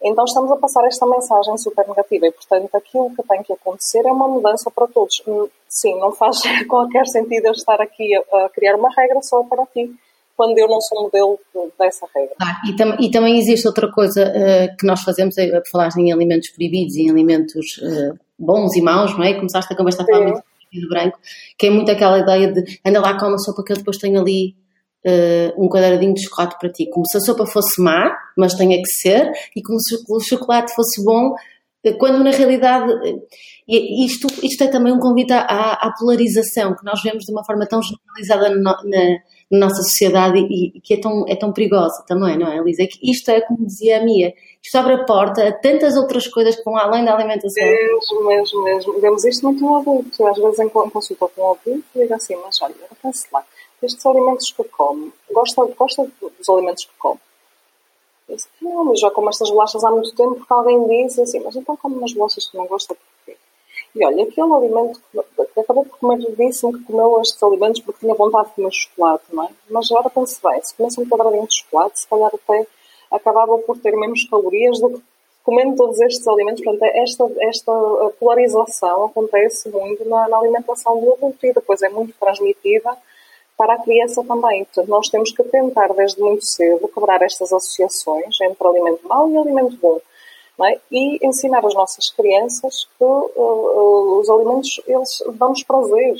Então 0.00 0.24
estamos 0.24 0.50
a 0.52 0.56
passar 0.56 0.86
esta 0.86 1.04
mensagem 1.06 1.58
super 1.58 1.86
negativa 1.88 2.26
e, 2.26 2.30
portanto, 2.30 2.72
aquilo 2.74 3.10
que 3.16 3.22
tem 3.24 3.42
que 3.42 3.52
acontecer 3.52 4.06
é 4.06 4.12
uma 4.12 4.28
mudança 4.28 4.70
para 4.70 4.86
todos. 4.86 5.22
Sim, 5.68 5.98
não 5.98 6.12
faz 6.12 6.40
qualquer 6.68 7.06
sentido 7.06 7.46
eu 7.46 7.52
estar 7.52 7.80
aqui 7.80 8.14
a 8.14 8.48
criar 8.50 8.76
uma 8.76 8.90
regra 8.90 9.20
só 9.22 9.42
para 9.42 9.66
ti, 9.66 9.92
quando 10.38 10.56
eu 10.56 10.68
não 10.68 10.80
sou 10.80 11.02
modelo 11.02 11.40
dessa 11.76 12.06
regra. 12.14 12.36
Ah, 12.40 12.62
e, 12.64 12.76
tam 12.76 12.96
e, 13.00 13.10
também 13.10 13.40
existe 13.40 13.66
outra 13.66 13.90
coisa 13.90 14.24
uh, 14.24 14.76
que 14.76 14.86
nós 14.86 15.02
fazemos, 15.02 15.36
é 15.36 15.60
falar 15.68 15.88
em 15.98 16.12
alimentos 16.12 16.50
proibidos 16.50 16.94
e 16.94 17.02
em 17.02 17.10
alimentos 17.10 17.78
uh, 17.78 18.16
bons 18.38 18.76
e 18.76 18.80
maus, 18.80 19.18
não 19.18 19.24
é? 19.24 19.34
Começaste 19.34 19.72
a 19.72 19.76
conversar 19.76 20.06
com 20.06 20.40
do 20.70 20.88
branco, 20.88 21.18
que 21.58 21.66
é 21.66 21.70
muito 21.70 21.90
aquela 21.90 22.18
ideia 22.18 22.52
de 22.52 22.78
anda 22.86 23.00
lá, 23.00 23.18
come 23.18 23.34
a 23.34 23.38
sopa 23.38 23.64
que 23.64 23.72
eu 23.72 23.76
depois 23.78 23.96
tenho 23.96 24.20
ali 24.20 24.54
uh, 25.04 25.64
um 25.64 25.68
quadradinho 25.68 26.14
de 26.14 26.22
chocolate 26.22 26.56
para 26.60 26.70
ti. 26.70 26.88
Como 26.88 27.04
se 27.10 27.16
a 27.16 27.20
sopa 27.20 27.44
fosse 27.44 27.82
má, 27.82 28.16
mas 28.36 28.54
tenha 28.54 28.76
que 28.76 28.88
ser, 28.88 29.32
e 29.56 29.62
como 29.62 29.80
se 29.80 29.96
o 30.08 30.20
chocolate 30.20 30.72
fosse 30.72 31.02
bom, 31.02 31.34
quando 31.98 32.22
na 32.22 32.30
realidade 32.30 32.92
isto, 33.66 34.28
isto 34.42 34.64
é 34.64 34.68
também 34.68 34.92
um 34.92 34.98
convite 34.98 35.32
à, 35.32 35.72
à, 35.72 35.92
polarização 35.98 36.74
que 36.74 36.84
nós 36.84 37.02
vemos 37.02 37.24
de 37.24 37.32
uma 37.32 37.44
forma 37.44 37.66
tão 37.66 37.80
generalizada 37.82 38.50
na, 38.50 38.82
na, 38.84 39.18
na 39.50 39.60
nossa 39.60 39.82
sociedade 39.82 40.38
e, 40.38 40.76
e, 40.76 40.80
que 40.80 40.94
é 40.94 41.00
tão, 41.00 41.24
é 41.26 41.34
tão 41.34 41.52
perigosa 41.52 42.04
também, 42.06 42.36
não 42.36 42.50
é, 42.50 42.58
Elisa? 42.58 42.82
É 42.82 42.86
que 42.86 42.98
isto 43.10 43.30
é, 43.30 43.40
como 43.40 43.64
dizia 43.64 43.98
a 43.98 44.04
Mia, 44.04 44.34
isto 44.62 44.76
abre 44.76 44.94
a 44.94 45.04
porta 45.04 45.46
a 45.48 45.52
tantas 45.52 45.96
outras 45.96 46.26
coisas 46.26 46.56
que 46.56 46.64
vão 46.64 46.76
além 46.76 47.04
da 47.04 47.14
alimentação. 47.14 47.64
Mesmo, 47.64 48.26
mesmo, 48.26 48.62
mesmo. 48.62 49.00
Vemos 49.00 49.24
isto 49.24 49.46
muito 49.46 49.62
no 49.62 49.76
adulto. 49.76 50.26
Às 50.26 50.36
vezes 50.36 50.58
em 50.58 50.68
consulta 50.68 51.28
com 51.28 51.42
um 51.42 51.50
adulto 51.52 51.84
digo 51.94 52.14
assim, 52.14 52.36
mas 52.36 52.60
olha, 52.60 52.74
pense 53.02 53.26
lá, 53.32 53.44
estes 53.82 54.04
alimentos 54.04 54.50
que 54.50 54.64
come, 54.64 55.12
gosta, 55.32 55.64
gosta 55.78 56.10
dos 56.20 56.48
alimentos 56.48 56.84
que 56.84 56.92
come? 56.98 57.20
Eu 58.28 58.36
disse, 58.36 58.48
não, 58.60 58.84
mas 58.84 59.00
já 59.00 59.10
como 59.10 59.30
estas 59.30 59.48
bolachas 59.48 59.82
há 59.82 59.90
muito 59.90 60.14
tempo 60.14 60.34
porque 60.34 60.52
alguém 60.52 61.06
disse 61.06 61.22
assim, 61.22 61.40
mas 61.40 61.56
então 61.56 61.76
como 61.76 61.96
umas 61.96 62.12
bolachas 62.12 62.46
que 62.46 62.56
não 62.56 62.66
gosta? 62.66 62.94
E 63.94 64.04
olha, 64.04 64.22
aquele 64.22 64.52
alimento 64.52 65.00
que 65.12 65.60
acabou 65.60 65.84
por 65.84 65.98
comer, 65.98 66.18
disse-me 66.36 66.78
que 66.78 66.84
comeu 66.84 67.20
estes 67.20 67.42
alimentos 67.42 67.80
porque 67.80 68.00
tinha 68.00 68.14
vontade 68.14 68.48
de 68.48 68.54
comer 68.54 68.72
chocolate, 68.72 69.24
não 69.32 69.44
é? 69.44 69.48
Mas 69.70 69.90
agora 69.90 70.10
pense 70.10 70.40
bem, 70.42 70.62
se 70.62 70.74
comesse 70.74 71.00
um 71.00 71.08
quadradinho 71.08 71.46
de 71.46 71.58
chocolate, 71.58 72.00
se 72.00 72.08
calhar 72.08 72.30
até 72.32 72.66
acabava 73.10 73.58
por 73.58 73.78
ter 73.78 73.96
menos 73.96 74.28
calorias 74.28 74.78
do 74.80 74.90
que 74.90 75.02
comendo 75.48 75.76
todos 75.76 75.98
estes 76.00 76.28
alimentos. 76.28 76.62
Portanto, 76.62 76.90
esta, 76.94 77.24
esta 77.40 77.72
polarização 78.20 79.06
acontece 79.06 79.70
muito 79.70 80.06
na, 80.06 80.28
na 80.28 80.38
alimentação 80.38 81.00
do 81.00 81.14
adulto 81.14 81.46
e 81.46 81.54
depois 81.54 81.80
é 81.80 81.88
muito 81.88 82.12
transmitida 82.20 82.94
para 83.56 83.74
a 83.74 83.82
criança 83.82 84.22
também. 84.24 84.64
Portanto, 84.66 84.88
nós 84.88 85.08
temos 85.08 85.32
que 85.32 85.42
tentar 85.44 85.88
desde 85.94 86.20
muito 86.20 86.44
cedo 86.44 86.86
quebrar 86.88 87.22
estas 87.22 87.50
associações 87.50 88.38
entre 88.42 88.68
alimento 88.68 89.08
mau 89.08 89.28
e 89.30 89.38
alimento 89.38 89.76
bom. 89.78 89.98
É? 90.60 90.80
E 90.90 91.24
ensinar 91.24 91.64
às 91.64 91.74
nossas 91.74 92.10
crianças 92.10 92.88
que 92.98 93.04
uh, 93.04 94.18
os 94.18 94.28
alimentos 94.28 94.80
eles 94.88 95.22
dão-nos 95.34 95.62
prazer. 95.62 96.16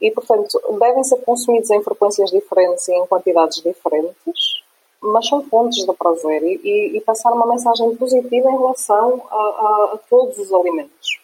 E, 0.00 0.10
portanto, 0.10 0.60
devem 0.78 1.02
ser 1.02 1.16
consumidos 1.22 1.70
em 1.70 1.82
frequências 1.82 2.30
diferentes 2.30 2.86
e 2.86 2.92
em 2.92 3.06
quantidades 3.06 3.62
diferentes, 3.62 4.62
mas 5.00 5.26
são 5.26 5.42
fontes 5.44 5.84
de 5.84 5.92
prazer 5.94 6.42
e, 6.42 6.60
e, 6.62 6.96
e 6.98 7.00
passar 7.00 7.32
uma 7.32 7.46
mensagem 7.46 7.96
positiva 7.96 8.50
em 8.50 8.58
relação 8.58 9.22
a, 9.30 9.36
a, 9.36 9.90
a, 9.94 9.98
todos 10.08 10.38
os 10.38 10.52
alimentos. 10.52 11.18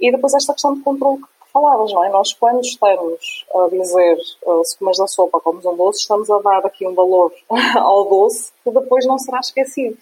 E 0.00 0.10
depois 0.10 0.34
esta 0.34 0.52
questão 0.52 0.74
de 0.74 0.82
controle 0.82 1.20
falavas, 1.52 1.92
não 1.92 2.04
é? 2.04 2.08
Nós, 2.08 2.32
quando 2.32 2.60
estamos 2.60 3.44
a 3.54 3.68
dizer 3.68 4.18
uh, 4.46 4.64
se 4.64 4.78
comes 4.78 5.00
a 5.00 5.06
sopa, 5.06 5.40
comes 5.40 5.64
um 5.64 5.76
doce, 5.76 6.00
estamos 6.00 6.30
a 6.30 6.38
dar 6.40 6.64
aqui 6.64 6.86
um 6.86 6.94
valor 6.94 7.32
ao 7.78 8.08
doce 8.08 8.52
que 8.64 8.70
depois 8.70 9.06
não 9.06 9.18
será 9.18 9.40
esquecido. 9.40 9.96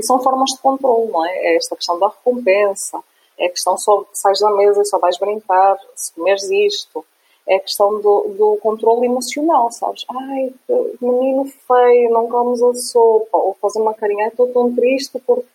E 0.00 0.02
são 0.02 0.18
formas 0.18 0.50
de 0.52 0.58
controle, 0.60 1.12
não 1.12 1.26
é? 1.26 1.30
É 1.30 1.56
esta 1.56 1.76
questão 1.76 1.98
da 1.98 2.08
recompensa, 2.08 2.98
é 3.38 3.44
a 3.44 3.50
questão 3.50 3.76
só 3.76 4.02
sais 4.14 4.40
da 4.40 4.50
mesa 4.50 4.80
e 4.80 4.86
só 4.86 4.98
vais 4.98 5.18
brincar 5.18 5.78
se 5.94 6.10
comeres 6.14 6.48
isto, 6.50 7.04
é 7.46 7.56
a 7.56 7.60
questão 7.60 8.00
do, 8.00 8.34
do 8.38 8.58
controle 8.62 9.04
emocional, 9.04 9.70
sabes? 9.70 10.06
Ai, 10.10 10.54
menino 11.02 11.44
feio, 11.44 12.10
não 12.10 12.28
comes 12.28 12.62
a 12.62 12.72
sopa, 12.72 13.36
ou 13.36 13.54
fazer 13.60 13.78
uma 13.78 13.92
carinha, 13.92 14.28
estou 14.28 14.48
tão 14.48 14.74
triste 14.74 15.18
porque 15.26 15.46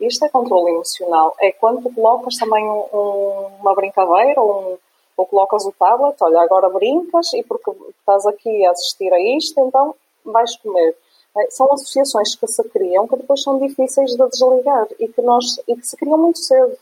isto 0.00 0.24
é 0.24 0.28
controle 0.28 0.72
emocional. 0.72 1.36
É 1.40 1.52
quando 1.52 1.88
colocas 1.94 2.34
também 2.36 2.64
um, 2.64 2.84
um, 2.92 3.46
uma 3.60 3.76
brincadeira 3.76 4.42
um, 4.42 4.76
ou 5.16 5.26
colocas 5.26 5.64
o 5.64 5.72
tablet, 5.72 6.16
olha, 6.20 6.40
agora 6.40 6.68
brincas 6.68 7.32
e 7.32 7.44
porque 7.44 7.70
estás 8.00 8.26
aqui 8.26 8.66
a 8.66 8.72
assistir 8.72 9.12
a 9.12 9.20
isto, 9.20 9.60
então 9.60 9.94
vais 10.24 10.56
comer. 10.56 10.96
É, 11.36 11.50
são 11.50 11.72
associações 11.72 12.34
que 12.36 12.46
se 12.46 12.62
criam 12.68 13.08
que 13.08 13.16
depois 13.16 13.42
são 13.42 13.58
difíceis 13.58 14.10
de 14.10 14.28
desligar 14.28 14.86
e 15.00 15.08
que, 15.08 15.20
nós, 15.20 15.44
e 15.66 15.76
que 15.76 15.86
se 15.86 15.96
criam 15.96 16.18
muito 16.18 16.38
cedo. 16.38 16.76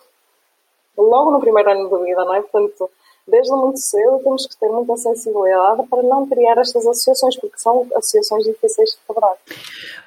Logo 0.96 1.30
no 1.30 1.40
primeiro 1.40 1.70
ano 1.70 1.88
de 1.88 2.04
vida, 2.04 2.24
não 2.24 2.34
é? 2.34 2.42
Portanto, 2.42 2.90
desde 3.26 3.50
muito 3.52 3.78
cedo 3.78 4.20
temos 4.22 4.46
que 4.46 4.56
ter 4.58 4.68
muita 4.68 4.96
sensibilidade 4.96 5.86
para 5.88 6.02
não 6.02 6.26
criar 6.26 6.58
estas 6.58 6.86
associações, 6.86 7.36
porque 7.36 7.58
são 7.58 7.86
associações 7.94 8.44
difíceis 8.44 8.90
de 8.90 8.96
quebrar. 9.06 9.36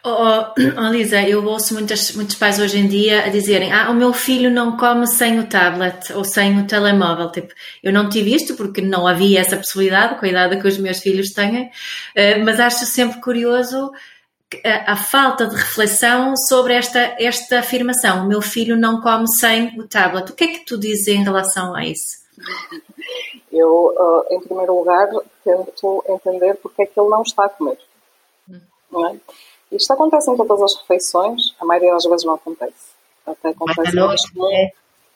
Oh, 0.04 0.10
oh, 0.10 0.86
oh, 0.86 0.90
Lisa, 0.92 1.22
eu 1.22 1.44
ouço 1.44 1.74
muitas, 1.74 2.14
muitos 2.16 2.36
pais 2.36 2.60
hoje 2.60 2.78
em 2.78 2.88
dia 2.88 3.26
a 3.26 3.30
dizerem 3.30 3.72
ah, 3.72 3.90
o 3.90 3.96
meu 3.96 4.14
filho 4.14 4.52
não 4.52 4.78
come 4.78 5.08
sem 5.08 5.40
o 5.40 5.48
tablet 5.48 6.14
ou 6.14 6.24
sem 6.24 6.60
o 6.60 6.68
telemóvel. 6.68 7.32
Tipo, 7.32 7.54
eu 7.82 7.92
não 7.92 8.10
tive 8.10 8.36
isto 8.36 8.56
porque 8.56 8.82
não 8.82 9.08
havia 9.08 9.40
essa 9.40 9.58
possibilidade 9.58 10.20
com 10.20 10.26
a 10.26 10.30
idade 10.30 10.62
que 10.62 10.68
os 10.68 10.78
meus 10.78 11.00
filhos 11.00 11.32
têm, 11.32 11.72
eh, 12.14 12.38
mas 12.40 12.60
acho 12.60 12.86
sempre 12.86 13.20
curioso 13.22 13.92
a, 14.64 14.94
a, 14.94 14.96
falta 14.96 15.48
de 15.48 15.56
reflexão 15.56 16.36
sobre 16.38 16.74
esta, 16.74 17.16
esta 17.20 17.60
afirmação. 17.60 18.24
O 18.24 18.28
meu 18.28 18.42
filho 18.42 18.78
não 18.78 19.02
come 19.02 19.28
sem 19.28 19.80
o 19.80 19.88
tablet. 19.88 20.32
O 20.32 20.36
que 20.36 20.44
é 20.44 20.48
que 20.48 20.66
tu 20.66 20.78
dizes 20.78 21.08
em 21.08 21.24
relação 21.24 21.76
a 21.76 21.84
isso? 21.84 22.24
Eu, 23.52 23.94
uh, 23.98 24.34
em 24.34 24.40
primeiro 24.42 24.78
lugar, 24.78 25.10
tento 25.44 26.04
entender 26.08 26.56
porque 26.56 26.84
é 26.84 26.86
que 26.86 27.00
ele 27.00 27.10
não 27.10 27.22
está 27.22 27.46
a 27.46 27.50
comer. 27.50 27.78
Hum. 28.50 28.60
Não 28.92 29.08
é? 29.08 29.16
Isto 29.72 29.94
acontece 29.94 30.30
em 30.30 30.38
todas 30.38 30.62
as 30.62 30.76
refeições, 30.82 31.42
a 31.60 31.66
maioria 31.66 31.94
das 31.94 32.04
vezes 32.06 32.26
não 32.26 32.36
acontece. 32.36 32.94
Até 33.26 33.50
acontece 33.50 33.96
noite, 33.96 34.24
é. 34.54 34.72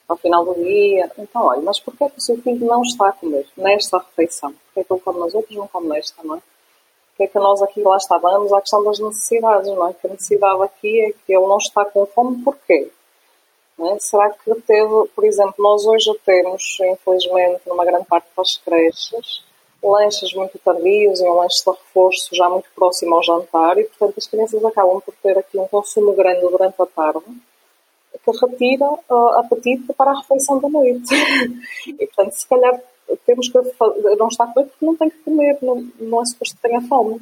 ao 0.08 0.18
final 0.18 0.44
do 0.44 0.56
dia. 0.56 1.12
Então, 1.18 1.44
olha, 1.44 1.62
mas 1.62 1.80
porquê 1.80 2.06
é 2.06 2.10
que 2.10 2.18
o 2.18 2.22
seu 2.22 2.42
filho 2.42 2.66
não 2.66 2.82
está 2.82 3.10
a 3.10 3.12
comer 3.12 3.46
nesta 3.56 4.00
refeição? 4.00 4.52
Porquê 4.52 4.80
é 4.80 4.84
que 4.84 4.94
ele 4.94 5.02
come 5.02 5.20
nas 5.20 5.36
outras 5.36 5.54
e 5.54 5.58
não 5.58 5.68
come 5.68 5.90
nesta, 5.90 6.24
não 6.24 6.36
é? 6.36 6.42
Porquê 7.20 7.24
é 7.24 7.28
que 7.28 7.40
nós 7.40 7.62
aqui 7.62 7.82
lá 7.82 7.98
estávamos 7.98 8.54
à 8.54 8.62
questão 8.62 8.82
das 8.82 8.98
necessidades, 8.98 9.68
não 9.68 9.90
é? 9.90 9.94
Que 9.94 10.08
a 10.08 10.12
necessidade 10.12 10.64
aqui 10.64 11.02
é 11.02 11.12
que 11.12 11.36
ele 11.36 11.48
não 11.48 11.58
está 11.58 11.84
com 11.84 12.06
fome, 12.06 12.42
porquê? 12.42 12.90
É? 13.78 14.00
Será 14.00 14.30
que 14.30 14.56
teve, 14.62 15.08
por 15.14 15.26
exemplo, 15.26 15.56
nós 15.58 15.86
hoje 15.86 16.18
temos, 16.26 16.78
infelizmente, 16.80 17.62
numa 17.68 17.84
grande 17.84 18.06
parte 18.06 18.28
das 18.38 18.56
creches, 18.64 19.44
lanches 19.84 20.34
muito 20.34 20.58
tardios 20.60 21.20
e 21.20 21.24
um 21.26 21.34
lanche 21.34 21.62
de 21.62 21.72
reforço 21.72 22.34
já 22.34 22.50
muito 22.50 22.70
próximo 22.74 23.16
ao 23.16 23.24
jantar 23.24 23.78
e, 23.78 23.84
portanto, 23.84 24.14
as 24.18 24.28
crianças 24.28 24.64
acabam 24.64 25.02
por 25.02 25.14
ter 25.22 25.38
aqui 25.38 25.58
um 25.58 25.68
consumo 25.68 26.14
grande 26.14 26.40
durante 26.40 26.82
a 26.82 26.86
tarde 26.86 27.26
que 28.24 28.32
retira 28.46 28.86
uh, 28.86 29.40
apetite 29.40 29.92
para 29.94 30.12
a 30.12 30.20
refeição 30.20 30.60
da 30.60 30.70
noite. 30.70 31.14
e, 31.86 32.08
portanto, 32.08 32.32
se 32.32 32.48
calhar 32.48 32.80
temos 33.26 33.50
que 33.50 33.58
não 34.18 34.28
está 34.28 34.44
a 34.46 34.48
comer 34.48 34.68
porque 34.68 34.86
não 34.86 34.96
tem 34.96 35.10
que 35.10 35.18
comer, 35.20 35.58
não, 35.62 35.88
não 36.00 36.22
é 36.22 36.26
suposto 36.26 36.56
que 36.56 36.62
tenha 36.62 36.82
fome. 36.82 37.20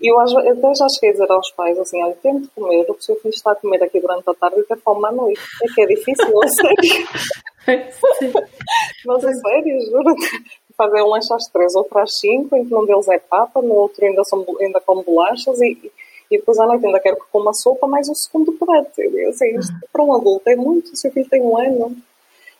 E 0.00 0.08
eu 0.12 0.20
até 0.20 0.74
já 0.74 0.86
cheguei 0.94 1.10
a 1.10 1.12
dizer 1.12 1.30
aos 1.30 1.50
pais 1.52 1.78
assim, 1.78 2.02
olha, 2.02 2.16
tente 2.22 2.48
comer 2.48 2.82
o 2.82 2.94
que 2.94 3.00
o 3.00 3.02
seu 3.02 3.16
filho 3.16 3.34
está 3.34 3.52
a 3.52 3.56
comer 3.56 3.82
aqui 3.82 4.00
durante 4.00 4.28
a 4.28 4.34
tarde 4.34 4.60
e 4.60 4.64
ter 4.64 4.78
fome 4.78 5.06
à 5.06 5.12
noite. 5.12 5.40
É 5.62 5.66
que 5.74 5.82
é 5.82 5.86
difícil, 5.86 6.28
eu 6.28 6.48
sei. 6.48 6.74
Mas 9.06 9.24
é 9.24 9.32
sério, 9.32 9.80
juro 9.90 10.14
fazer 10.76 11.02
um 11.02 11.08
lanche 11.08 11.32
às 11.32 11.46
três, 11.48 11.74
outro 11.74 11.98
às 11.98 12.18
cinco, 12.18 12.56
em 12.56 12.66
que 12.66 12.74
um 12.74 12.84
deles 12.84 13.08
é 13.08 13.18
papa, 13.18 13.62
no 13.62 13.74
outro 13.74 14.04
ainda, 14.04 14.24
são, 14.24 14.44
ainda 14.60 14.80
com 14.80 15.02
bolachas 15.02 15.60
e, 15.60 15.90
e 16.30 16.38
depois 16.38 16.58
à 16.58 16.66
noite 16.66 16.84
ainda 16.84 17.00
quero 17.00 17.16
que 17.16 17.30
coma 17.30 17.52
sopa, 17.52 17.86
mais 17.86 18.08
um 18.08 18.14
segundo 18.14 18.52
prato. 18.52 19.00
Eu, 19.00 19.30
assim, 19.30 19.56
isto 19.58 19.72
para 19.92 20.02
um 20.02 20.14
adulto 20.14 20.48
é 20.48 20.56
muito, 20.56 20.92
o 20.92 20.96
seu 20.96 21.10
filho 21.10 21.28
tem 21.28 21.40
um 21.40 21.56
ano. 21.56 21.96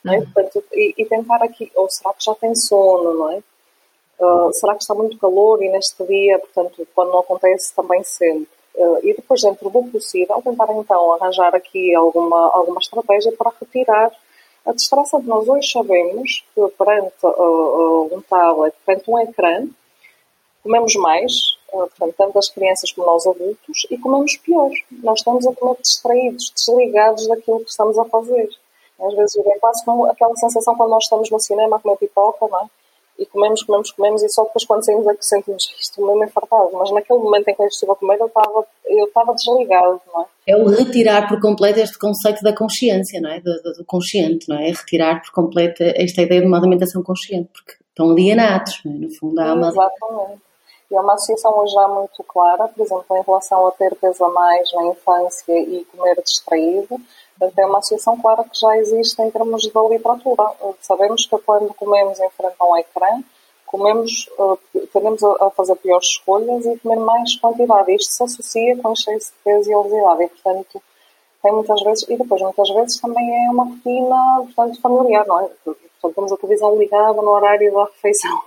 Não 0.04 0.14
é? 0.14 0.18
Uhum. 0.18 0.24
Portanto, 0.24 0.64
e, 0.72 0.94
e 0.98 1.04
tentar 1.04 1.42
aqui, 1.42 1.70
ou 1.74 1.88
será 1.88 2.12
que 2.14 2.24
já 2.24 2.34
tem 2.34 2.54
sono, 2.54 3.14
não 3.14 3.32
é? 3.32 3.42
Uh, 4.18 4.52
será 4.52 4.74
que 4.74 4.82
está 4.82 4.94
muito 4.94 5.18
calor 5.18 5.62
e 5.62 5.68
neste 5.68 6.04
dia, 6.04 6.38
portanto, 6.38 6.86
quando 6.94 7.10
não 7.10 7.20
acontece 7.20 7.74
também 7.74 8.02
sempre. 8.04 8.48
Uh, 8.74 8.98
e 9.02 9.14
depois, 9.14 9.42
dentro 9.42 9.68
do 9.68 9.82
possível, 9.84 10.40
tentar 10.42 10.72
então 10.72 11.12
arranjar 11.14 11.54
aqui 11.54 11.94
alguma, 11.94 12.50
alguma 12.52 12.78
estratégia 12.78 13.32
para 13.32 13.52
retirar 13.60 14.12
a 14.64 14.72
distração. 14.72 15.20
Nós 15.22 15.48
hoje 15.48 15.68
sabemos 15.70 16.44
que 16.54 16.68
perante 16.78 17.24
uh, 17.24 18.16
um 18.16 18.20
tablet, 18.22 18.74
perante 18.86 19.10
um 19.10 19.18
ecrã, 19.18 19.66
comemos 20.62 20.94
mais, 20.94 21.32
portanto, 21.68 22.14
tanto 22.16 22.38
as 22.38 22.48
crianças 22.48 22.92
como 22.92 23.06
nós 23.06 23.26
adultos, 23.26 23.86
e 23.90 23.98
comemos 23.98 24.36
pior. 24.36 24.70
Nós 25.02 25.18
estamos 25.18 25.46
a 25.46 25.52
comer 25.52 25.76
distraídos, 25.82 26.52
desligados 26.54 27.26
daquilo 27.26 27.64
que 27.64 27.70
estamos 27.70 27.98
a 27.98 28.04
fazer. 28.04 28.48
Às 29.06 29.14
vezes 29.14 29.36
é 29.36 29.58
quase 29.58 29.84
como 29.84 30.06
aquela 30.06 30.34
sensação 30.36 30.76
quando 30.76 30.90
nós 30.90 31.04
estamos 31.04 31.30
no 31.30 31.40
cinema 31.40 31.76
a 31.76 31.80
comer 31.80 31.96
pipoca, 31.96 32.46
não 32.48 32.60
é? 32.60 32.66
E 33.18 33.26
comemos, 33.26 33.62
comemos, 33.62 33.90
comemos, 33.90 34.22
e 34.22 34.28
só 34.28 34.42
depois 34.44 34.64
quando 34.64 34.84
saímos 34.84 35.06
aqui 35.06 35.24
sentimos 35.24 35.62
isto 35.78 36.04
mesmo 36.04 36.24
infartado. 36.24 36.70
Mas 36.72 36.90
naquele 36.90 37.18
momento 37.18 37.48
em 37.48 37.54
que 37.54 37.62
eu 37.62 37.66
estive 37.66 37.92
a 37.92 37.94
comer, 37.94 38.18
eu 38.18 38.26
estava, 38.26 38.66
eu 38.86 39.04
estava 39.06 39.34
desligado, 39.34 40.00
não 40.12 40.22
é? 40.22 40.26
É 40.46 40.56
o 40.56 40.66
retirar 40.66 41.28
por 41.28 41.40
completo 41.40 41.78
este 41.78 41.98
conceito 41.98 42.42
da 42.42 42.54
consciência, 42.54 43.20
não 43.20 43.30
é? 43.30 43.40
Do, 43.40 43.62
do, 43.62 43.72
do 43.74 43.84
consciente, 43.84 44.48
não 44.48 44.56
é? 44.56 44.70
é? 44.70 44.72
Retirar 44.72 45.22
por 45.22 45.30
completo 45.32 45.82
esta 45.82 46.22
ideia 46.22 46.40
de 46.40 46.46
uma 46.46 46.58
alimentação 46.58 47.02
consciente, 47.02 47.50
porque 47.52 47.74
estão 47.88 48.10
alienados, 48.10 48.80
não 48.84 48.92
é? 48.92 48.96
No 48.96 49.10
fundo, 49.10 49.40
há 49.40 49.54
uma. 49.54 49.68
Exatamente. 49.68 50.42
E 50.90 50.96
há 50.96 51.00
uma 51.00 51.14
associação 51.14 51.58
hoje 51.58 51.72
já 51.72 51.88
muito 51.88 52.22
clara, 52.24 52.68
por 52.68 52.84
exemplo, 52.84 53.16
em 53.16 53.22
relação 53.22 53.66
a 53.66 53.70
ter 53.70 53.94
peso 53.94 54.24
a 54.24 54.30
mais 54.30 54.70
na 54.72 54.86
infância 54.86 55.58
e 55.58 55.86
comer 55.86 56.20
distraído 56.22 57.00
Portanto, 57.42 57.58
é 57.58 57.66
uma 57.66 57.78
associação 57.78 58.16
clara 58.20 58.44
que 58.44 58.56
já 58.56 58.78
existe 58.78 59.20
em 59.20 59.28
termos 59.28 59.68
da 59.72 59.82
literatura. 59.82 60.44
Sabemos 60.80 61.26
que 61.26 61.36
quando 61.38 61.74
comemos 61.74 62.20
em 62.20 62.30
frente 62.30 62.54
a 62.56 62.64
um 62.64 62.76
ecrã, 62.76 63.20
comemos, 63.66 64.30
uh, 64.38 64.56
tendemos 64.92 65.20
a, 65.24 65.50
fazer 65.50 65.74
piores 65.76 66.06
escolhas 66.06 66.64
e 66.64 66.78
comer 66.78 67.00
mais 67.00 67.34
quantidade. 67.40 67.96
Isto 67.96 68.12
se 68.12 68.22
associa 68.22 68.76
com 68.76 68.92
excesso 68.92 69.32
de 69.32 69.38
peso 69.42 69.68
e 69.68 69.74
obesidade. 69.74 70.22
E, 70.22 70.28
portanto, 70.28 70.82
tem 71.42 71.52
muitas 71.52 71.82
vezes, 71.82 72.08
e 72.08 72.16
depois 72.16 72.40
muitas 72.42 72.70
vezes 72.70 73.00
também 73.00 73.44
é 73.44 73.50
uma 73.50 73.64
rotina, 73.64 74.44
portanto, 74.44 74.80
familiar, 74.80 75.26
não 75.26 75.40
é? 75.40 75.48
Portanto, 75.64 76.14
temos 76.14 76.32
a 76.32 76.36
televisão 76.36 76.78
ligada 76.78 77.20
no 77.20 77.30
horário 77.30 77.74
da 77.74 77.84
refeição. 77.86 78.40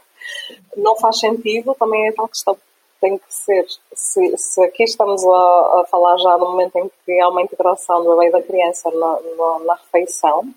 Não 0.78 0.96
faz 0.96 1.20
sentido, 1.20 1.76
também 1.78 2.08
é 2.08 2.14
tal 2.14 2.30
questão 2.30 2.58
tem 3.02 3.18
que 3.18 3.34
ser, 3.34 3.66
se, 3.94 4.38
se 4.38 4.64
aqui 4.64 4.84
estamos 4.84 5.24
a, 5.24 5.28
a, 5.30 5.86
falar 5.90 6.18
já 6.18 6.38
no 6.38 6.52
momento 6.52 6.78
em 6.78 6.90
que 7.06 7.20
há 7.20 7.30
uma 7.30 7.42
integração 7.42 8.04
do 8.04 8.16
bebê 8.16 8.28
e 8.28 8.32
da 8.32 8.42
criança 8.42 8.90
na, 8.92 9.20
na, 9.38 9.60
na 9.60 9.74
refeição, 9.76 10.48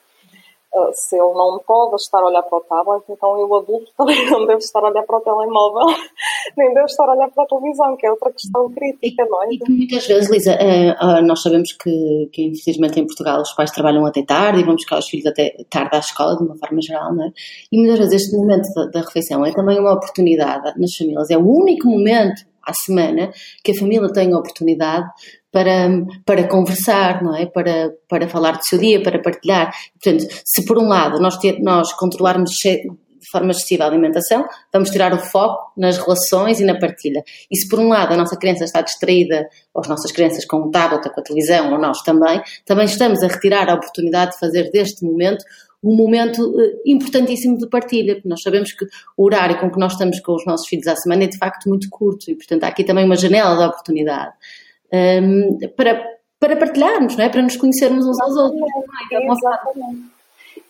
uh, 0.75 0.91
se 0.93 1.17
ele 1.17 1.33
não 1.35 1.59
pode 1.67 1.97
estar 1.97 2.19
a 2.19 2.27
olhar 2.27 2.43
para 2.43 2.59
o 2.59 2.61
tablet, 2.63 3.05
então 3.09 3.39
eu 3.39 3.55
adulto 3.55 3.91
também 3.97 4.31
não 4.31 4.47
devo 4.47 4.59
estar 4.59 4.81
a 4.81 4.89
olhar 4.89 5.03
para 5.03 5.17
o 5.17 5.21
telemóvel, 5.21 5.87
nem 6.57 6.73
devo 6.75 6.87
estar 6.87 7.09
a 7.09 7.13
olhar 7.13 7.31
para 7.31 7.45
a 7.45 7.47
televisão, 7.47 7.97
que 7.97 8.07
é 8.07 8.11
outra 8.11 8.33
questão 8.33 8.71
crítica, 8.71 9.25
não 9.27 9.43
é? 9.43 9.49
E 9.53 9.59
que 9.59 9.71
muitas 9.71 10.07
vezes, 10.07 10.31
Lisa, 10.31 10.55
uh, 10.55 11.23
nós 11.23 11.43
sabemos 11.43 11.73
que, 11.73 12.29
que 12.33 12.43
infelizmente 12.47 13.01
em 13.01 13.07
Portugal 13.07 13.41
os 13.41 13.53
pais 13.53 13.71
trabalham 13.71 14.05
até 14.07 14.23
tarde 14.23 14.61
e 14.61 14.65
vamos 14.65 14.83
buscar 14.83 14.99
os 14.99 15.09
filhos 15.09 15.27
até 15.27 15.57
tarde 15.71 15.97
à 15.97 15.99
escola, 15.99 16.37
de 16.37 16.45
uma 16.45 16.57
forma 16.57 16.81
geral, 16.81 17.15
não 17.15 17.25
é? 17.25 17.33
E 17.73 17.79
muitas 17.79 17.99
vezes 17.99 18.23
este 18.23 18.37
momento 18.37 18.69
da, 18.75 18.87
da 18.87 19.01
refeição 19.01 19.45
é 19.45 19.53
também 19.53 19.79
uma 19.79 19.95
oportunidade 19.95 20.79
nas 20.79 20.95
famílias, 20.95 21.31
é 21.31 21.37
o 21.37 21.47
único 21.47 21.89
momento 21.89 22.47
à 22.69 22.73
semana 22.75 23.31
que 23.65 23.73
a 23.73 23.75
família 23.75 24.13
tem 24.13 24.33
a 24.33 24.39
oportunidade 24.39 25.09
para, 25.51 25.89
para 26.25 26.47
conversar, 26.47 27.23
não 27.23 27.35
é? 27.35 27.47
Para, 27.47 27.93
para 28.09 28.29
falar 28.29 28.53
do 28.53 28.65
seu 28.65 28.79
dia, 28.79 29.03
para 29.03 29.21
partilhar. 29.21 29.73
Portanto, 30.03 30.27
se 30.45 30.65
por 30.65 30.79
um 30.79 30.89
lado 30.89 31.21
nós, 31.21 31.37
ter, 31.39 31.59
nós 31.61 31.93
controlarmos 31.95 32.51
de 32.51 33.31
forma 33.31 33.51
excessiva 33.51 33.85
a 33.85 33.87
alimentação, 33.87 34.47
vamos 34.73 34.91
tirar 34.91 35.13
o 35.13 35.19
foco 35.19 35.73
nas 35.77 35.99
relações 35.99 36.61
e 36.61 36.65
na 36.65 36.79
partilha. 36.79 37.23
E 37.51 37.57
se 37.57 37.69
por 37.69 37.79
um 37.79 37.89
lado 37.89 38.13
a 38.13 38.17
nossa 38.17 38.37
criança 38.37 38.65
está 38.65 38.81
distraída, 38.81 39.49
ou 39.75 39.81
as 39.81 39.89
nossas 39.89 40.13
crianças 40.13 40.45
com 40.45 40.59
o 40.59 40.71
tablet 40.71 41.07
ou 41.07 41.13
com 41.13 41.21
a 41.21 41.25
televisão, 41.25 41.73
ou 41.73 41.79
nós 41.79 42.03
também, 42.03 42.41
também 42.65 42.85
estamos 42.85 43.23
a 43.23 43.27
retirar 43.27 43.69
a 43.69 43.75
oportunidade 43.75 44.33
de 44.33 44.39
fazer 44.39 44.71
deste 44.71 45.05
momento 45.05 45.45
um 45.81 45.95
momento 45.95 46.43
uh, 46.43 46.81
importantíssimo 46.85 47.57
de 47.57 47.69
partilha, 47.69 48.15
porque 48.15 48.29
nós 48.29 48.43
sabemos 48.43 48.73
que 48.73 48.85
o 49.17 49.25
horário 49.25 49.61
com 49.61 49.71
que 49.71 49.79
nós 49.79 49.93
estamos 49.93 50.19
com 50.19 50.35
os 50.35 50.45
nossos 50.45 50.67
filhos 50.67 50.89
à 50.89 50.97
semana 50.97 51.23
é 51.23 51.29
de 51.29 51.39
facto 51.39 51.69
muito 51.69 51.89
curto 51.89 52.29
e, 52.29 52.35
portanto, 52.35 52.65
há 52.65 52.67
aqui 52.67 52.83
também 52.83 53.05
uma 53.05 53.15
janela 53.15 53.57
de 53.57 53.63
oportunidade 53.63 54.33
um, 54.93 55.59
para, 55.77 56.03
para 56.41 56.57
partilharmos, 56.57 57.17
não 57.17 57.25
é? 57.25 57.29
para 57.29 57.43
nos 57.43 57.57
conhecermos 57.57 58.07
uns 58.07 58.21
aos 58.21 58.37
outros. 58.37 58.63
Exatamente. 59.13 60.18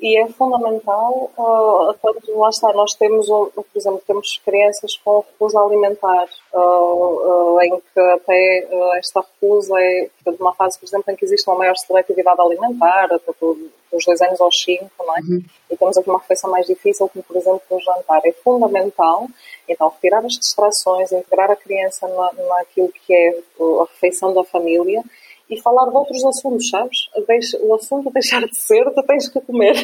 E 0.01 0.16
é 0.16 0.28
fundamental, 0.28 1.30
uh, 1.36 1.92
quando 2.01 2.38
lá 2.38 2.49
está, 2.51 2.72
nós 2.72 2.94
temos, 2.94 3.26
por 3.26 3.66
exemplo, 3.74 4.01
temos 4.07 4.40
crianças 4.44 4.96
com 5.05 5.20
recusa 5.20 5.59
alimentar, 5.59 6.28
uh, 6.55 7.57
uh, 7.57 7.61
em 7.62 7.70
que 7.80 8.01
até 8.01 8.68
uh, 8.70 8.94
esta 8.94 9.20
recusa 9.20 9.74
é 9.76 10.09
portanto, 10.22 10.40
uma 10.40 10.55
fase, 10.55 10.78
por 10.78 10.86
exemplo, 10.86 11.12
em 11.12 11.16
que 11.16 11.24
existe 11.24 11.49
uma 11.51 11.59
maior 11.59 11.76
seletividade 11.76 12.40
alimentar, 12.40 13.12
até 13.12 13.32
dos 13.40 14.05
dois 14.05 14.20
anos 14.20 14.40
aos 14.40 14.62
cinco, 14.62 14.90
não 15.01 15.16
é? 15.16 15.20
Uhum. 15.20 15.42
E 15.70 15.76
temos 15.76 15.96
aqui 15.96 16.09
uma 16.09 16.18
refeição 16.20 16.51
mais 16.51 16.66
difícil, 16.66 17.09
como 17.09 17.24
por 17.24 17.36
exemplo 17.36 17.62
o 17.70 17.80
jantar. 17.80 18.20
É 18.24 18.32
fundamental, 18.32 19.26
então, 19.68 19.88
retirar 19.88 20.24
as 20.24 20.34
distrações, 20.34 21.11
integrar 21.11 21.51
a 21.51 21.57
criança 21.57 22.07
na, 22.07 22.32
naquilo 22.44 22.92
que 22.92 23.12
é 23.12 23.30
a 23.30 23.84
refeição 23.84 24.32
da 24.32 24.44
família 24.44 25.03
e 25.51 25.61
falar 25.61 25.88
de 25.88 25.96
outros 25.96 26.24
assuntos, 26.24 26.68
sabes? 26.68 27.09
Deixa, 27.26 27.59
o 27.62 27.74
assunto 27.74 28.11
deixar 28.11 28.40
de 28.40 28.59
ser, 28.59 28.84
tu 28.92 29.03
tens 29.03 29.28
que 29.28 29.40
comer. 29.40 29.76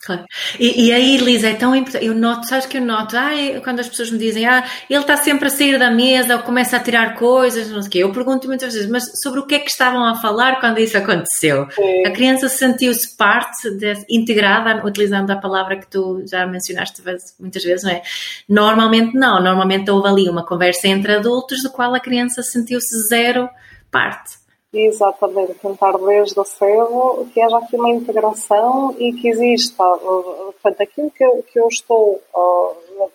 Claro. 0.00 0.24
E, 0.60 0.86
e, 0.86 0.92
aí, 0.92 1.16
Lisa, 1.16 1.48
é 1.48 1.54
tão 1.54 1.74
importante. 1.74 2.06
Eu 2.06 2.14
noto, 2.14 2.46
sabes 2.46 2.66
que 2.66 2.78
eu 2.78 2.82
noto, 2.82 3.16
ah, 3.16 3.30
quando 3.64 3.80
as 3.80 3.88
pessoas 3.88 4.10
me 4.10 4.18
dizem, 4.18 4.46
ah, 4.46 4.64
ele 4.88 5.00
está 5.00 5.16
sempre 5.16 5.48
a 5.48 5.50
sair 5.50 5.76
da 5.76 5.90
mesa 5.90 6.36
ou 6.36 6.42
começa 6.42 6.76
a 6.76 6.80
tirar 6.80 7.16
coisas, 7.16 7.68
não 7.68 7.82
sei 7.82 7.88
o 7.88 7.90
quê. 7.90 7.98
Eu 7.98 8.12
pergunto 8.12 8.46
muitas 8.46 8.72
vezes, 8.72 8.88
mas 8.88 9.10
sobre 9.20 9.40
o 9.40 9.46
que 9.46 9.56
é 9.56 9.58
que 9.58 9.70
estavam 9.70 10.04
a 10.04 10.14
falar 10.14 10.60
quando 10.60 10.78
isso 10.78 10.96
aconteceu? 10.96 11.68
Sim. 11.72 12.06
A 12.06 12.12
criança 12.12 12.48
sentiu-se 12.48 13.16
parte, 13.16 13.70
de, 13.72 14.04
integrada, 14.08 14.86
utilizando 14.86 15.30
a 15.32 15.36
palavra 15.36 15.76
que 15.76 15.88
tu 15.88 16.22
já 16.26 16.46
mencionaste 16.46 17.02
muitas 17.40 17.64
vezes, 17.64 17.82
não 17.82 17.90
é? 17.90 18.02
Normalmente 18.48 19.16
não. 19.16 19.42
Normalmente 19.42 19.90
houve 19.90 20.08
ali 20.08 20.28
uma 20.28 20.46
conversa 20.46 20.86
entre 20.86 21.16
adultos, 21.16 21.62
do 21.62 21.70
qual 21.70 21.92
a 21.92 22.00
criança 22.00 22.40
sentiu-se 22.42 23.08
zero 23.08 23.50
parte. 23.90 24.37
Exatamente, 24.70 25.54
tentar 25.54 25.96
desde 25.96 26.44
cedo 26.44 27.26
que 27.32 27.40
haja 27.40 27.56
aqui 27.56 27.74
uma 27.74 27.88
integração 27.88 28.94
e 28.98 29.14
que 29.14 29.28
exista, 29.28 29.82
uh, 29.82 30.52
portanto, 30.52 30.82
aquilo 30.82 31.10
que 31.10 31.24
eu, 31.24 31.42
que 31.42 31.58
eu 31.58 31.68
estou, 31.68 32.20
uh, 32.34 33.10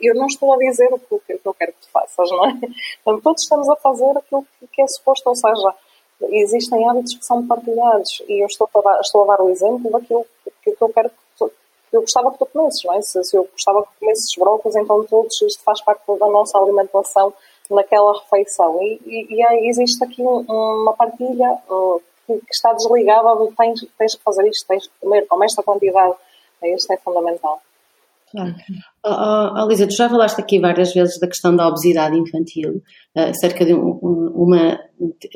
eu 0.00 0.14
não 0.14 0.26
estou 0.28 0.54
a 0.54 0.58
dizer 0.58 0.88
o 0.92 1.00
que, 1.18 1.40
eu 1.44 1.54
quero 1.54 1.72
que 1.72 1.80
tu 1.80 1.90
faças, 1.90 2.30
não 2.30 2.46
é? 2.46 2.52
Portanto, 3.02 3.22
todos 3.24 3.42
estamos 3.42 3.68
a 3.68 3.76
fazer 3.76 4.16
aquilo 4.16 4.46
que 4.72 4.80
é 4.80 4.86
suposto, 4.86 5.28
ou 5.28 5.34
seja, 5.34 5.74
existem 6.30 6.88
hábitos 6.88 7.14
que 7.16 7.24
são 7.24 7.44
partilhados 7.48 8.22
e 8.28 8.40
eu 8.40 8.46
estou 8.46 8.68
a 8.72 8.80
dar, 8.80 9.00
estou 9.00 9.24
a 9.24 9.36
dar 9.36 9.42
o 9.42 9.50
exemplo 9.50 9.90
daquilo 9.90 10.24
que, 10.62 10.76
eu 10.80 10.88
quero 10.88 11.10
que 11.10 11.16
tu, 11.36 11.50
que 11.90 11.96
eu 11.96 12.02
gostava 12.02 12.30
que 12.30 12.38
tu 12.38 12.46
comesses, 12.46 12.84
não 12.84 12.94
é? 12.94 13.02
Se, 13.02 13.24
se 13.24 13.36
eu 13.36 13.48
gostava 13.50 13.82
que 13.82 13.88
comesses 13.98 14.32
brócolis, 14.38 14.76
então 14.76 15.02
todos, 15.04 15.42
isto 15.42 15.64
faz 15.64 15.80
parte 15.80 16.02
da 16.06 16.28
nossa 16.28 16.56
alimentação 16.58 17.34
naquela 17.74 18.12
refeição. 18.20 18.78
E, 18.82 19.00
e, 19.04 19.34
e 19.36 19.46
aí 19.46 19.68
existe 19.68 20.02
aqui 20.04 20.22
um, 20.22 20.44
uma 20.48 20.92
partilha 20.94 21.58
que, 22.26 22.34
que, 22.34 22.52
está 22.52 22.72
desligada 22.72 23.36
de 23.36 23.54
tens, 23.56 23.86
tens 23.98 24.14
que 24.14 24.22
fazer 24.22 24.48
isto, 24.48 24.66
tens 24.66 24.86
que 24.86 24.92
comer, 25.00 25.26
com 25.26 25.42
esta 25.42 25.62
quantidade. 25.62 26.14
Isto 26.62 26.92
é 26.92 26.96
fundamental. 26.98 27.60
Claro. 28.30 28.54
Oh, 29.04 29.62
oh, 29.62 29.68
Lisa, 29.68 29.86
tu 29.86 29.94
já 29.94 30.08
falaste 30.08 30.40
aqui 30.40 30.58
várias 30.58 30.94
vezes 30.94 31.18
da 31.18 31.26
questão 31.26 31.54
da 31.54 31.68
obesidade 31.68 32.16
infantil. 32.16 32.82
Uh, 33.14 33.34
cerca 33.38 33.64
de 33.64 33.74
um, 33.74 33.90
uma, 34.34 34.80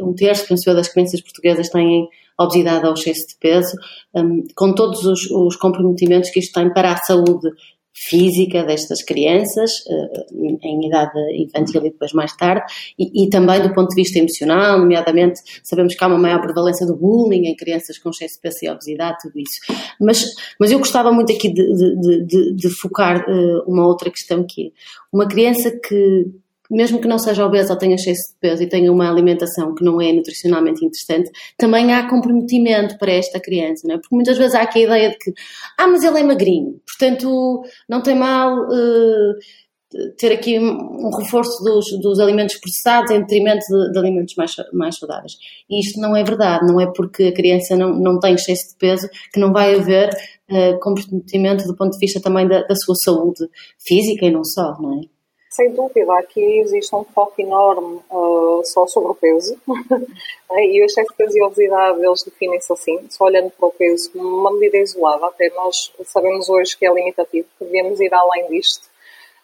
um 0.00 0.14
terço, 0.14 0.54
das 0.72 0.88
crianças 0.88 1.20
portuguesas 1.20 1.68
têm 1.68 2.08
obesidade 2.38 2.86
ou 2.86 2.94
excesso 2.94 3.28
de 3.28 3.36
peso, 3.38 3.76
um, 4.14 4.44
com 4.54 4.74
todos 4.74 5.04
os, 5.04 5.30
os 5.30 5.56
comprometimentos 5.56 6.30
que 6.30 6.40
isto 6.40 6.52
tem 6.52 6.72
para 6.72 6.92
a 6.92 6.96
saúde 6.96 7.50
física 7.96 8.62
destas 8.62 9.02
crianças, 9.02 9.70
eh, 9.88 10.26
em 10.62 10.86
idade 10.86 11.18
infantil 11.42 11.80
e 11.80 11.90
depois 11.90 12.12
mais 12.12 12.36
tarde, 12.36 12.62
e, 12.98 13.24
e, 13.24 13.30
também 13.30 13.60
do 13.62 13.72
ponto 13.72 13.88
de 13.88 13.94
vista 13.94 14.18
emocional, 14.18 14.78
nomeadamente 14.78 15.40
sabemos 15.64 15.94
que 15.94 16.04
há 16.04 16.06
uma 16.06 16.18
maior 16.18 16.42
prevalência 16.42 16.86
do 16.86 16.94
bullying 16.94 17.46
em 17.46 17.56
crianças 17.56 17.98
com 17.98 18.10
excesso 18.10 18.34
de 18.34 18.40
peso 18.42 18.58
e 18.62 18.68
obesidade, 18.68 19.16
tudo 19.22 19.38
isso. 19.38 19.60
Mas, 19.98 20.26
mas 20.60 20.70
eu 20.70 20.78
gostava 20.78 21.10
muito 21.10 21.32
aqui 21.32 21.48
de, 21.52 21.74
de, 21.74 22.24
de, 22.26 22.54
de 22.54 22.70
focar 22.80 23.24
uh, 23.28 23.62
uma 23.66 23.86
outra 23.86 24.10
questão 24.10 24.44
que 24.46 24.66
é, 24.66 24.70
uma 25.10 25.26
criança 25.26 25.70
que, 25.70 26.26
mesmo 26.70 27.00
que 27.00 27.08
não 27.08 27.18
seja 27.18 27.44
obesa 27.44 27.72
ou 27.72 27.78
tenha 27.78 27.94
excesso 27.94 28.32
de 28.32 28.38
peso 28.40 28.62
e 28.62 28.68
tenha 28.68 28.92
uma 28.92 29.08
alimentação 29.08 29.74
que 29.74 29.84
não 29.84 30.00
é 30.00 30.12
nutricionalmente 30.12 30.84
interessante, 30.84 31.30
também 31.56 31.92
há 31.92 32.08
comprometimento 32.08 32.98
para 32.98 33.12
esta 33.12 33.40
criança, 33.40 33.86
não 33.86 33.96
é? 33.96 33.98
Porque 33.98 34.14
muitas 34.14 34.38
vezes 34.38 34.54
há 34.54 34.62
aqui 34.62 34.80
a 34.80 34.82
ideia 34.82 35.10
de 35.10 35.18
que, 35.18 35.32
ah, 35.78 35.86
mas 35.86 36.02
ele 36.02 36.20
é 36.20 36.22
magrinho, 36.22 36.80
portanto 36.86 37.62
não 37.88 38.02
tem 38.02 38.14
mal 38.14 38.56
uh, 38.58 39.34
ter 40.18 40.32
aqui 40.32 40.58
um 40.58 41.10
reforço 41.16 41.62
dos, 41.62 41.86
dos 42.00 42.18
alimentos 42.18 42.56
processados 42.56 43.10
em 43.10 43.20
detrimento 43.20 43.64
de, 43.68 43.92
de, 43.92 43.98
alimentos 43.98 44.34
mais, 44.36 44.54
mais 44.72 44.98
saudáveis. 44.98 45.32
E 45.70 45.80
isto 45.80 46.00
não 46.00 46.16
é 46.16 46.24
verdade, 46.24 46.66
não 46.66 46.80
é 46.80 46.86
porque 46.86 47.24
a 47.24 47.32
criança 47.32 47.76
não, 47.76 47.94
não 47.94 48.18
tem 48.18 48.34
excesso 48.34 48.70
de 48.70 48.76
peso 48.76 49.08
que 49.32 49.40
não 49.40 49.52
vai 49.52 49.74
haver 49.74 50.10
uh, 50.50 50.78
comprometimento 50.80 51.66
do 51.66 51.76
ponto 51.76 51.92
de 51.92 51.98
vista 51.98 52.20
também 52.20 52.46
da, 52.46 52.62
da 52.62 52.74
sua 52.74 52.94
saúde 52.96 53.48
física 53.78 54.26
e 54.26 54.30
não 54.30 54.44
só, 54.44 54.76
não 54.80 55.00
é? 55.00 55.15
Sem 55.56 55.72
dúvida, 55.72 56.18
aqui 56.18 56.60
existe 56.60 56.94
um 56.94 57.02
foco 57.02 57.40
enorme 57.40 57.98
uh, 58.10 58.60
só 58.62 58.86
sobre 58.86 59.12
o 59.12 59.14
peso. 59.14 59.58
e 60.52 60.82
o 60.82 60.84
excesso 60.84 61.08
de 61.08 61.16
peso 61.16 61.38
e 61.38 61.42
obesidade, 61.42 62.04
eles 62.04 62.22
definem-se 62.24 62.70
assim, 62.70 63.06
só 63.08 63.24
olhando 63.24 63.50
para 63.52 63.66
o 63.66 63.72
peso 63.72 64.12
como 64.12 64.22
uma 64.22 64.52
medida 64.52 64.76
isolada. 64.76 65.24
Até 65.24 65.48
nós 65.54 65.94
sabemos 66.04 66.50
hoje 66.50 66.76
que 66.76 66.86
é 66.86 66.92
limitativo, 66.92 67.48
que 67.58 67.64
devemos 67.64 67.98
ir 68.00 68.12
além 68.12 68.48
disto. 68.48 68.86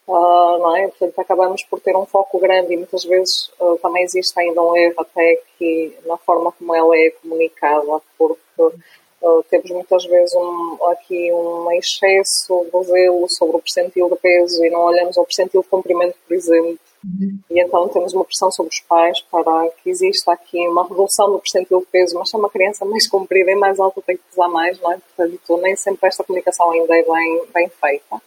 Uh, 0.06 0.58
não 0.58 0.76
é? 0.76 0.88
Portanto, 0.88 1.18
acabamos 1.18 1.64
por 1.64 1.80
ter 1.80 1.96
um 1.96 2.04
foco 2.04 2.38
grande 2.38 2.74
e 2.74 2.76
muitas 2.76 3.04
vezes 3.04 3.50
uh, 3.58 3.78
também 3.78 4.02
existe 4.02 4.38
ainda 4.38 4.60
um 4.60 4.76
erro 4.76 4.96
até 4.98 5.40
que 5.58 5.96
na 6.04 6.18
forma 6.18 6.52
como 6.52 6.74
ela 6.74 6.94
é 6.94 7.08
comunicada, 7.22 8.02
porque 8.18 8.76
uh, 9.22 9.42
temos 9.48 9.70
muitas 9.70 10.04
vezes 10.04 10.34
um, 10.34 10.78
aqui 10.90 11.32
um 11.32 11.70
excesso 11.72 12.66
de 12.72 12.84
zelo 12.84 13.26
sobre 13.28 13.56
o 13.56 13.60
percentil 13.60 14.08
de 14.10 14.16
peso 14.16 14.64
e 14.64 14.70
não 14.70 14.80
olhamos 14.80 15.16
ao 15.16 15.24
percentil 15.24 15.62
de 15.62 15.68
comprimento, 15.68 16.16
por 16.26 16.34
exemplo, 16.34 16.78
uhum. 17.04 17.38
e 17.50 17.60
então 17.60 17.88
temos 17.88 18.12
uma 18.12 18.24
pressão 18.24 18.50
sobre 18.50 18.72
os 18.72 18.80
pais 18.80 19.20
para 19.30 19.70
que 19.82 19.90
exista 19.90 20.32
aqui 20.32 20.66
uma 20.68 20.86
redução 20.86 21.32
do 21.32 21.38
percentil 21.38 21.80
de 21.80 21.86
peso, 21.86 22.18
mas 22.18 22.28
se 22.28 22.36
é 22.36 22.38
uma 22.38 22.50
criança 22.50 22.84
mais 22.84 23.08
comprida 23.08 23.50
e 23.50 23.54
mais 23.54 23.80
alta 23.80 24.02
tem 24.02 24.16
que 24.16 24.22
pesar 24.30 24.48
mais, 24.48 24.80
não 24.80 24.92
é? 24.92 24.98
Portanto, 24.98 25.56
nem 25.62 25.76
sempre 25.76 26.08
esta 26.08 26.24
comunicação 26.24 26.70
ainda 26.70 26.96
é 26.96 27.02
bem, 27.02 27.42
bem 27.54 27.68
feita 27.68 28.20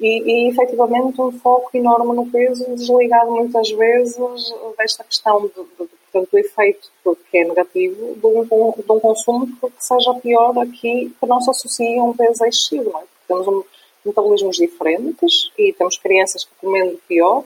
e, 0.00 0.46
e 0.46 0.48
efetivamente 0.48 1.20
um 1.20 1.32
foco 1.32 1.70
enorme 1.74 2.14
no 2.14 2.26
peso, 2.30 2.64
desligado 2.74 3.30
muitas 3.30 3.70
vezes 3.70 4.16
desta 4.76 5.04
questão 5.04 5.40
de, 5.42 5.48
de, 5.48 5.90
de, 6.12 6.26
do 6.26 6.38
efeito 6.38 6.90
que 7.30 7.38
é 7.38 7.44
negativo 7.44 8.14
de 8.14 8.26
um, 8.26 8.44
de 8.44 8.92
um 8.92 9.00
consumo 9.00 9.46
que 9.46 9.72
seja 9.78 10.14
pior 10.14 10.56
aqui, 10.58 11.14
que 11.18 11.26
não 11.26 11.40
se 11.40 11.50
associa 11.50 12.00
a 12.00 12.04
um 12.04 12.16
peso 12.16 12.44
excessivo. 12.44 12.98
É? 12.98 13.02
Temos 13.26 13.46
um, 13.46 13.62
metabolismos 14.04 14.56
diferentes 14.56 15.50
e 15.58 15.72
temos 15.72 15.96
crianças 15.98 16.44
que 16.44 16.50
comendo 16.60 16.98
pior 17.08 17.44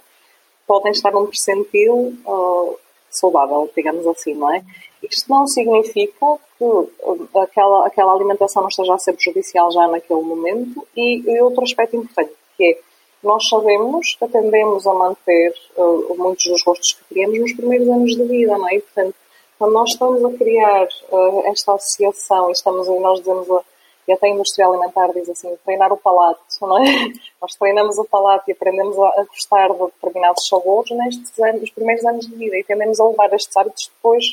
podem 0.66 0.92
estar 0.92 1.10
num 1.10 1.26
percentil 1.26 2.16
uh, 2.24 2.78
saudável, 3.10 3.70
digamos 3.76 4.06
assim, 4.06 4.34
não 4.34 4.54
é? 4.54 4.62
Isto 5.02 5.28
não 5.28 5.46
significa 5.46 6.38
que 6.58 6.64
uh, 6.64 7.28
aquela, 7.36 7.86
aquela 7.86 8.14
alimentação 8.14 8.62
não 8.62 8.68
esteja 8.68 8.94
a 8.94 8.98
ser 8.98 9.12
prejudicial 9.14 9.70
já 9.72 9.88
naquele 9.88 10.22
momento 10.22 10.86
e, 10.96 11.22
e 11.26 11.42
outro 11.42 11.64
aspecto 11.64 11.96
importante 11.96 12.32
que 12.56 12.64
é 12.64 12.78
nós 13.22 13.48
sabemos 13.48 14.16
que 14.18 14.28
tendemos 14.28 14.86
a 14.86 14.94
manter 14.94 15.54
uh, 15.76 16.14
muitos 16.16 16.44
dos 16.44 16.62
gostos 16.62 16.92
que 16.92 17.14
criamos 17.14 17.38
nos 17.38 17.52
primeiros 17.52 17.88
anos 17.88 18.16
de 18.16 18.24
vida, 18.24 18.58
não 18.58 18.68
é? 18.68 18.76
E, 18.76 18.80
portanto, 18.80 19.14
quando 19.58 19.72
nós 19.72 19.90
estamos 19.90 20.24
a 20.24 20.36
criar 20.36 20.88
uh, 21.10 21.42
esta 21.46 21.74
associação 21.74 22.48
e 22.48 22.52
estamos 22.52 22.88
nós 22.88 23.20
dizemos 23.20 23.48
a, 23.50 23.62
e 24.08 24.12
até 24.12 24.26
a 24.26 24.30
indústria 24.30 24.66
alimentar 24.66 25.12
diz 25.12 25.28
assim, 25.28 25.56
treinar 25.64 25.92
o 25.92 25.96
palato, 25.96 26.40
não 26.60 26.82
é? 26.82 26.84
Nós 27.40 27.54
treinamos 27.54 27.98
o 27.98 28.04
palato 28.04 28.44
e 28.48 28.52
aprendemos 28.52 28.98
a, 28.98 29.08
a 29.20 29.24
gostar 29.24 29.68
de 29.68 29.78
determinados 29.78 30.48
sabores 30.48 30.90
nestes 30.90 31.38
anos, 31.38 31.60
nos 31.60 31.70
primeiros 31.70 32.04
anos 32.04 32.26
de 32.26 32.34
vida 32.34 32.56
e 32.56 32.64
tendemos 32.64 32.98
a 32.98 33.06
levar 33.06 33.32
estes 33.32 33.56
hábitos 33.56 33.90
depois 33.94 34.24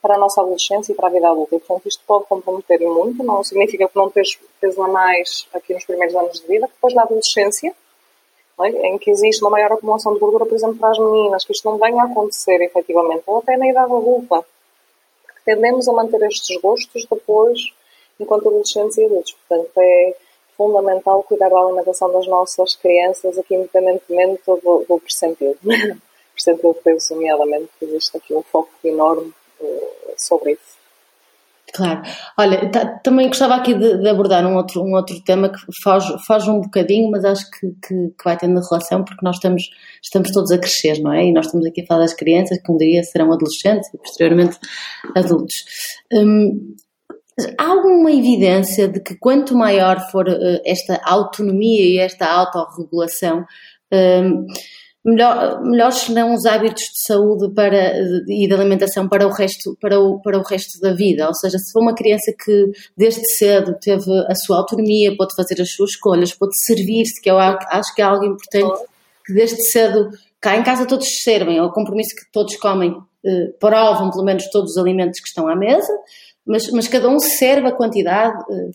para 0.00 0.14
a 0.14 0.18
nossa 0.18 0.40
adolescência 0.40 0.92
e 0.92 0.94
para 0.94 1.08
a 1.08 1.10
vida 1.10 1.28
adulta. 1.28 1.56
E, 1.56 1.58
portanto, 1.58 1.88
isto 1.88 2.02
pode 2.06 2.26
comprometer 2.26 2.80
muito, 2.80 3.22
não 3.22 3.42
significa 3.42 3.88
que 3.88 3.96
não 3.96 4.08
tens 4.08 4.38
peso 4.60 4.82
a 4.82 4.88
mais 4.88 5.46
aqui 5.52 5.74
nos 5.74 5.84
primeiros 5.84 6.14
anos 6.14 6.40
de 6.40 6.46
vida, 6.46 6.68
depois 6.68 6.94
na 6.94 7.02
adolescência, 7.02 7.74
é? 8.64 8.68
em 8.68 8.98
que 8.98 9.10
existe 9.10 9.42
uma 9.42 9.50
maior 9.50 9.72
acumulação 9.72 10.14
de 10.14 10.20
gordura, 10.20 10.46
por 10.46 10.54
exemplo, 10.54 10.76
para 10.76 10.90
as 10.90 10.98
meninas, 10.98 11.44
que 11.44 11.52
isto 11.52 11.68
não 11.68 11.78
venha 11.78 12.02
a 12.02 12.06
acontecer 12.06 12.60
efetivamente, 12.62 13.22
ou 13.26 13.38
até 13.38 13.56
na 13.56 13.68
idade 13.68 13.92
adulta, 13.92 14.44
porque 15.24 15.40
tendemos 15.44 15.88
a 15.88 15.92
manter 15.92 16.22
estes 16.22 16.60
gostos 16.60 17.06
depois, 17.10 17.60
enquanto 18.18 18.48
adolescentes 18.48 18.98
e 18.98 19.04
adultos. 19.04 19.36
Portanto, 19.48 19.70
é 19.78 20.14
fundamental 20.56 21.22
cuidar 21.22 21.48
da 21.48 21.58
alimentação 21.58 22.12
das 22.12 22.26
nossas 22.26 22.74
crianças, 22.76 23.38
aqui 23.38 23.54
independentemente 23.54 24.42
do, 24.46 24.84
do 24.88 24.98
percentil. 25.00 25.56
percentil 26.34 26.72
de 26.74 26.80
peso, 26.80 27.14
nomeadamente, 27.14 27.70
existe 27.82 28.16
aqui 28.16 28.34
um 28.34 28.42
foco 28.42 28.70
enorme 28.84 29.32
sobre 30.16 30.52
isso. 30.52 30.79
Claro. 31.72 32.02
Olha, 32.36 32.70
também 33.02 33.28
gostava 33.28 33.54
aqui 33.54 33.74
de, 33.74 33.98
de, 33.98 34.08
abordar 34.08 34.44
um 34.44 34.56
outro, 34.56 34.82
um 34.82 34.94
outro 34.94 35.20
tema 35.22 35.48
que 35.48 35.58
foge, 35.82 36.12
foge 36.26 36.50
um 36.50 36.60
bocadinho, 36.60 37.10
mas 37.10 37.24
acho 37.24 37.48
que, 37.50 37.68
que, 37.86 38.08
que, 38.08 38.24
vai 38.24 38.36
tendo 38.36 38.60
relação 38.60 39.04
porque 39.04 39.24
nós 39.24 39.36
estamos, 39.36 39.70
estamos 40.02 40.30
todos 40.32 40.50
a 40.50 40.58
crescer, 40.58 41.00
não 41.00 41.12
é? 41.12 41.26
E 41.26 41.32
nós 41.32 41.46
estamos 41.46 41.66
aqui 41.66 41.82
a 41.82 41.86
falar 41.86 42.00
das 42.00 42.14
crianças 42.14 42.58
que 42.60 42.72
um 42.72 42.76
dia 42.76 43.02
serão 43.04 43.32
adolescentes 43.32 43.92
e 43.94 43.98
posteriormente 43.98 44.58
adultos. 45.14 45.64
Hum, 46.12 46.74
há 47.58 47.66
alguma 47.66 48.10
evidência 48.10 48.88
de 48.88 49.00
que 49.00 49.16
quanto 49.16 49.56
maior 49.56 50.00
for 50.10 50.28
uh, 50.28 50.60
esta 50.64 51.00
autonomia 51.04 51.84
e 51.84 51.98
esta 51.98 52.26
autorregulação, 52.26 53.44
um, 53.92 54.46
melhor, 55.04 55.62
melhores 55.62 55.98
serão 55.98 56.34
os 56.34 56.44
hábitos 56.44 56.82
de 56.82 57.06
saúde 57.06 57.52
para, 57.54 57.92
e 58.28 58.46
de 58.46 58.54
alimentação 58.54 59.08
para 59.08 59.26
o, 59.26 59.30
resto, 59.30 59.76
para, 59.80 59.98
o, 59.98 60.20
para 60.20 60.38
o 60.38 60.42
resto 60.42 60.80
da 60.80 60.92
vida. 60.92 61.26
Ou 61.26 61.34
seja, 61.34 61.58
se 61.58 61.72
for 61.72 61.80
uma 61.80 61.94
criança 61.94 62.32
que 62.44 62.66
desde 62.96 63.22
cedo 63.36 63.76
teve 63.80 64.10
a 64.28 64.34
sua 64.34 64.58
autonomia, 64.58 65.16
pode 65.16 65.34
fazer 65.34 65.60
as 65.60 65.72
suas 65.72 65.90
escolhas, 65.90 66.34
pode 66.34 66.52
servir-se, 66.64 67.20
que 67.20 67.30
eu 67.30 67.38
acho 67.38 67.94
que 67.94 68.02
é 68.02 68.04
algo 68.04 68.24
importante, 68.24 68.80
que 69.24 69.32
desde 69.32 69.62
cedo 69.70 70.10
cá 70.40 70.56
em 70.56 70.62
casa 70.62 70.86
todos 70.86 71.22
servem, 71.22 71.58
é 71.58 71.62
o 71.62 71.72
compromisso 71.72 72.14
que 72.14 72.30
todos 72.32 72.56
comem, 72.56 72.96
eh, 73.24 73.52
provam 73.58 74.10
pelo 74.10 74.24
menos 74.24 74.48
todos 74.50 74.72
os 74.72 74.78
alimentos 74.78 75.20
que 75.20 75.28
estão 75.28 75.46
à 75.48 75.54
mesa, 75.54 75.92
mas, 76.46 76.70
mas 76.70 76.88
cada 76.88 77.08
um 77.08 77.18
serve 77.18 77.68
a 77.68 77.72
quantidade. 77.72 78.42
Eh, 78.50 78.70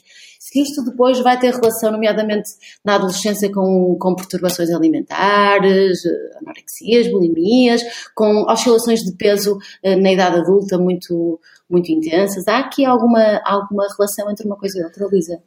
se 0.45 0.61
isto 0.61 0.83
depois 0.83 1.19
vai 1.21 1.39
ter 1.39 1.51
relação, 1.51 1.91
nomeadamente 1.91 2.51
na 2.83 2.95
adolescência, 2.95 3.51
com, 3.51 3.97
com 3.99 4.13
perturbações 4.13 4.69
alimentares, 4.69 6.05
eh, 6.05 6.37
anorexias, 6.37 7.09
bulimias, 7.09 7.81
com 8.13 8.43
oscilações 8.43 8.99
de 8.99 9.11
peso 9.17 9.57
eh, 9.81 9.95
na 9.95 10.11
idade 10.11 10.37
adulta 10.37 10.77
muito, 10.77 11.39
muito 11.67 11.91
intensas. 11.91 12.47
Há 12.47 12.59
aqui 12.59 12.85
alguma, 12.85 13.41
alguma 13.43 13.87
relação 13.97 14.29
entre 14.29 14.45
uma 14.45 14.55
coisa 14.55 14.79
e 14.79 14.83
outra, 14.83 15.07
Lisa? 15.11 15.41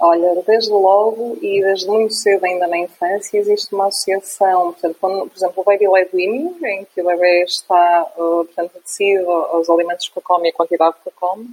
Olha, 0.00 0.42
desde 0.44 0.70
logo 0.70 1.38
e 1.40 1.60
desde 1.60 1.86
muito 1.86 2.12
cedo 2.12 2.44
ainda 2.44 2.66
na 2.66 2.78
infância 2.78 3.38
existe 3.38 3.72
uma 3.72 3.86
associação, 3.86 4.72
portanto, 4.72 4.96
quando, 5.00 5.28
por 5.28 5.36
exemplo, 5.36 5.62
o 5.62 5.64
baby 5.64 5.88
led 5.88 6.10
weaning, 6.12 6.56
em 6.64 6.84
que 6.92 7.00
o 7.00 7.06
bebê 7.06 7.44
está, 7.44 8.04
uh, 8.16 8.44
portanto, 8.44 8.80
decide 8.84 9.22
os 9.22 9.70
alimentos 9.70 10.08
que 10.08 10.20
come 10.20 10.48
e 10.48 10.50
a 10.50 10.54
quantidade 10.54 10.96
que 11.04 11.10
come, 11.12 11.48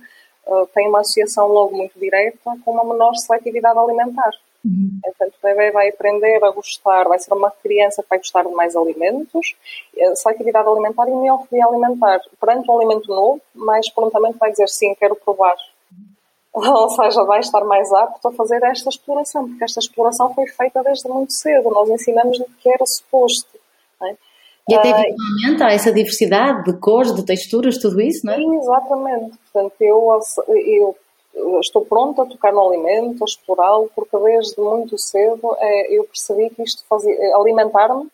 uh, 0.48 0.68
tem 0.74 0.88
uma 0.88 1.02
associação 1.02 1.48
logo 1.48 1.76
muito 1.76 1.98
direta 2.00 2.58
com 2.64 2.72
uma 2.72 2.84
menor 2.84 3.14
seletividade 3.16 3.78
alimentar. 3.78 4.32
Uhum. 4.64 5.00
Portanto, 5.04 5.34
o 5.38 5.46
bebê 5.46 5.72
vai 5.72 5.90
aprender 5.90 6.44
a 6.44 6.50
gostar, 6.50 7.08
vai 7.08 7.20
ser 7.20 7.34
uma 7.34 7.52
criança 7.52 8.02
que 8.02 8.10
vai 8.10 8.18
gostar 8.18 8.44
de 8.44 8.52
mais 8.52 8.76
alimentos, 8.76 9.56
seletividade 10.16 10.68
alimentar 10.68 11.08
e 11.08 11.12
neofobia 11.12 11.66
alimentar. 11.66 12.20
Perante 12.40 12.70
um 12.72 12.78
alimento 12.78 13.08
novo, 13.08 13.40
mais 13.54 13.92
prontamente 13.92 14.40
vai 14.40 14.50
dizer 14.50 14.68
sim, 14.68 14.96
quero 14.96 15.16
provar 15.16 15.56
ou 16.56 16.90
seja, 16.90 17.22
vai 17.26 17.42
estar 17.42 17.66
mais 17.66 17.92
apto 17.92 18.30
a 18.30 18.32
fazer 18.32 18.64
esta 18.64 18.88
exploração, 18.88 19.46
porque 19.46 19.66
esta 19.66 19.80
exploração 19.82 20.34
foi 20.34 20.48
feita 20.48 20.82
desde 20.84 21.10
muito 21.10 21.34
cedo, 21.34 21.70
nós 21.70 21.90
ensinamos 21.90 22.40
o 22.40 22.46
que 22.46 22.70
era 22.70 22.86
suposto. 22.86 23.60
É? 24.02 24.16
E 24.68 24.76
até 24.76 24.92
visualmente 24.94 25.64
há 25.64 25.72
essa 25.72 25.92
diversidade 25.92 26.64
de 26.64 26.80
cores, 26.80 27.14
de 27.14 27.24
texturas, 27.24 27.78
tudo 27.78 28.02
isso, 28.02 28.26
não 28.26 28.34
é? 28.34 28.38
Sim, 28.38 28.56
exatamente. 28.58 29.38
Portanto, 29.52 29.76
eu, 29.80 30.96
eu 31.36 31.60
estou 31.60 31.86
pronta 31.86 32.24
a 32.24 32.26
tocar 32.26 32.52
no 32.52 32.68
alimento, 32.68 33.24
a 33.24 33.26
explorá-lo, 33.26 33.92
porque 33.96 34.18
desde 34.18 34.60
muito 34.60 34.98
cedo 34.98 35.56
é, 35.60 35.96
eu 35.96 36.04
percebi 36.06 36.50
que 36.50 36.64
isto 36.64 36.84
fazia, 36.90 37.16
alimentar-me 37.36 38.10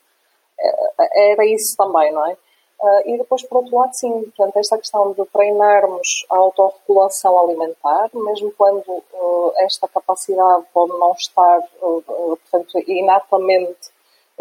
é, 0.59 1.31
era 1.31 1.45
isso 1.45 1.75
também, 1.75 2.11
não 2.11 2.25
é? 2.27 2.37
Uh, 2.81 3.13
e 3.13 3.17
depois, 3.17 3.43
por 3.43 3.57
outro 3.57 3.77
lado, 3.77 3.93
sim, 3.93 4.11
portanto, 4.35 4.57
esta 4.57 4.75
questão 4.77 5.13
de 5.13 5.23
treinarmos 5.25 6.25
a 6.31 6.37
autorregulação 6.37 7.37
alimentar, 7.39 8.09
mesmo 8.11 8.51
quando 8.57 8.89
uh, 8.89 9.53
esta 9.57 9.87
capacidade 9.87 10.65
pode 10.73 10.91
não 10.93 11.13
estar, 11.13 11.59
uh, 11.59 12.03
portanto, 12.49 12.79
inatamente 12.87 13.91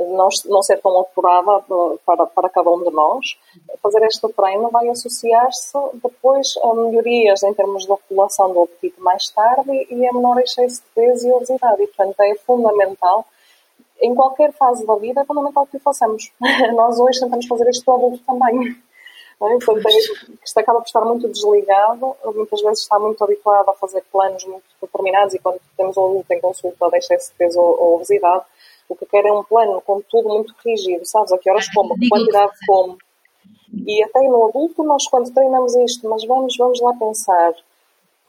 não, 0.09 0.29
não 0.47 0.63
ser 0.63 0.81
tão 0.81 1.01
apurada 1.01 1.63
para, 2.05 2.27
para 2.27 2.49
cada 2.49 2.71
um 2.71 2.83
de 2.83 2.91
nós, 2.91 3.37
fazer 3.83 4.03
este 4.05 4.27
treino 4.33 4.71
vai 4.71 4.89
associar-se 4.89 5.79
depois 5.95 6.55
a 6.63 6.75
melhorias 6.75 7.43
em 7.43 7.55
termos 7.55 7.85
de 7.85 7.93
regulação 7.93 8.53
do 8.53 8.63
apetite 8.63 9.01
mais 9.01 9.29
tarde 9.31 9.87
e 9.91 10.07
a 10.07 10.13
menor 10.13 10.39
excesso 10.41 10.83
de 10.83 10.89
peso 10.95 11.29
e 11.29 11.33
obesidade. 11.33 11.83
E, 11.83 11.87
portanto, 11.87 12.21
é 12.21 12.35
fundamental 12.47 13.27
em 14.03 14.15
qualquer 14.15 14.53
fase 14.53 14.87
da 14.87 14.97
vida 14.97 15.21
é 15.21 15.25
fundamental 15.25 15.67
que 15.67 15.77
o 15.77 15.81
façamos. 15.81 16.33
Nós 16.75 16.99
hoje 16.99 17.21
tentamos 17.21 17.47
fazer 17.47 17.69
isto 17.69 17.85
para 17.85 17.95
adulto 17.95 18.23
também. 18.27 18.71
É? 19.43 19.59
Portanto, 19.65 19.89
isto 20.45 20.59
acaba 20.59 20.81
por 20.81 20.87
estar 20.87 21.01
muito 21.03 21.27
desligado, 21.27 22.15
muitas 22.35 22.61
vezes 22.61 22.83
está 22.83 22.99
muito 22.99 23.23
habituado 23.25 23.71
a 23.71 23.75
fazer 23.75 24.03
planos 24.13 24.45
muito 24.45 24.65
determinados 24.83 25.35
e 25.35 25.39
quando 25.39 25.59
temos 25.79 25.97
o 25.97 26.05
adulto 26.05 26.33
em 26.35 26.41
consulta 26.41 26.91
deixa 26.91 27.15
esse 27.15 27.33
peso 27.33 27.59
ou 27.59 27.95
obesidade, 27.95 28.45
o 28.93 28.97
que 28.97 29.07
quer 29.07 29.25
é 29.25 29.33
um 29.33 29.45
plano 29.45 29.81
com 29.81 30.01
tudo 30.03 30.29
muito 30.29 30.55
rígido, 30.65 31.05
sabes? 31.07 31.33
A 31.33 31.39
que 31.39 31.51
horas 31.51 31.69
como, 31.73 31.95
a 31.95 32.09
quantidade 32.09 32.53
como. 32.67 32.99
E 33.87 34.03
até 34.03 34.21
no 34.23 34.49
adulto 34.49 34.83
nós 34.83 35.07
quando 35.09 35.33
treinamos 35.33 35.75
isto, 35.77 36.09
mas 36.09 36.25
vamos, 36.25 36.57
vamos 36.57 36.81
lá 36.81 36.93
pensar, 36.95 37.55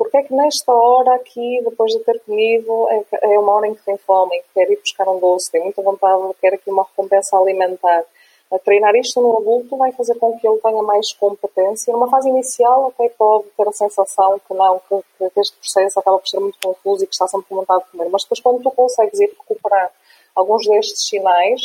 porque 0.02 0.18
é 0.18 0.24
que 0.24 0.34
nesta 0.34 0.74
hora 0.74 1.14
aqui, 1.14 1.62
depois 1.64 1.92
de 1.92 2.00
ter 2.00 2.20
comido, 2.22 2.88
é, 2.90 3.06
é 3.22 3.40
uma 3.40 3.54
hora 3.54 3.68
em 3.68 3.76
que 3.76 3.86
tem 3.86 3.98
fome, 3.98 4.36
em 4.36 4.42
que 4.42 4.48
quer 4.56 4.72
ir 4.72 4.80
buscar 4.80 5.08
um 5.08 5.20
doce, 5.20 5.52
tem 5.52 5.62
muita 5.62 5.80
vontade, 5.84 6.24
quer 6.42 6.56
aqui 6.56 6.72
uma 6.72 6.84
recompensa 6.84 7.38
alimentar. 7.38 8.04
A 8.52 8.58
treinar 8.58 8.96
isto 8.96 9.22
no 9.22 9.38
adulto 9.38 9.78
vai 9.78 9.92
fazer 9.92 10.16
com 10.16 10.38
que 10.40 10.48
ele 10.48 10.58
tenha 10.58 10.82
mais 10.82 11.14
competência. 11.14 11.94
Numa 11.94 12.10
fase 12.10 12.30
inicial 12.30 12.88
até 12.88 13.10
pode 13.10 13.46
ter 13.56 13.68
a 13.68 13.72
sensação 13.72 14.42
que 14.46 14.54
não, 14.56 14.82
que, 14.90 15.30
que 15.30 15.40
este 15.40 15.56
processo 15.58 16.00
acaba 16.00 16.18
por 16.18 16.28
ser 16.28 16.40
muito 16.40 16.58
confuso 16.62 17.04
e 17.04 17.08
que 17.08 17.14
está 17.14 17.28
sempre 17.28 17.48
com 17.48 17.58
vontade 17.58 17.86
de 17.86 17.92
comer. 17.92 18.10
Mas 18.10 18.24
depois 18.24 18.42
quando 18.42 18.64
tu 18.64 18.72
consegues 18.72 19.20
ir 19.20 19.28
recuperar 19.28 19.92
alguns 20.36 20.66
destes 20.68 21.08
sinais, 21.08 21.62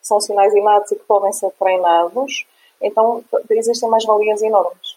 que 0.00 0.06
são 0.06 0.20
sinais 0.20 0.54
inatos 0.54 0.92
e 0.92 0.96
que 0.96 1.04
podem 1.04 1.32
ser 1.32 1.50
treinados, 1.52 2.46
então 2.80 3.24
existem 3.50 3.88
mais 3.88 4.04
valias 4.04 4.42
enormes. 4.42 4.93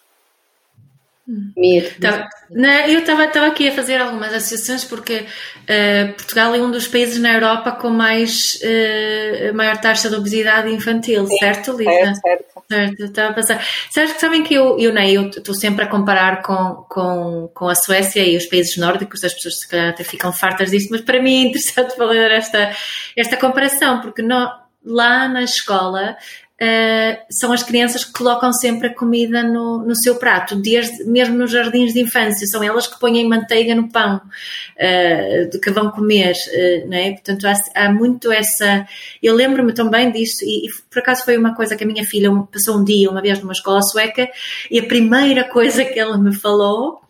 Medo. 1.27 1.99
Tá, 1.99 2.29
não, 2.49 2.69
eu 2.69 2.99
estava 2.99 3.47
aqui 3.47 3.67
a 3.67 3.73
fazer 3.73 3.99
algumas 3.99 4.33
associações 4.33 4.85
porque 4.85 5.25
uh, 5.25 6.13
Portugal 6.13 6.55
é 6.55 6.59
um 6.59 6.71
dos 6.71 6.87
países 6.87 7.19
na 7.19 7.33
Europa 7.33 7.71
com 7.73 7.89
mais 7.89 8.57
uh, 8.61 9.53
maior 9.53 9.75
taxa 9.75 10.09
de 10.09 10.15
obesidade 10.15 10.71
infantil, 10.71 11.27
Sim, 11.27 11.37
certo, 11.37 11.73
Lisa? 11.73 11.91
É, 11.91 12.13
certo. 12.15 12.63
certo. 12.69 13.03
Estava 13.03 13.29
a 13.31 13.33
pensar. 13.33 13.67
Sabes 13.91 14.13
que 14.13 14.21
sabem 14.21 14.41
que 14.41 14.53
eu, 14.53 14.79
eu, 14.79 14.93
nem, 14.93 15.13
eu 15.15 15.27
estou 15.27 15.53
sempre 15.53 15.83
a 15.83 15.89
comparar 15.89 16.41
com, 16.43 16.85
com, 16.87 17.51
com 17.53 17.67
a 17.67 17.75
Suécia 17.75 18.25
e 18.25 18.37
os 18.37 18.45
países 18.45 18.77
nórdicos, 18.77 19.21
as 19.25 19.33
pessoas 19.33 19.59
se 19.59 19.67
calhar 19.67 19.89
até 19.89 20.05
ficam 20.05 20.31
fartas 20.31 20.71
disso, 20.71 20.87
mas 20.91 21.01
para 21.01 21.21
mim 21.21 21.43
é 21.43 21.47
interessante 21.49 21.93
fazer 21.97 22.31
esta, 22.31 22.71
esta 23.17 23.35
comparação, 23.35 23.99
porque 23.99 24.21
não, 24.21 24.49
lá 24.85 25.27
na 25.27 25.43
escola 25.43 26.15
uh, 26.61 27.17
são 27.29 27.51
as 27.51 27.63
crianças 27.63 28.03
que 28.03 28.13
colocam 28.13 28.51
sempre 28.51 28.87
a 28.87 28.93
comida 28.93 29.43
no, 29.43 29.79
no 29.79 29.95
seu 29.95 30.15
prato, 30.15 30.55
desde, 30.55 31.03
mesmo 31.05 31.35
nos 31.37 31.51
jardins 31.51 31.93
de 31.93 32.01
infância, 32.01 32.47
são 32.47 32.63
elas 32.63 32.87
que 32.87 32.99
põem 32.99 33.27
manteiga 33.27 33.75
no 33.75 33.89
pão 33.89 34.17
uh, 34.17 35.49
do 35.51 35.59
que 35.59 35.71
vão 35.71 35.91
comer, 35.91 36.33
uh, 36.33 36.89
não 36.89 36.97
é? 36.97 37.11
Portanto, 37.11 37.45
há, 37.45 37.85
há 37.85 37.91
muito 37.91 38.31
essa. 38.31 38.87
Eu 39.21 39.35
lembro-me 39.35 39.73
também 39.73 40.11
disso, 40.11 40.43
e, 40.43 40.67
e, 40.67 40.69
por 40.89 40.99
acaso 40.99 41.23
foi 41.23 41.37
uma 41.37 41.55
coisa 41.55 41.75
que 41.75 41.83
a 41.83 41.87
minha 41.87 42.05
filha 42.05 42.29
passou 42.51 42.77
um 42.77 42.83
dia, 42.83 43.09
uma 43.09 43.21
vez, 43.21 43.39
numa 43.39 43.53
escola 43.53 43.81
sueca, 43.81 44.27
e 44.69 44.79
a 44.79 44.85
primeira 44.85 45.43
coisa 45.43 45.83
que 45.85 45.99
ela 45.99 46.17
me 46.17 46.33
falou 46.35 47.01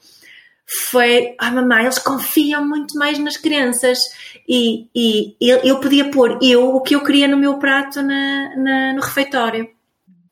foi, 0.67 1.33
ah 1.39 1.49
mamãe, 1.49 1.83
eles 1.83 1.97
confiam 1.97 2.67
muito 2.67 2.97
mais 2.97 3.17
nas 3.19 3.37
crianças 3.37 3.99
e, 4.47 4.89
e 4.93 5.35
eu 5.39 5.79
podia 5.79 6.11
pôr 6.11 6.37
eu 6.41 6.75
o 6.75 6.81
que 6.81 6.93
eu 6.93 7.03
queria 7.03 7.27
no 7.27 7.37
meu 7.37 7.57
prato 7.57 8.01
na, 8.01 8.55
na 8.57 8.93
no 8.93 9.01
refeitório. 9.01 9.69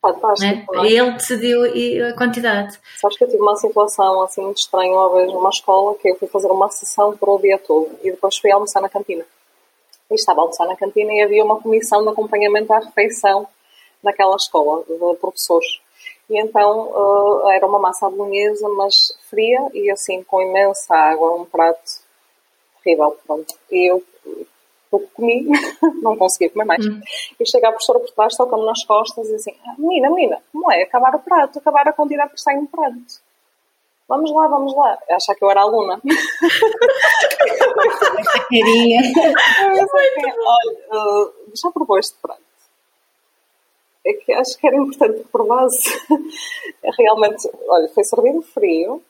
Fantástico. 0.01 0.75
Né? 0.75 0.91
Ele 0.91 1.11
decidiu 1.11 1.61
a 2.07 2.13
quantidade. 2.13 2.77
Sabes 2.97 3.17
que 3.17 3.23
eu 3.23 3.29
tive 3.29 3.41
uma 3.41 3.55
situação 3.55 4.21
assim 4.21 4.41
muito 4.41 4.57
estranha 4.57 4.91
uma 4.91 5.15
vez 5.15 5.31
numa 5.31 5.49
escola 5.49 5.95
que 5.95 6.09
eu 6.09 6.15
fui 6.17 6.27
fazer 6.27 6.47
uma 6.47 6.69
sessão 6.69 7.15
para 7.15 7.29
o 7.29 7.39
dia 7.39 7.57
todo 7.57 7.89
e 8.03 8.11
depois 8.11 8.37
fui 8.37 8.51
almoçar 8.51 8.81
na 8.81 8.89
cantina. 8.89 9.25
E 10.11 10.15
estava 10.15 10.41
a 10.41 10.43
almoçar 10.43 10.67
na 10.67 10.75
cantina 10.75 11.13
e 11.13 11.21
havia 11.21 11.43
uma 11.43 11.59
comissão 11.59 12.03
de 12.03 12.09
acompanhamento 12.09 12.71
à 12.73 12.79
refeição 12.79 13.47
naquela 14.03 14.35
escola 14.35 14.83
de 14.83 15.17
professores. 15.17 15.79
E 16.29 16.39
então 16.39 16.91
uh, 16.91 17.49
era 17.49 17.65
uma 17.67 17.79
massa 17.79 18.09
bolonhesa, 18.09 18.67
mas 18.69 18.95
fria 19.29 19.69
e 19.73 19.91
assim 19.91 20.23
com 20.23 20.41
imensa 20.41 20.95
água, 20.95 21.35
um 21.35 21.45
prato 21.45 21.79
terrível. 22.83 23.17
Pronto. 23.25 23.53
E 23.71 23.91
eu, 23.91 24.03
eu 24.91 25.07
comi, 25.13 25.47
não 26.01 26.17
consegui 26.17 26.49
comer 26.49 26.65
mais. 26.65 26.85
Hum. 26.85 26.99
E 27.39 27.47
chega 27.47 27.67
a 27.67 27.71
professora 27.71 27.99
por 27.99 28.09
trás, 28.11 28.35
toca-me 28.35 28.65
nas 28.65 28.83
costas 28.83 29.29
e 29.29 29.35
assim: 29.35 29.55
ah, 29.65 29.75
Menina, 29.77 30.09
menina, 30.09 30.41
como 30.51 30.71
é 30.71 30.81
acabar 30.83 31.15
o 31.15 31.19
prato? 31.19 31.59
Acabar 31.59 31.87
a 31.87 31.93
quantidade 31.93 32.33
que 32.33 32.51
em 32.51 32.57
um 32.57 32.65
prato. 32.65 33.23
Vamos 34.07 34.31
lá, 34.31 34.47
vamos 34.47 34.75
lá. 34.75 34.99
Achar 35.11 35.33
que 35.33 35.43
eu 35.43 35.49
era 35.49 35.61
aluna. 35.61 35.99
Queria. 38.49 39.01
Olha, 40.45 40.77
uh, 40.91 41.33
já 41.55 41.71
provou 41.71 41.97
este 41.97 42.15
prato? 42.21 42.43
É 44.05 44.13
que 44.13 44.31
acho 44.33 44.57
que 44.57 44.67
era 44.67 44.75
importante 44.77 45.19
que 45.19 45.27
provasse. 45.29 45.89
Realmente, 46.97 47.49
olha, 47.67 47.89
foi 47.89 48.03
servido 48.03 48.41
frio 48.41 49.01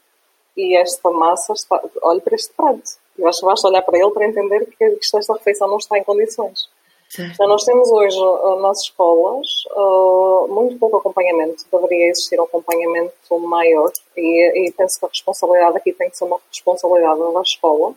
e 0.56 0.76
esta 0.78 1.12
massa 1.12 1.54
está. 1.54 1.82
Olha 2.02 2.22
para 2.22 2.36
este 2.36 2.54
prato. 2.54 2.82
Eu 3.18 3.28
acho 3.28 3.40
que 3.40 3.46
basta 3.46 3.68
olhar 3.68 3.82
para 3.82 3.98
ele 3.98 4.12
para 4.12 4.26
entender 4.26 4.66
que 4.66 4.84
esta 4.84 5.34
refeição 5.34 5.68
não 5.68 5.78
está 5.78 5.98
em 5.98 6.04
condições. 6.04 6.70
Então, 7.18 7.48
nós 7.48 7.64
temos 7.64 7.90
hoje 7.92 8.18
uh, 8.18 8.60
nas 8.62 8.80
escolas 8.82 9.48
uh, 9.72 10.48
muito 10.50 10.78
pouco 10.78 10.98
acompanhamento. 10.98 11.64
Deveria 11.72 12.10
existir 12.10 12.40
um 12.40 12.44
acompanhamento 12.44 13.40
maior 13.40 13.92
e, 14.18 14.68
e 14.68 14.72
penso 14.72 15.00
que 15.00 15.06
a 15.06 15.10
responsabilidade 15.10 15.78
aqui 15.78 15.94
tem 15.94 16.10
que 16.10 16.18
ser 16.18 16.26
uma 16.26 16.40
responsabilidade 16.50 17.20
da 17.20 17.42
escola 17.42 17.94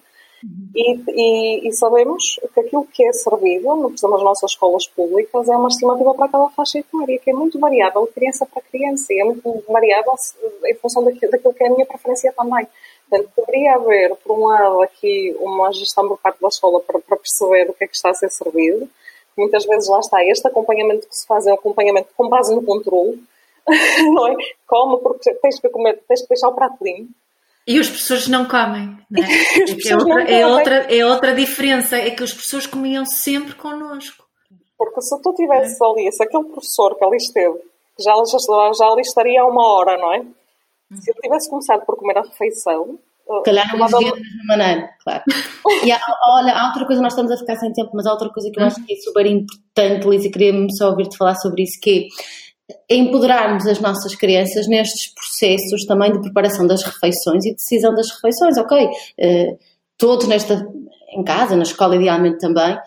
e, 0.74 1.00
e, 1.08 1.68
e, 1.68 1.72
sabemos 1.72 2.38
que 2.54 2.60
aquilo 2.60 2.86
que 2.86 3.04
é 3.04 3.12
servido, 3.12 3.66
por 3.66 4.10
nas 4.10 4.22
nossas 4.22 4.52
escolas 4.52 4.86
públicas, 4.86 5.48
é 5.48 5.56
uma 5.56 5.68
estimativa 5.68 6.14
para 6.14 6.26
aquela 6.26 6.50
faixa 6.50 6.78
etária, 6.78 7.18
que 7.18 7.30
é 7.30 7.32
muito 7.32 7.58
variável 7.58 8.06
de 8.06 8.12
criança 8.12 8.46
para 8.46 8.62
criança, 8.62 9.12
e 9.12 9.20
é 9.20 9.24
muito 9.24 9.64
variável 9.68 10.14
em 10.66 10.74
função 10.76 11.04
daquilo, 11.04 11.32
daquilo 11.32 11.54
que 11.54 11.64
é 11.64 11.66
a 11.66 11.70
minha 11.70 11.86
preferência 11.86 12.32
também. 12.32 12.68
Portanto, 13.08 13.32
deveria 13.36 13.74
haver, 13.74 14.14
por 14.16 14.38
um 14.38 14.44
lado, 14.46 14.82
aqui 14.82 15.34
uma 15.40 15.72
gestão 15.72 16.06
por 16.06 16.18
parte 16.18 16.40
da 16.40 16.48
escola 16.48 16.80
para, 16.80 17.00
para 17.00 17.16
perceber 17.16 17.70
o 17.70 17.74
que 17.74 17.84
é 17.84 17.88
que 17.88 17.96
está 17.96 18.10
a 18.10 18.14
ser 18.14 18.30
servido. 18.30 18.88
Muitas 19.36 19.64
vezes 19.64 19.88
lá 19.88 19.98
está, 19.98 20.24
este 20.24 20.46
acompanhamento 20.46 21.08
que 21.08 21.16
se 21.16 21.26
faz 21.26 21.46
é 21.46 21.50
um 21.50 21.54
acompanhamento 21.54 22.08
com 22.16 22.28
base 22.28 22.54
no 22.54 22.62
controle, 22.62 23.20
não 24.12 24.28
é? 24.28 24.36
Porque 25.02 25.34
tens 25.34 25.58
que 25.58 25.68
comer, 25.68 26.00
tens 26.06 26.22
que 26.22 26.28
deixar 26.28 26.48
o 26.48 26.54
prato 26.54 26.76
limpo 26.84 27.10
e 27.68 27.78
os 27.78 27.88
professores 27.88 28.28
não 28.28 28.46
comem, 28.46 28.96
não 29.10 29.22
é? 29.22 29.28
é, 29.86 29.94
outra, 29.94 30.22
é, 30.22 30.46
outra, 30.46 30.74
é 30.96 31.06
outra 31.06 31.34
diferença, 31.34 31.96
é 31.96 32.10
que 32.10 32.22
os 32.22 32.32
professores 32.32 32.66
comiam 32.66 33.04
sempre 33.04 33.54
connosco. 33.54 34.24
Porque 34.78 35.02
se 35.02 35.20
tu 35.20 35.34
tivesse 35.34 35.76
é. 35.84 35.86
ali, 35.86 36.10
se 36.10 36.22
aquele 36.22 36.44
professor 36.44 36.96
que 36.96 37.04
ali 37.04 37.18
esteve, 37.18 37.58
já, 38.00 38.14
já, 38.14 38.72
já 38.72 38.86
ali 38.86 39.02
estaria 39.02 39.44
uma 39.44 39.62
hora, 39.66 39.98
não 39.98 40.14
é? 40.14 40.20
Se 40.96 41.10
ele 41.10 41.20
tivesse 41.20 41.50
começado 41.50 41.84
por 41.84 41.96
comer 41.98 42.16
a 42.16 42.22
refeição. 42.22 42.98
Se 43.28 43.42
calhar 43.44 43.76
não 43.76 43.86
da 43.86 43.98
mesma 43.98 44.16
maneira, 44.46 44.90
claro. 45.04 45.22
e 45.84 45.92
há, 45.92 46.00
olha, 46.38 46.54
há 46.54 46.68
outra 46.68 46.86
coisa, 46.86 47.02
nós 47.02 47.12
estamos 47.12 47.30
a 47.30 47.36
ficar 47.36 47.56
sem 47.56 47.70
tempo, 47.74 47.90
mas 47.92 48.06
há 48.06 48.12
outra 48.12 48.30
coisa 48.30 48.50
que 48.50 48.58
eu 48.58 48.64
acho 48.64 48.82
que 48.86 48.94
é 48.94 48.96
super 48.96 49.26
importante, 49.26 50.08
Lisa, 50.08 50.30
queria-me 50.30 50.74
só 50.74 50.88
ouvir-te 50.88 51.18
falar 51.18 51.34
sobre 51.34 51.64
isso, 51.64 51.78
que 51.78 51.90
é 51.90 52.08
empoderarmos 52.88 53.66
as 53.66 53.80
nossas 53.80 54.14
crianças 54.14 54.66
nestes 54.68 55.12
processos 55.14 55.84
também 55.86 56.12
de 56.12 56.20
preparação 56.20 56.66
das 56.66 56.82
refeições 56.82 57.44
e 57.44 57.54
decisão 57.54 57.94
das 57.94 58.10
refeições. 58.10 58.56
Ok, 58.58 58.88
eh, 59.18 59.56
todos 59.96 60.26
nesta, 60.28 60.66
em 61.12 61.24
casa, 61.24 61.56
na 61.56 61.62
escola 61.62 61.96
idealmente 61.96 62.38
também, 62.38 62.78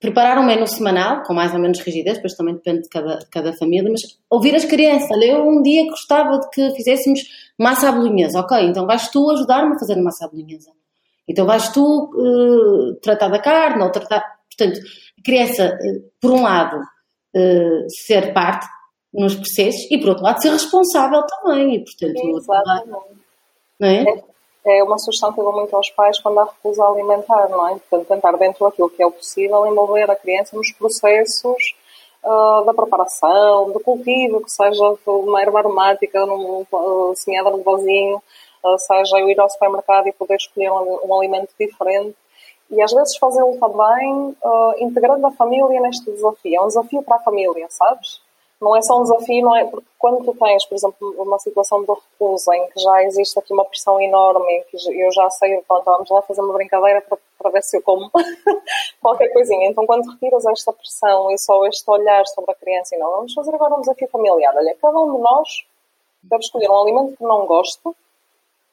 preparar 0.00 0.38
um 0.38 0.44
menu 0.44 0.66
semanal, 0.66 1.22
com 1.22 1.34
mais 1.34 1.52
ou 1.52 1.60
menos 1.60 1.78
rigidez, 1.80 2.16
depois 2.16 2.34
também 2.34 2.54
depende 2.54 2.82
de 2.82 2.88
cada, 2.88 3.18
de 3.18 3.26
cada 3.26 3.52
família, 3.52 3.90
mas 3.90 4.00
ouvir 4.30 4.54
as 4.54 4.64
crianças. 4.64 5.10
Olha, 5.10 5.26
eu 5.26 5.46
um 5.46 5.62
dia 5.62 5.84
gostava 5.84 6.38
de 6.40 6.48
que 6.50 6.70
fizéssemos 6.70 7.20
massa 7.58 7.90
à 7.90 7.92
bolonhesa. 7.92 8.40
Ok, 8.40 8.58
então 8.62 8.86
vais 8.86 9.08
tu 9.08 9.30
ajudar-me 9.30 9.76
a 9.76 9.78
fazer 9.78 9.96
massa 9.96 10.24
à 10.24 10.28
bolonhesa. 10.28 10.70
Então 11.28 11.46
vais 11.46 11.68
tu 11.68 12.10
uh, 12.14 12.94
tratar 13.02 13.28
da 13.28 13.38
carne 13.38 13.82
ou 13.82 13.90
tratar... 13.90 14.24
Portanto, 14.48 14.80
criança, 15.22 15.66
uh, 15.66 16.10
por 16.18 16.32
um 16.32 16.42
lado, 16.42 16.80
uh, 17.34 17.86
ser 17.88 18.32
parte 18.32 18.66
nos 19.12 19.34
processos 19.34 19.90
e, 19.90 19.98
por 19.98 20.10
outro 20.10 20.24
lado, 20.24 20.40
ser 20.40 20.50
responsável 20.50 21.22
também. 21.22 21.76
E, 21.76 21.84
portanto, 21.84 22.36
Exatamente. 22.36 22.90
Não 23.78 23.88
é? 23.88 24.04
é? 24.64 24.78
é 24.78 24.84
uma 24.84 24.98
sugestão 24.98 25.32
que 25.32 25.40
eu 25.40 25.44
dou 25.44 25.52
muito 25.54 25.74
aos 25.74 25.90
pais 25.90 26.20
quando 26.20 26.38
há 26.38 26.44
recusa 26.44 26.84
alimentar, 26.84 27.48
não 27.48 27.68
é? 27.68 27.72
Portanto, 27.72 28.06
tentar 28.06 28.32
dentro 28.32 28.64
daquilo 28.64 28.90
que 28.90 29.02
é 29.02 29.06
o 29.06 29.12
possível 29.12 29.66
envolver 29.66 30.10
a 30.10 30.16
criança 30.16 30.56
nos 30.56 30.72
processos 30.72 31.74
uh, 32.22 32.64
da 32.64 32.74
preparação, 32.74 33.72
do 33.72 33.80
cultivo, 33.80 34.42
que 34.42 34.52
seja 34.52 34.96
uma 35.06 35.40
erva 35.40 35.58
aromática 35.58 36.24
num, 36.26 36.66
uh, 36.70 37.12
semeada 37.16 37.50
no 37.50 37.62
vasinho, 37.62 38.22
uh, 38.62 38.78
seja 38.78 39.18
eu 39.18 39.28
ir 39.28 39.40
ao 39.40 39.50
supermercado 39.50 40.06
e 40.08 40.12
poder 40.12 40.36
escolher 40.36 40.70
um, 40.70 41.00
um 41.04 41.18
alimento 41.18 41.50
diferente 41.58 42.16
e 42.70 42.80
às 42.80 42.92
vezes 42.92 43.16
fazê-lo 43.16 43.56
também 43.58 44.36
uh, 44.42 44.74
integrando 44.78 45.26
a 45.26 45.32
família 45.32 45.80
neste 45.80 46.10
desafio. 46.10 46.56
É 46.56 46.62
um 46.62 46.68
desafio 46.68 47.02
para 47.02 47.16
a 47.16 47.20
família, 47.20 47.66
sabes? 47.68 48.20
Não 48.60 48.76
é 48.76 48.82
só 48.82 49.00
um 49.00 49.02
desafio, 49.02 49.42
não 49.42 49.56
é? 49.56 49.64
Porque 49.64 49.86
quando 49.98 50.22
tu 50.22 50.34
tens, 50.38 50.66
por 50.66 50.74
exemplo, 50.74 51.14
uma 51.18 51.38
situação 51.38 51.82
de 51.82 51.88
recusa 51.90 52.54
em 52.54 52.68
que 52.68 52.78
já 52.78 53.02
existe 53.04 53.38
aqui 53.38 53.52
uma 53.54 53.64
pressão 53.64 53.98
enorme, 54.00 54.64
que 54.70 54.76
eu 54.76 55.10
já 55.10 55.30
sei, 55.30 55.60
pronto, 55.66 55.84
vamos 55.84 56.10
lá 56.10 56.20
fazer 56.22 56.42
uma 56.42 56.52
brincadeira 56.52 57.00
para, 57.00 57.18
para 57.38 57.50
ver 57.50 57.62
se 57.62 57.78
eu 57.78 57.82
como 57.82 58.10
qualquer 59.00 59.32
coisinha. 59.32 59.66
Então, 59.66 59.86
quando 59.86 60.08
retiras 60.10 60.44
esta 60.44 60.72
pressão 60.72 61.30
e 61.30 61.38
só 61.38 61.64
este 61.66 61.90
olhar 61.90 62.26
sobre 62.26 62.52
a 62.52 62.54
criança, 62.54 62.94
e 62.94 62.98
não, 62.98 63.10
vamos 63.10 63.32
fazer 63.32 63.54
agora 63.54 63.74
um 63.74 63.80
desafio 63.80 64.08
familiar. 64.08 64.54
Olha, 64.54 64.76
cada 64.80 64.98
um 64.98 65.16
de 65.16 65.22
nós 65.22 65.64
deve 66.22 66.44
escolher 66.44 66.70
um 66.70 66.82
alimento 66.82 67.16
que 67.16 67.24
não 67.24 67.46
gosta 67.46 67.90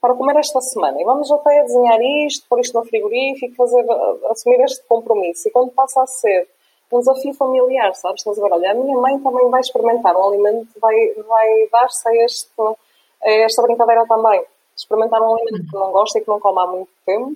para 0.02 0.14
comer 0.14 0.38
esta 0.38 0.62
semana. 0.62 1.02
E 1.02 1.06
vamos 1.06 1.32
até 1.32 1.60
a 1.60 1.64
desenhar 1.64 2.00
isto, 2.28 2.48
pôr 2.48 2.60
isto 2.60 2.78
no 2.78 2.86
frigorífico, 2.86 3.56
fazer, 3.56 3.86
assumir 4.30 4.62
este 4.62 4.84
compromisso. 4.88 5.48
E 5.48 5.52
quando 5.52 5.72
passa 5.72 6.04
a 6.04 6.08
ser 6.08 6.48
um 6.92 7.00
desafio 7.00 7.34
familiar, 7.34 7.94
sabes? 7.96 8.22
Estás 8.22 8.38
ver, 8.38 8.52
olha, 8.52 8.72
a 8.72 8.74
minha 8.74 8.98
mãe 8.98 9.20
também 9.20 9.50
vai 9.50 9.62
experimentar 9.62 10.16
um 10.16 10.28
alimento, 10.28 10.70
vai, 10.80 10.96
vai 11.28 11.68
dar-se 11.72 12.08
a, 12.08 12.26
este, 12.26 12.50
a 12.60 13.32
esta 13.32 13.62
brincadeira 13.62 14.06
também. 14.08 14.44
Experimentar 14.76 15.22
um 15.22 15.36
alimento 15.36 15.70
que 15.70 15.76
não 15.76 15.92
gosta 15.92 16.20
e 16.20 16.22
que 16.22 16.28
não 16.28 16.40
come 16.40 16.62
há 16.62 16.68
muito 16.68 16.92
tempo 17.06 17.36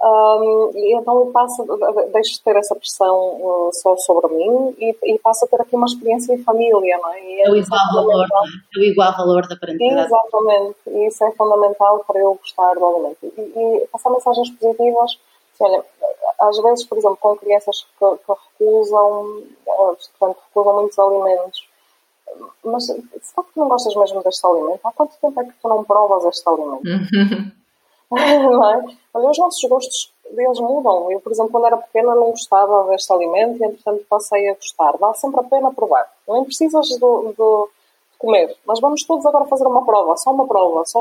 um, 0.00 0.70
e 0.76 0.94
então 0.94 1.18
eu 1.18 1.26
passo, 1.32 1.66
deixo 2.12 2.34
de 2.34 2.42
ter 2.42 2.54
essa 2.54 2.74
pressão 2.76 3.16
uh, 3.16 3.70
só 3.72 3.96
sobre 3.96 4.32
mim 4.32 4.72
e, 4.78 4.96
e, 5.02 5.18
passo 5.18 5.44
a 5.44 5.48
ter 5.48 5.60
aqui 5.60 5.74
uma 5.74 5.86
experiência 5.86 6.32
em 6.32 6.42
família, 6.44 6.98
não 6.98 7.12
é? 7.12 7.20
E 7.20 7.40
é, 7.40 7.46
é 7.48 7.50
o 7.50 7.56
igual 7.56 7.80
valor, 7.92 8.24
é? 8.24 8.78
é? 8.78 8.80
o 8.80 8.84
igual 8.84 9.16
valor 9.16 9.48
da 9.48 9.56
parentalidade. 9.56 10.06
Exatamente, 10.06 10.76
e 10.86 11.08
isso 11.08 11.24
é 11.24 11.32
fundamental 11.32 12.04
para 12.06 12.20
eu 12.20 12.34
gostar 12.34 12.74
do 12.74 12.86
alimento. 12.86 13.18
E, 13.24 13.40
e 13.40 13.86
passar 13.88 14.10
mensagens 14.10 14.50
positivas, 14.50 15.18
assim, 15.54 15.64
olha, 15.64 15.84
às 16.38 16.62
vezes, 16.62 16.84
por 16.84 16.96
exemplo, 16.96 17.18
com 17.20 17.36
crianças 17.36 17.84
que, 17.98 18.06
que 18.06 18.32
recusam, 18.60 19.42
portanto, 19.66 20.38
recusam 20.46 20.74
muitos 20.74 20.98
alimentos, 21.00 21.68
mas 22.64 22.86
será 22.86 23.42
que 23.42 23.58
não 23.58 23.68
gostas 23.68 23.96
mesmo 23.96 24.22
deste 24.22 24.46
alimento? 24.46 24.80
Há 24.84 24.92
quanto 24.92 25.16
tempo 25.20 25.40
é 25.40 25.44
que 25.44 25.54
tu 25.60 25.68
não 25.68 25.82
provas 25.82 26.24
este 26.24 26.48
alimento? 26.48 26.82
não 28.10 28.70
é? 28.70 28.84
Olha, 29.14 29.30
os 29.30 29.38
nossos 29.38 29.68
gostos 29.68 30.12
deles 30.34 30.60
mudam. 30.60 31.10
Eu, 31.10 31.20
por 31.20 31.32
exemplo, 31.32 31.52
quando 31.52 31.66
era 31.66 31.76
pequena 31.76 32.14
não 32.14 32.30
gostava 32.30 32.88
deste 32.90 33.12
alimento 33.12 33.62
e, 33.62 33.66
entretanto, 33.66 34.04
passei 34.08 34.48
a 34.48 34.54
gostar. 34.54 34.96
Vale 34.98 35.14
sempre 35.14 35.40
a 35.40 35.44
pena 35.44 35.72
provar. 35.72 36.06
Nem 36.28 36.44
precisas 36.44 36.86
de, 36.86 36.98
de 36.98 37.68
comer, 38.18 38.54
mas 38.66 38.80
vamos 38.80 39.04
todos 39.04 39.24
agora 39.24 39.46
fazer 39.46 39.64
uma 39.64 39.86
prova, 39.86 40.16
só 40.16 40.32
uma 40.32 40.46
prova, 40.46 40.84
só 40.84 41.00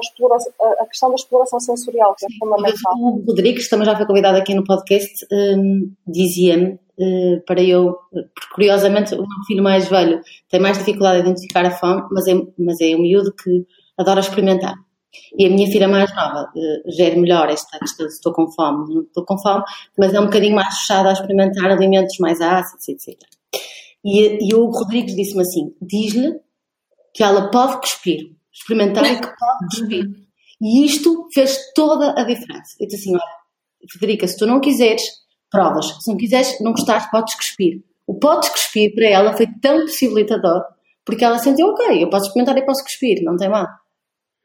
a 0.79 0.85
questão 0.85 1.09
da 1.09 1.15
exploração 1.15 1.59
sensorial, 1.59 2.15
que 2.15 2.25
é 2.25 2.29
fundamental. 2.39 2.93
O 2.95 3.23
Rodrigues, 3.25 3.67
também 3.67 3.85
já 3.85 3.97
foi 3.97 4.05
convidado 4.05 4.37
aqui 4.37 4.53
no 4.53 4.63
podcast, 4.63 5.25
um, 5.31 5.91
dizia-me 6.05 6.79
uh, 6.99 7.41
para 7.45 7.61
eu, 7.61 7.97
porque 8.11 8.53
curiosamente 8.53 9.15
o 9.15 9.17
meu 9.17 9.45
filho 9.47 9.63
mais 9.63 9.87
velho 9.87 10.21
tem 10.49 10.59
mais 10.59 10.77
dificuldade 10.77 11.17
em 11.17 11.21
identificar 11.21 11.65
a 11.65 11.71
fome, 11.71 12.03
mas 12.11 12.27
é, 12.27 12.33
mas 12.57 12.79
é 12.79 12.95
um 12.95 13.01
miúdo 13.01 13.33
que 13.33 13.65
adora 13.97 14.19
experimentar. 14.19 14.75
E 15.37 15.45
a 15.45 15.49
minha 15.49 15.67
filha 15.71 15.87
mais 15.87 16.13
nova 16.15 16.51
uh, 16.55 16.91
gera 16.91 17.15
melhor 17.15 17.49
esta 17.49 17.79
questão 17.79 18.05
estou 18.07 18.33
com 18.33 18.51
fome, 18.51 18.93
não 18.93 19.01
estou 19.01 19.25
com 19.25 19.37
fome, 19.39 19.63
mas 19.97 20.13
é 20.13 20.19
um 20.19 20.25
bocadinho 20.25 20.55
mais 20.55 20.77
fechada 20.79 21.09
a 21.09 21.13
experimentar 21.13 21.71
alimentos 21.71 22.17
mais 22.19 22.41
ácidos, 22.41 22.87
etc. 22.87 23.17
E, 24.03 24.49
e 24.49 24.53
o 24.53 24.69
Rodrigues 24.69 25.15
disse-me 25.15 25.41
assim: 25.41 25.73
diz-lhe 25.81 26.39
que 27.13 27.23
ela 27.23 27.49
pode 27.49 27.77
cuspir, 27.77 28.35
experimentar 28.53 29.05
e 29.05 29.19
que 29.19 29.27
pode 29.27 29.67
cuspir. 29.71 30.05
E 30.61 30.85
isto 30.85 31.27
fez 31.33 31.57
toda 31.73 32.11
a 32.11 32.23
diferença. 32.23 32.75
Eu 32.79 32.87
disse 32.87 33.01
assim: 33.01 33.13
olha, 33.13 33.37
Federica, 33.91 34.27
se 34.27 34.37
tu 34.37 34.45
não 34.45 34.59
quiseres, 34.59 35.01
provas. 35.49 35.85
Se 36.01 36.09
não 36.09 36.17
quiseres, 36.17 36.59
não 36.61 36.71
gostares, 36.71 37.09
podes 37.09 37.35
cuspir. 37.35 37.83
O 38.05 38.17
podes 38.17 38.49
cuspir 38.49 38.93
para 38.95 39.07
ela 39.07 39.35
foi 39.35 39.47
tão 39.61 39.81
possibilitador, 39.81 40.63
porque 41.05 41.25
ela 41.25 41.37
sentiu, 41.39 41.67
ok, 41.67 42.03
eu 42.03 42.09
posso 42.09 42.27
experimentar 42.27 42.57
e 42.57 42.65
posso 42.65 42.83
cuspir, 42.83 43.21
não 43.23 43.35
tem 43.35 43.49
mal. 43.49 43.67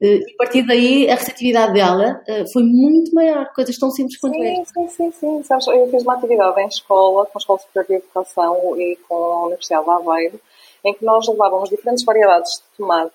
Eh, 0.02 0.18
e 0.18 0.34
a 0.34 0.36
partir 0.36 0.66
daí 0.66 1.08
a 1.08 1.14
receptividade 1.14 1.72
dela 1.72 2.20
eh, 2.26 2.44
foi 2.52 2.64
muito 2.64 3.14
maior, 3.14 3.52
coisas 3.54 3.78
tão 3.78 3.90
simples 3.90 4.18
quanto 4.18 4.34
sim, 4.34 4.60
esta. 4.60 4.80
Sim, 4.80 4.88
sim, 4.88 5.12
sim. 5.12 5.42
Sabes, 5.44 5.66
eu 5.68 5.88
fiz 5.90 6.02
uma 6.02 6.14
atividade 6.14 6.60
em 6.60 6.66
escola, 6.66 7.24
com 7.26 7.38
a 7.38 7.40
Escola 7.40 7.58
Superior 7.60 7.86
de 7.86 7.94
Educação 7.94 8.80
e 8.80 8.98
com 9.08 9.14
a 9.14 9.46
Universidade 9.46 9.84
de 9.84 9.90
Aveiro, 9.90 10.40
em 10.84 10.92
que 10.92 11.04
nós 11.04 11.28
levávamos 11.28 11.70
diferentes 11.70 12.04
variedades 12.04 12.50
de 12.54 12.76
tomate 12.76 13.12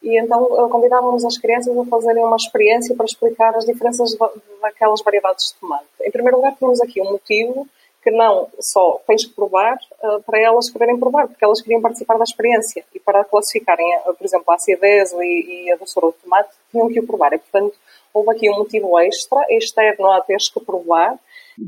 e 0.00 0.20
então 0.20 0.44
eh, 0.44 0.68
convidávamos 0.68 1.24
as 1.24 1.38
crianças 1.38 1.76
a 1.76 1.84
fazerem 1.86 2.24
uma 2.24 2.36
experiência 2.36 2.94
para 2.94 3.06
explicar 3.06 3.56
as 3.56 3.64
diferenças 3.64 4.16
daquelas 4.60 5.02
variedades 5.02 5.46
de 5.46 5.54
tomate. 5.60 5.86
Em 6.00 6.10
primeiro 6.10 6.36
lugar, 6.36 6.54
temos 6.56 6.80
aqui 6.80 7.00
um 7.00 7.10
motivo 7.12 7.66
que 8.02 8.10
não 8.10 8.48
só 8.58 9.00
tens 9.06 9.24
que 9.24 9.32
provar 9.32 9.78
uh, 10.02 10.22
para 10.24 10.40
elas 10.40 10.68
quererem 10.68 10.98
provar, 10.98 11.28
porque 11.28 11.44
elas 11.44 11.62
queriam 11.62 11.80
participar 11.80 12.18
da 12.18 12.24
experiência. 12.24 12.84
E 12.92 12.98
para 12.98 13.24
classificarem, 13.24 13.86
uh, 13.98 14.14
por 14.14 14.24
exemplo, 14.24 14.44
a 14.48 14.54
acidez 14.54 15.12
e, 15.12 15.66
e 15.66 15.72
a 15.72 15.76
doçura 15.76 16.08
do 16.08 16.12
tomate, 16.14 16.50
tinham 16.70 16.88
que 16.88 16.98
o 16.98 17.06
provar. 17.06 17.32
E, 17.32 17.38
portanto, 17.38 17.74
houve 18.12 18.30
aqui 18.32 18.50
um 18.50 18.58
motivo 18.58 18.98
extra, 18.98 19.46
externo 19.50 20.10
a 20.10 20.20
teres 20.20 20.48
que 20.48 20.60
provar, 20.60 21.16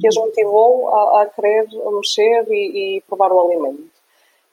que 0.01 0.09
as 0.09 0.16
motivou 0.16 0.89
a, 0.89 1.22
a 1.22 1.26
querer 1.26 1.68
mexer 1.93 2.47
e, 2.51 2.97
e, 2.97 3.01
provar 3.03 3.30
o 3.30 3.41
alimento. 3.41 3.95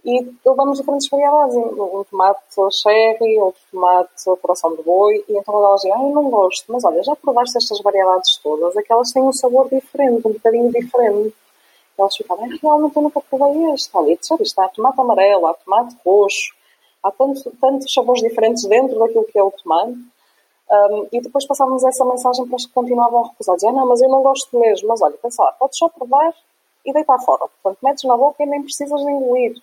E 0.03 0.27
levamos 0.45 0.79
diferentes 0.79 1.07
variedades, 1.09 1.55
um 1.55 2.03
tomate 2.09 2.41
cherry, 2.71 3.39
outro 3.39 3.61
tomate 3.71 4.23
coração 4.41 4.75
de 4.75 4.81
boi, 4.81 5.23
e 5.29 5.37
então 5.37 5.63
elas 5.63 5.81
dizem, 5.81 5.91
eu 5.91 6.09
não 6.09 6.29
gosto, 6.29 6.71
mas 6.71 6.83
olha, 6.83 7.03
já 7.03 7.15
provaste 7.15 7.57
estas 7.57 7.79
variedades 7.81 8.37
todas, 8.41 8.75
aquelas 8.75 9.11
têm 9.11 9.21
um 9.21 9.31
sabor 9.31 9.69
diferente, 9.69 10.27
um 10.27 10.33
bocadinho 10.33 10.71
diferente 10.71 11.35
eles 12.03 12.15
ficavam, 12.15 12.47
realmente 12.61 12.95
eu 12.95 13.01
nunca 13.01 13.21
provei 13.21 13.73
este. 13.73 13.95
Ali, 13.97 14.19
já 14.27 14.35
viste, 14.35 14.59
há 14.59 14.67
tomate 14.69 14.99
amarelo, 14.99 15.47
há 15.47 15.53
tomate 15.53 15.95
roxo, 16.05 16.53
há 17.03 17.11
tantos, 17.11 17.47
tantos 17.59 17.93
sabores 17.93 18.21
diferentes 18.21 18.65
dentro 18.65 18.99
daquilo 18.99 19.25
que 19.25 19.37
é 19.37 19.43
o 19.43 19.51
tomate. 19.51 19.97
Um, 20.71 21.07
e 21.11 21.19
depois 21.19 21.45
passávamos 21.45 21.83
essa 21.83 22.05
mensagem 22.05 22.45
para 22.47 22.55
os 22.55 22.65
que 22.65 22.73
continuavam 22.73 23.25
a 23.25 23.27
recusar. 23.27 23.55
Dizer, 23.55 23.71
não, 23.71 23.87
mas 23.87 24.01
eu 24.01 24.09
não 24.09 24.21
gosto 24.21 24.57
mesmo. 24.57 24.87
Mas 24.87 25.01
olha, 25.01 25.17
pensa 25.21 25.43
lá, 25.43 25.51
podes 25.53 25.77
só 25.77 25.89
provar 25.89 26.33
e 26.85 26.93
deitar 26.93 27.19
fora. 27.19 27.47
Portanto, 27.61 27.79
metes 27.83 28.03
na 28.05 28.15
boca 28.15 28.41
e 28.41 28.45
nem 28.45 28.61
precisas 28.63 29.01
engolir. 29.01 29.61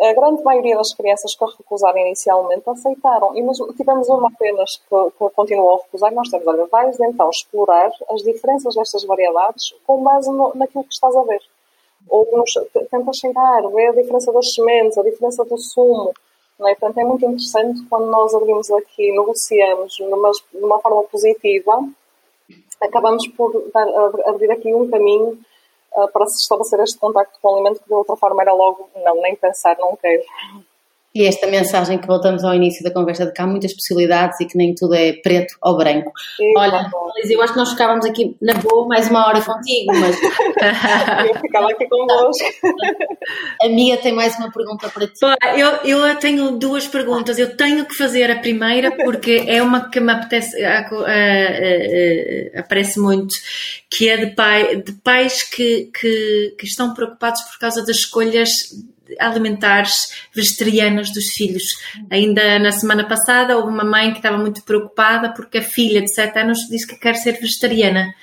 A 0.00 0.14
grande 0.14 0.42
maioria 0.42 0.76
das 0.76 0.94
crianças 0.94 1.34
que 1.34 1.44
recusaram 1.44 1.98
inicialmente 1.98 2.62
aceitaram. 2.68 3.36
E 3.36 3.74
tivemos 3.74 4.08
uma 4.08 4.28
apenas 4.28 4.76
que, 4.88 5.10
que 5.10 5.34
continuou 5.34 5.74
a 5.74 5.82
recusar. 5.82 6.12
Nós 6.14 6.28
temos, 6.30 6.46
olha, 6.46 6.66
vais 6.66 6.98
então 6.98 7.28
explorar 7.28 7.90
as 8.08 8.22
diferenças 8.22 8.74
destas 8.74 9.04
variedades 9.04 9.74
com 9.86 10.02
base 10.02 10.30
no, 10.30 10.52
naquilo 10.54 10.84
que 10.84 10.94
estás 10.94 11.14
a 11.14 11.22
ver. 11.22 11.42
Ou 12.08 12.26
nos, 12.32 12.52
tenta 12.90 13.12
cheirar, 13.12 13.68
ver 13.68 13.88
a 13.88 13.92
diferença 13.92 14.32
das 14.32 14.54
sementes, 14.54 14.96
a 14.96 15.02
diferença 15.02 15.44
do 15.44 15.58
sumo. 15.58 16.14
Não 16.58 16.68
é? 16.68 16.74
Portanto, 16.74 16.98
é 16.98 17.04
muito 17.04 17.24
interessante 17.26 17.82
quando 17.88 18.06
nós 18.06 18.34
abrimos 18.34 18.70
aqui, 18.70 19.12
negociamos 19.12 19.98
numa, 20.00 20.30
numa 20.54 20.78
forma 20.80 21.02
positiva, 21.04 21.86
acabamos 22.80 23.26
por 23.28 23.70
dar, 23.72 23.86
abrir 24.26 24.50
aqui 24.50 24.74
um 24.74 24.88
caminho 24.90 25.38
para 26.12 26.26
se 26.26 26.36
estabelecer 26.42 26.80
este 26.80 26.98
contacto 26.98 27.38
com 27.40 27.48
o 27.48 27.54
alimento 27.54 27.80
que 27.80 27.88
de 27.88 27.94
outra 27.94 28.16
forma 28.16 28.42
era 28.42 28.52
logo, 28.52 28.88
não, 28.94 29.20
nem 29.20 29.34
pensar, 29.34 29.76
não 29.78 29.96
quero. 29.96 30.22
E 31.12 31.24
esta 31.24 31.48
mensagem 31.48 31.98
que 31.98 32.06
voltamos 32.06 32.44
ao 32.44 32.54
início 32.54 32.84
da 32.84 32.90
conversa 32.92 33.26
de 33.26 33.32
que 33.32 33.42
há 33.42 33.46
muitas 33.46 33.74
possibilidades 33.74 34.38
e 34.40 34.46
que 34.46 34.56
nem 34.56 34.72
tudo 34.74 34.94
é 34.94 35.12
preto 35.14 35.56
ou 35.60 35.76
branco. 35.76 36.12
Olha, 36.56 36.88
Liz, 37.16 37.30
eu 37.30 37.42
acho 37.42 37.52
que 37.52 37.58
nós 37.58 37.70
ficávamos 37.70 38.06
aqui 38.06 38.36
na 38.40 38.54
boa 38.54 38.86
mais 38.86 39.10
uma 39.10 39.26
hora 39.26 39.42
contigo, 39.42 39.92
mas. 39.92 40.16
eu 41.28 41.34
ficava 41.40 41.68
aqui 41.68 41.88
convosco. 41.88 42.44
A 43.60 43.68
Mia 43.68 43.96
tem 43.96 44.12
mais 44.12 44.36
uma 44.36 44.52
pergunta 44.52 44.88
para 44.88 45.08
ti. 45.08 45.18
Eu, 45.56 46.06
eu 46.08 46.16
tenho 46.16 46.52
duas 46.52 46.86
perguntas. 46.86 47.40
Eu 47.40 47.56
tenho 47.56 47.84
que 47.86 47.96
fazer 47.96 48.30
a 48.30 48.38
primeira 48.38 48.92
porque 48.92 49.44
é 49.48 49.60
uma 49.60 49.90
que 49.90 49.98
me 49.98 50.12
apetece, 50.12 50.56
aparece 52.56 53.00
muito, 53.00 53.34
que 53.90 54.08
é 54.08 54.16
de, 54.16 54.34
pai, 54.34 54.76
de 54.76 54.92
pais 54.92 55.42
que, 55.42 55.90
que, 55.92 56.54
que 56.56 56.66
estão 56.66 56.94
preocupados 56.94 57.42
por 57.42 57.58
causa 57.58 57.84
das 57.84 57.96
escolhas 57.96 58.70
alimentares 59.18 60.12
vegetarianas 60.34 61.12
dos 61.12 61.32
filhos. 61.32 61.64
Ainda 62.10 62.58
na 62.58 62.72
semana 62.72 63.04
passada 63.04 63.56
houve 63.56 63.68
uma 63.68 63.84
mãe 63.84 64.10
que 64.12 64.18
estava 64.18 64.38
muito 64.38 64.62
preocupada 64.62 65.32
porque 65.34 65.58
a 65.58 65.62
filha 65.62 66.00
de 66.00 66.12
7 66.14 66.38
anos 66.38 66.58
disse 66.68 66.86
que 66.86 66.96
quer 66.96 67.14
ser 67.14 67.32
vegetariana. 67.40 68.14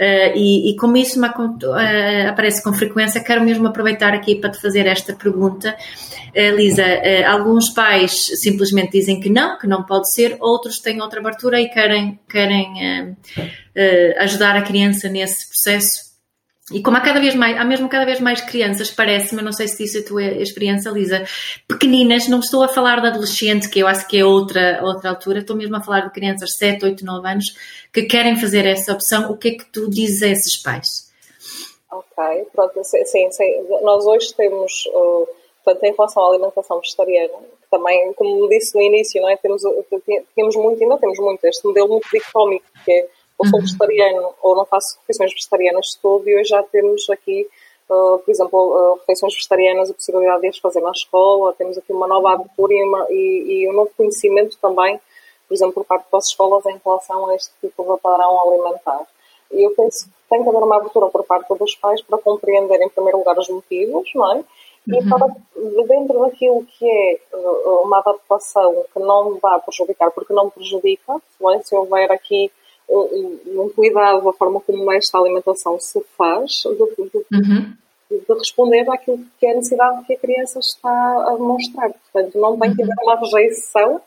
Uh, 0.00 0.32
e, 0.34 0.70
e, 0.70 0.76
como 0.76 0.96
isso 0.96 1.20
uh, 1.20 2.28
aparece 2.30 2.64
com 2.64 2.72
frequência, 2.72 3.22
quero 3.22 3.44
mesmo 3.44 3.66
aproveitar 3.66 4.14
aqui 4.14 4.34
para 4.34 4.48
te 4.48 4.58
fazer 4.58 4.86
esta 4.86 5.12
pergunta. 5.12 5.76
Uh, 6.34 6.56
Lisa, 6.56 6.86
alguns 7.26 7.68
pais 7.68 8.30
simplesmente 8.40 8.92
dizem 8.92 9.20
que 9.20 9.28
não, 9.28 9.58
que 9.58 9.66
não 9.66 9.84
pode 9.84 10.10
ser, 10.10 10.38
outros 10.40 10.78
têm 10.78 11.02
outra 11.02 11.20
abertura 11.20 11.60
e 11.60 11.68
querem, 11.68 12.18
querem 12.26 13.14
ajudar 14.20 14.56
a 14.56 14.62
criança 14.62 15.06
nesse 15.06 15.46
processo 15.48 16.09
e 16.72 16.82
como 16.82 16.96
há 16.96 17.00
cada 17.00 17.20
vez 17.20 17.34
mais, 17.34 17.56
há 17.58 17.64
mesmo 17.64 17.88
cada 17.88 18.04
vez 18.04 18.20
mais 18.20 18.40
crianças, 18.40 18.90
parece-me, 18.90 19.42
não 19.42 19.52
sei 19.52 19.66
se 19.66 19.84
isso 19.84 19.98
é 19.98 20.00
a 20.00 20.04
tua 20.04 20.22
experiência, 20.22 20.90
Lisa, 20.90 21.24
pequeninas, 21.66 22.28
não 22.28 22.38
estou 22.38 22.62
a 22.62 22.68
falar 22.68 23.00
de 23.00 23.08
adolescente, 23.08 23.68
que 23.68 23.80
eu 23.80 23.88
acho 23.88 24.06
que 24.06 24.18
é 24.18 24.24
outra, 24.24 24.80
outra 24.84 25.10
altura, 25.10 25.40
estou 25.40 25.56
mesmo 25.56 25.76
a 25.76 25.82
falar 25.82 26.02
de 26.02 26.12
crianças 26.12 26.50
de 26.50 26.58
7, 26.58 26.84
8, 26.84 27.04
9 27.04 27.28
anos 27.28 27.44
que 27.92 28.02
querem 28.04 28.36
fazer 28.36 28.66
essa 28.66 28.92
opção. 28.92 29.30
O 29.30 29.36
que 29.36 29.48
é 29.48 29.50
que 29.52 29.64
tu 29.64 29.90
dizes 29.90 30.22
a 30.22 30.28
esses 30.28 30.56
pais? 30.62 31.10
Ok, 31.90 32.46
pronto, 32.52 32.84
sim, 32.84 33.04
sim. 33.04 33.66
nós 33.82 34.06
hoje 34.06 34.32
temos, 34.34 34.84
portanto, 35.64 35.84
em 35.84 35.92
relação 35.92 36.22
à 36.22 36.28
alimentação 36.28 36.78
vegetariana, 36.78 37.34
também, 37.68 38.12
como 38.14 38.48
disse 38.48 38.76
no 38.76 38.82
início, 38.82 39.20
não 39.22 39.28
é? 39.28 39.36
temos, 39.36 39.62
temos 40.34 40.56
muito, 40.56 40.82
ainda 40.82 40.98
temos 40.98 41.18
muito, 41.18 41.44
este 41.44 41.64
modelo 41.66 41.88
muito 41.88 42.08
dicotómico, 42.12 42.64
que 42.84 42.92
é 42.92 43.08
ou 43.40 43.46
sou 43.46 43.58
uhum. 43.58 43.64
vegetariano 43.64 44.34
ou 44.42 44.54
não 44.54 44.66
faço 44.66 44.98
refeições 45.00 45.32
vegetarianas 45.32 45.86
de 45.86 45.98
todo 45.98 46.28
e 46.28 46.38
hoje 46.38 46.50
já 46.50 46.62
temos 46.62 47.08
aqui, 47.08 47.48
uh, 47.88 48.18
por 48.18 48.30
exemplo, 48.30 48.58
uh, 48.58 48.94
refeições 48.96 49.34
vegetarianas, 49.34 49.90
a 49.90 49.94
possibilidade 49.94 50.42
de 50.42 50.48
as 50.48 50.58
fazer 50.58 50.82
na 50.82 50.90
escola, 50.90 51.54
temos 51.54 51.78
aqui 51.78 51.90
uma 51.90 52.06
nova 52.06 52.32
abertura 52.32 52.74
e, 52.74 52.82
uma, 52.84 53.06
e, 53.08 53.62
e 53.62 53.70
um 53.70 53.72
novo 53.72 53.90
conhecimento 53.96 54.58
também, 54.60 55.00
por 55.48 55.54
exemplo, 55.54 55.72
por 55.72 55.84
parte 55.86 56.06
das 56.12 56.26
escolas 56.26 56.66
em 56.66 56.78
relação 56.84 57.28
a 57.28 57.34
este 57.34 57.50
tipo 57.62 57.82
de 57.82 58.00
padrão 58.02 58.40
alimentar. 58.40 59.06
E 59.50 59.66
eu 59.66 59.70
penso 59.74 60.04
que 60.04 60.12
tem 60.28 60.42
que 60.42 60.48
haver 60.48 60.62
uma 60.62 60.76
abertura 60.76 61.06
por 61.06 61.24
parte 61.24 61.48
dos 61.54 61.74
pais 61.76 62.02
para 62.02 62.18
compreender, 62.18 62.80
em 62.82 62.90
primeiro 62.90 63.18
lugar, 63.18 63.38
os 63.38 63.48
motivos, 63.48 64.08
não 64.14 64.32
é? 64.32 64.44
E 64.86 64.94
uhum. 64.96 65.08
para, 65.08 65.26
dentro 65.88 66.20
daquilo 66.20 66.64
que 66.66 66.84
é 66.84 67.20
uh, 67.34 67.82
uma 67.84 68.00
adaptação 68.00 68.84
que 68.92 69.00
não 69.00 69.38
vai 69.38 69.58
prejudicar, 69.60 70.10
porque 70.10 70.34
não 70.34 70.50
prejudica, 70.50 71.16
não 71.40 71.54
é? 71.54 71.62
se 71.62 71.74
houver 71.74 72.12
aqui 72.12 72.52
um, 72.90 73.62
um 73.62 73.68
cuidado 73.70 74.24
da 74.24 74.32
forma 74.32 74.60
como 74.60 74.92
esta 74.92 75.18
alimentação 75.18 75.78
se 75.78 76.00
faz, 76.16 76.62
de, 76.64 76.74
de, 76.74 77.26
uhum. 77.32 77.74
de, 78.10 78.34
responder 78.34 78.88
àquilo 78.90 79.20
que 79.38 79.46
é 79.46 79.52
a 79.52 79.56
necessidade 79.56 80.04
que 80.06 80.14
a 80.14 80.18
criança 80.18 80.58
está 80.58 81.24
a 81.28 81.34
demonstrar. 81.34 81.92
Portanto, 81.92 82.38
não 82.38 82.58
tem 82.58 82.74
que 82.74 82.82
haver 82.82 82.94
uma 83.02 83.16
rejeição 83.16 84.00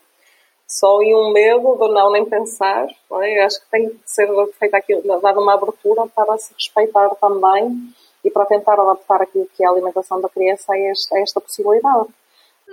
só 0.68 1.00
e 1.02 1.14
um 1.14 1.32
medo 1.32 1.76
de 1.76 1.88
não 1.92 2.12
nem 2.12 2.24
pensar. 2.24 2.86
Não 3.10 3.22
é? 3.22 3.42
Acho 3.42 3.60
que 3.60 3.70
tem 3.70 3.88
que 3.88 3.98
ser 4.04 4.28
feita 4.58 4.76
aqui, 4.76 4.94
dada 5.22 5.40
uma 5.40 5.54
abertura 5.54 6.06
para 6.14 6.36
se 6.38 6.52
respeitar 6.54 7.10
também 7.16 7.92
e 8.24 8.30
para 8.30 8.46
tentar 8.46 8.74
adaptar 8.80 9.22
aquilo 9.22 9.48
que 9.54 9.62
é 9.62 9.66
a 9.66 9.70
alimentação 9.70 10.20
da 10.20 10.28
criança 10.28 10.72
a 10.72 10.78
esta, 10.78 11.16
a 11.16 11.20
esta 11.20 11.40
possibilidade. 11.40 12.08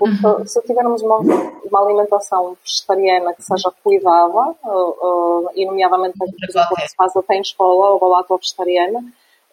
Porque 0.02 0.26
uhum. 0.26 0.48
se 0.48 0.60
tivermos 0.64 1.04
uma, 1.04 1.18
uma, 1.18 1.86
alimentação 1.86 2.58
vegetariana 2.66 3.36
que 3.36 3.44
seja 3.44 3.72
cuidada, 3.84 4.56
uh, 4.64 5.46
uh, 5.46 5.50
e 5.54 5.64
nomeadamente 5.64 6.18
por 6.18 6.28
exemplo, 6.28 6.76
que 6.76 6.88
se 6.88 6.96
faz 6.96 7.16
até 7.16 7.36
em 7.36 7.42
escola, 7.42 7.92
ou 7.92 8.00
balato 8.00 8.36
vegetariana, 8.36 9.06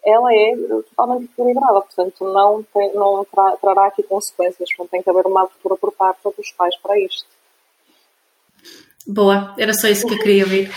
ela 0.03 0.33
é 0.33 0.55
totalmente 0.89 1.25
equilibrada, 1.25 1.81
portanto 1.81 2.23
não, 2.33 2.63
tem, 2.73 2.91
não 2.95 3.23
tra, 3.25 3.57
trará 3.57 3.85
aqui 3.85 4.01
consequências, 4.01 4.69
portanto 4.69 4.89
tem 4.89 5.03
que 5.03 5.09
haver 5.11 5.27
uma 5.27 5.43
abertura 5.43 5.75
por 5.75 5.91
parte 5.91 6.19
dos 6.23 6.51
pais 6.53 6.75
para 6.77 6.99
isto. 6.99 7.27
Boa, 9.11 9.55
era 9.57 9.73
só 9.73 9.87
isso 9.87 10.05
que 10.05 10.13
eu 10.13 10.19
queria 10.19 10.43
ouvir. 10.43 10.69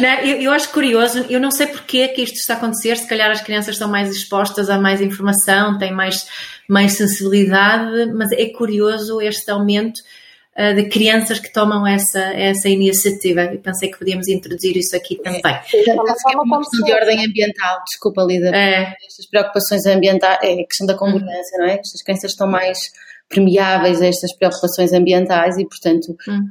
não, 0.00 0.08
eu, 0.20 0.40
eu, 0.40 0.52
acho 0.52 0.72
curioso, 0.72 1.26
eu 1.28 1.38
não 1.38 1.50
sei 1.50 1.66
porque 1.66 2.08
que 2.08 2.22
isto 2.22 2.36
está 2.36 2.54
a 2.54 2.56
acontecer, 2.56 2.96
se 2.96 3.06
calhar 3.06 3.30
as 3.30 3.42
crianças 3.42 3.74
estão 3.74 3.86
mais 3.86 4.08
expostas 4.08 4.70
a 4.70 4.78
mais 4.78 5.02
informação, 5.02 5.76
têm 5.76 5.92
mais, 5.92 6.26
mais 6.66 6.92
sensibilidade, 6.92 8.10
mas 8.14 8.32
é 8.32 8.46
curioso 8.46 9.20
este 9.20 9.50
aumento 9.50 9.98
uh, 10.56 10.74
de 10.74 10.88
crianças 10.88 11.38
que 11.40 11.52
tomam 11.52 11.86
essa, 11.86 12.20
essa 12.20 12.70
iniciativa 12.70 13.42
e 13.42 13.58
pensei 13.58 13.90
que 13.90 13.98
podíamos 13.98 14.28
introduzir 14.28 14.78
isso 14.78 14.96
aqui 14.96 15.16
também. 15.16 15.42
Sim, 15.66 15.90
é 15.90 15.92
uma 15.92 16.58
questão 16.58 16.86
de 16.86 16.92
ordem 16.94 17.22
ambiental, 17.22 17.82
desculpa 17.86 18.22
Lida, 18.22 18.48
é. 18.56 18.94
estas 19.06 19.26
preocupações 19.26 19.84
ambientais, 19.84 20.38
é 20.42 20.54
a 20.54 20.66
questão 20.66 20.86
da 20.86 20.94
congruência, 20.94 21.58
não 21.58 21.66
é? 21.66 21.74
Estas 21.74 22.02
crianças 22.02 22.30
estão 22.30 22.46
mais 22.46 22.78
permeáveis 23.28 24.00
a 24.00 24.06
estas 24.06 24.34
preocupações 24.36 24.92
ambientais 24.92 25.58
e, 25.58 25.66
portanto, 25.66 26.16
hum. 26.28 26.48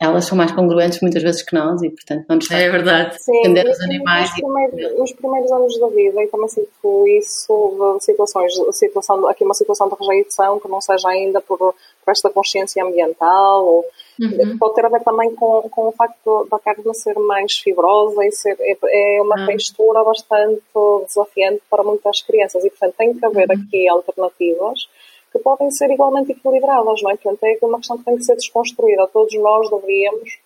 elas 0.00 0.24
são 0.24 0.36
mais 0.36 0.52
congruentes 0.52 1.00
muitas 1.00 1.22
vezes 1.22 1.42
que 1.42 1.54
nós 1.54 1.82
e, 1.82 1.90
portanto, 1.90 2.24
não 2.28 2.36
nos 2.36 2.46
faz 2.46 2.62
é 2.62 2.70
verdade. 2.70 3.16
defender 3.16 3.66
os 3.68 3.80
animais. 3.80 4.30
Nos 4.30 4.40
primeiros, 4.40 4.98
nos 4.98 5.12
primeiros 5.12 5.52
anos 5.52 5.80
da 5.80 5.88
vida, 5.88 6.22
e 6.22 6.26
também 6.28 6.48
sinto 6.48 7.08
isso 7.08 7.96
de 7.98 8.04
situações, 8.04 8.52
situação, 8.72 9.28
aqui 9.28 9.44
uma 9.44 9.54
situação 9.54 9.88
de 9.88 9.94
rejeição 10.00 10.60
que 10.60 10.68
não 10.68 10.80
seja 10.80 11.08
ainda 11.08 11.40
por, 11.40 11.58
por 11.58 12.10
esta 12.10 12.30
consciência 12.30 12.84
ambiental 12.84 13.66
ou 13.66 13.84
Uhum. 14.20 14.58
Pode 14.58 14.74
ter 14.74 14.86
a 14.86 14.88
ver 14.88 15.02
também 15.02 15.34
com, 15.34 15.68
com 15.68 15.88
o 15.88 15.92
facto 15.92 16.46
da 16.48 16.58
carne 16.60 16.94
ser 16.94 17.18
mais 17.18 17.54
fibrosa 17.54 18.24
e 18.24 18.30
ser 18.30 18.56
é, 18.60 18.76
é 19.16 19.22
uma 19.22 19.40
uhum. 19.40 19.46
textura 19.46 20.04
bastante 20.04 20.62
desafiante 21.06 21.62
para 21.68 21.82
muitas 21.82 22.22
crianças 22.22 22.64
e 22.64 22.70
portanto 22.70 22.94
tem 22.96 23.14
que 23.14 23.26
haver 23.26 23.48
uhum. 23.48 23.56
aqui 23.60 23.88
alternativas 23.88 24.88
que 25.34 25.38
podem 25.40 25.68
ser 25.72 25.90
igualmente 25.90 26.30
equilibradas, 26.30 27.02
não 27.02 27.10
é? 27.10 27.16
Portanto, 27.16 27.42
é 27.42 27.58
uma 27.66 27.78
questão 27.78 27.98
que 27.98 28.04
tem 28.04 28.16
que 28.16 28.24
ser 28.24 28.36
desconstruída. 28.36 29.08
Todos 29.08 29.34
nós 29.34 29.68
deveríamos, 29.68 30.38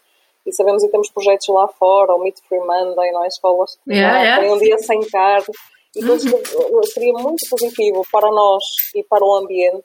e 0.46 0.52
sabemos 0.52 0.82
e 0.82 0.88
temos 0.88 1.10
projetos 1.10 1.46
lá 1.48 1.68
fora, 1.68 2.14
o 2.14 2.18
Meat 2.18 2.38
Free 2.48 2.58
Monday, 2.58 3.12
não 3.12 3.22
é? 3.22 3.28
Escolas 3.28 3.78
que 3.84 3.92
yeah, 3.92 4.22
yeah. 4.22 4.42
têm 4.42 4.52
um 4.54 4.58
dia 4.58 4.78
sem 4.78 5.00
carne, 5.10 5.46
e 5.94 6.04
uhum. 6.04 6.82
seria 6.84 7.12
muito 7.12 7.48
positivo 7.50 8.06
para 8.10 8.30
nós 8.30 8.64
e 8.94 9.02
para 9.02 9.24
o 9.24 9.34
ambiente 9.36 9.84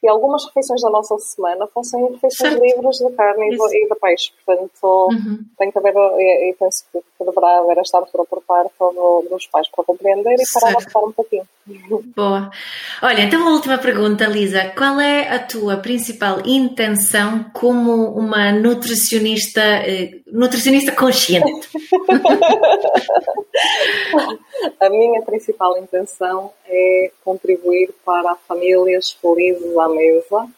que 0.00 0.08
algumas 0.08 0.44
refeições 0.46 0.82
da 0.82 0.90
nossa 0.90 1.16
semana 1.18 1.64
fossem 1.68 2.04
refeições 2.10 2.54
livres 2.54 2.96
de 2.96 3.08
carne 3.12 3.54
e 3.54 3.56
de, 3.56 3.76
e 3.76 3.88
de, 3.88 3.94
peixe. 3.94 4.32
Portanto, 4.44 5.08
uhum. 5.12 5.44
tem 5.56 5.70
que 5.70 5.78
haver, 5.78 5.94
e, 5.94 6.50
e 6.50 6.56
penso 6.58 6.84
que, 6.90 6.98
que, 6.98 7.24
deverá 7.24 7.60
haver 7.60 7.78
esta 7.78 7.98
abertura 7.98 8.24
por 8.24 8.42
parte 8.42 8.72
do, 8.80 9.24
dos 9.30 9.46
pais 9.46 9.68
para 9.68 9.84
compreender 9.84 10.34
e 10.34 10.42
para 10.52 10.70
adaptar 10.70 11.04
um 11.04 11.12
pouquinho. 11.12 11.46
Boa. 12.16 12.50
Olha, 13.00 13.22
então 13.22 13.46
a 13.46 13.52
última 13.52 13.78
pergunta, 13.78 14.26
Lisa. 14.26 14.72
Qual 14.76 15.00
é 15.00 15.28
a 15.28 15.38
tua 15.38 15.76
principal 15.76 16.44
intenção 16.44 17.44
como 17.52 18.18
uma 18.18 18.50
nutricionista, 18.50 19.60
eh, 19.60 20.22
nutricionista 20.26 20.90
consciente? 20.90 21.68
a 24.80 24.90
minha 24.90 25.22
principal 25.22 25.78
intenção 25.78 26.52
é 26.66 27.12
contribuir 27.24 27.94
para 28.04 28.34
famílias 28.48 29.12
felizes 29.12 29.78
à 29.78 29.88
mesa 29.88 30.48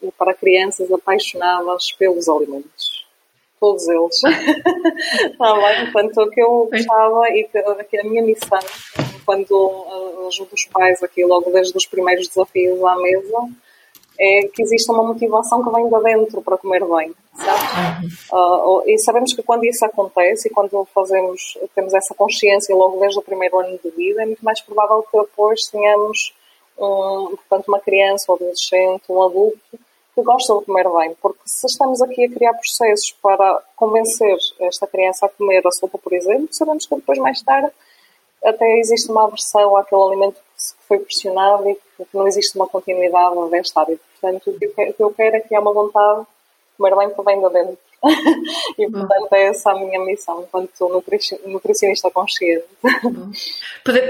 e 0.00 0.12
para 0.12 0.32
crianças 0.32 0.92
apaixonadas 0.92 1.90
pelos 1.98 2.28
alimentos. 2.28 3.04
Todos 3.58 3.88
eles. 3.88 4.14
Está 5.32 5.54
bem? 5.58 5.90
Portanto, 5.90 6.22
o 6.22 6.30
que 6.30 6.40
eu 6.40 6.68
gostava 6.70 7.28
e 7.30 7.42
que 7.44 7.58
a 7.98 8.04
minha 8.04 8.22
missão 8.22 8.60
quando 9.24 10.26
ajudo 10.28 10.50
os 10.52 10.64
pais 10.66 11.02
aqui 11.02 11.24
logo 11.24 11.50
desde 11.50 11.76
os 11.76 11.86
primeiros 11.86 12.28
desafios 12.28 12.82
à 12.84 12.96
mesa, 12.96 13.48
é 14.18 14.48
que 14.48 14.62
existe 14.62 14.90
uma 14.90 15.02
motivação 15.02 15.64
que 15.64 15.70
vem 15.70 15.88
de 15.88 16.02
dentro 16.02 16.42
para 16.42 16.58
comer 16.58 16.84
bem, 16.84 17.14
sabe? 17.36 18.06
Uhum. 18.32 18.78
Uh, 18.78 18.82
e 18.86 18.98
sabemos 18.98 19.34
que 19.34 19.42
quando 19.42 19.64
isso 19.64 19.84
acontece 19.84 20.48
e 20.48 20.50
quando 20.50 20.86
fazemos, 20.94 21.58
temos 21.74 21.94
essa 21.94 22.14
consciência 22.14 22.74
logo 22.74 23.00
desde 23.00 23.18
o 23.18 23.22
primeiro 23.22 23.58
ano 23.58 23.78
de 23.82 23.90
vida, 23.90 24.22
é 24.22 24.26
muito 24.26 24.44
mais 24.44 24.60
provável 24.60 25.04
que 25.10 25.18
depois 25.18 25.62
tenhamos 25.70 26.34
um, 26.78 27.36
portanto, 27.36 27.68
uma 27.68 27.80
criança, 27.80 28.30
um 28.30 28.34
adolescente, 28.34 29.02
um 29.08 29.22
adulto 29.22 29.58
que 30.14 30.22
gosta 30.22 30.54
de 30.58 30.64
comer 30.66 30.88
bem, 30.90 31.16
porque 31.22 31.40
se 31.46 31.66
estamos 31.66 32.02
aqui 32.02 32.24
a 32.26 32.30
criar 32.30 32.52
processos 32.52 33.16
para 33.22 33.62
convencer 33.74 34.36
esta 34.60 34.86
criança 34.86 35.24
a 35.24 35.28
comer 35.28 35.66
a 35.66 35.70
sopa, 35.70 35.96
por 35.96 36.12
exemplo, 36.12 36.48
sabemos 36.52 36.86
que 36.86 36.94
depois 36.94 37.18
mais 37.18 37.40
tarde 37.42 37.72
até 38.44 38.78
existe 38.78 39.10
uma 39.10 39.24
aversão 39.24 39.76
àquele 39.76 40.02
alimento 40.02 40.34
que 40.34 40.86
foi 40.86 40.98
pressionado 40.98 41.68
e 41.68 41.74
que 41.74 42.16
não 42.16 42.26
existe 42.26 42.56
uma 42.56 42.66
continuidade 42.66 43.50
deste 43.50 43.78
hábito. 43.78 44.02
Portanto, 44.20 44.50
o 44.50 44.58
que 44.58 44.94
eu 44.98 45.12
quero 45.12 45.36
é 45.36 45.40
que 45.40 45.54
há 45.54 45.60
uma 45.60 45.72
vontade 45.72 46.20
de 46.20 46.26
comer 46.76 46.96
bem 46.96 47.14
que 47.14 47.22
vem 47.22 47.40
de 47.40 47.48
dentro. 47.50 47.91
e 48.78 48.90
portanto 48.90 49.32
é 49.32 49.48
essa 49.48 49.70
a 49.70 49.74
minha 49.78 50.04
missão 50.04 50.42
enquanto 50.42 51.02
nutricionista 51.46 52.10
consciente. 52.10 52.64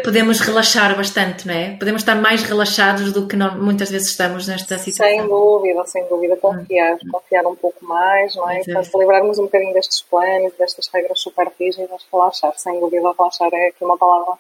Podemos 0.03 0.41
relaxar 0.41 0.97
bastante, 0.97 1.47
não 1.47 1.55
é? 1.55 1.77
Podemos 1.77 2.01
estar 2.01 2.15
mais 2.15 2.43
relaxados 2.43 3.13
do 3.13 3.27
que 3.27 3.37
muitas 3.37 3.91
vezes 3.91 4.09
estamos 4.09 4.49
nesta 4.49 4.79
situação. 4.79 5.07
Sem 5.07 5.29
dúvida, 5.29 5.87
sem 5.87 6.09
dúvida, 6.09 6.37
confiar, 6.37 6.95
hum. 6.95 7.11
confiar 7.11 7.47
um 7.47 7.55
pouco 7.55 7.85
mais, 7.85 8.35
não 8.35 8.49
é? 8.49 8.63
Portanto, 8.65 8.99
livrarmos 8.99 9.39
um 9.39 9.45
bocadinho 9.45 9.75
destes 9.75 10.03
planos, 10.03 10.53
destas 10.59 10.89
regras 10.93 11.21
super 11.21 11.51
rígidas, 11.61 12.07
relaxar, 12.11 12.53
sem 12.57 12.81
dúvida, 12.81 13.13
relaxar 13.17 13.51
é 13.53 13.69
aqui 13.69 13.85
uma 13.85 13.99
palavra 13.99 14.39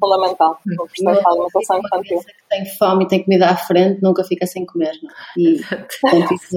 fundamental 0.00 0.58
no 0.66 0.82
hum. 0.82 0.86
processo 0.86 1.20
de 1.20 1.28
alimentação 1.28 1.78
infantil. 1.78 2.18
que 2.18 2.32
tem 2.48 2.66
fome 2.76 3.04
e 3.04 3.08
tem 3.08 3.22
comida 3.22 3.46
à 3.46 3.56
frente 3.56 4.02
nunca 4.02 4.24
fica 4.24 4.46
sem 4.46 4.66
comer, 4.66 4.92
não 5.02 5.10
é? 5.10 5.14
E, 5.36 5.60
portanto, 5.62 6.34
isso 6.34 6.56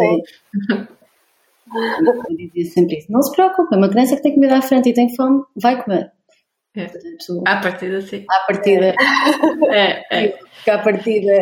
eu 1.75 2.35
dizia 2.35 2.71
sempre 2.71 2.97
isso. 2.97 3.11
Não 3.11 3.21
se 3.21 3.31
preocupe, 3.31 3.75
uma 3.75 3.89
criança 3.89 4.15
que 4.15 4.21
tem 4.23 4.33
comida 4.33 4.57
à 4.57 4.61
frente 4.61 4.89
e 4.89 4.93
tem 4.93 5.13
fome, 5.15 5.43
vai 5.55 5.81
comer. 5.83 6.11
É. 6.75 6.85
Portanto, 6.85 7.43
à 7.45 7.57
partida, 7.57 8.01
sim. 8.01 8.25
À 8.29 8.39
partida. 8.47 8.95
É, 9.71 10.25
é. 10.25 10.39
À 10.65 10.77
partida. 10.77 11.39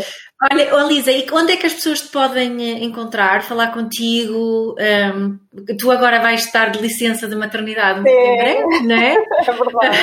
Olha, 0.51 0.75
oh, 0.75 0.87
Lisa, 0.87 1.11
e 1.11 1.25
onde 1.31 1.53
é 1.53 1.57
que 1.57 1.65
as 1.65 1.73
pessoas 1.73 2.01
te 2.01 2.09
podem 2.09 2.61
eh, 2.61 2.83
encontrar, 2.83 3.41
falar 3.41 3.73
contigo? 3.73 4.75
Um, 4.77 5.39
tu 5.79 5.89
agora 5.89 6.19
vais 6.19 6.45
estar 6.45 6.69
de 6.71 6.79
licença 6.79 7.25
de 7.27 7.35
maternidade 7.35 8.01
muito 8.01 8.13
em 8.13 8.37
breve, 8.37 8.87
não 8.87 8.95
é? 8.95 9.15
É 9.47 9.51
verdade. 9.51 9.97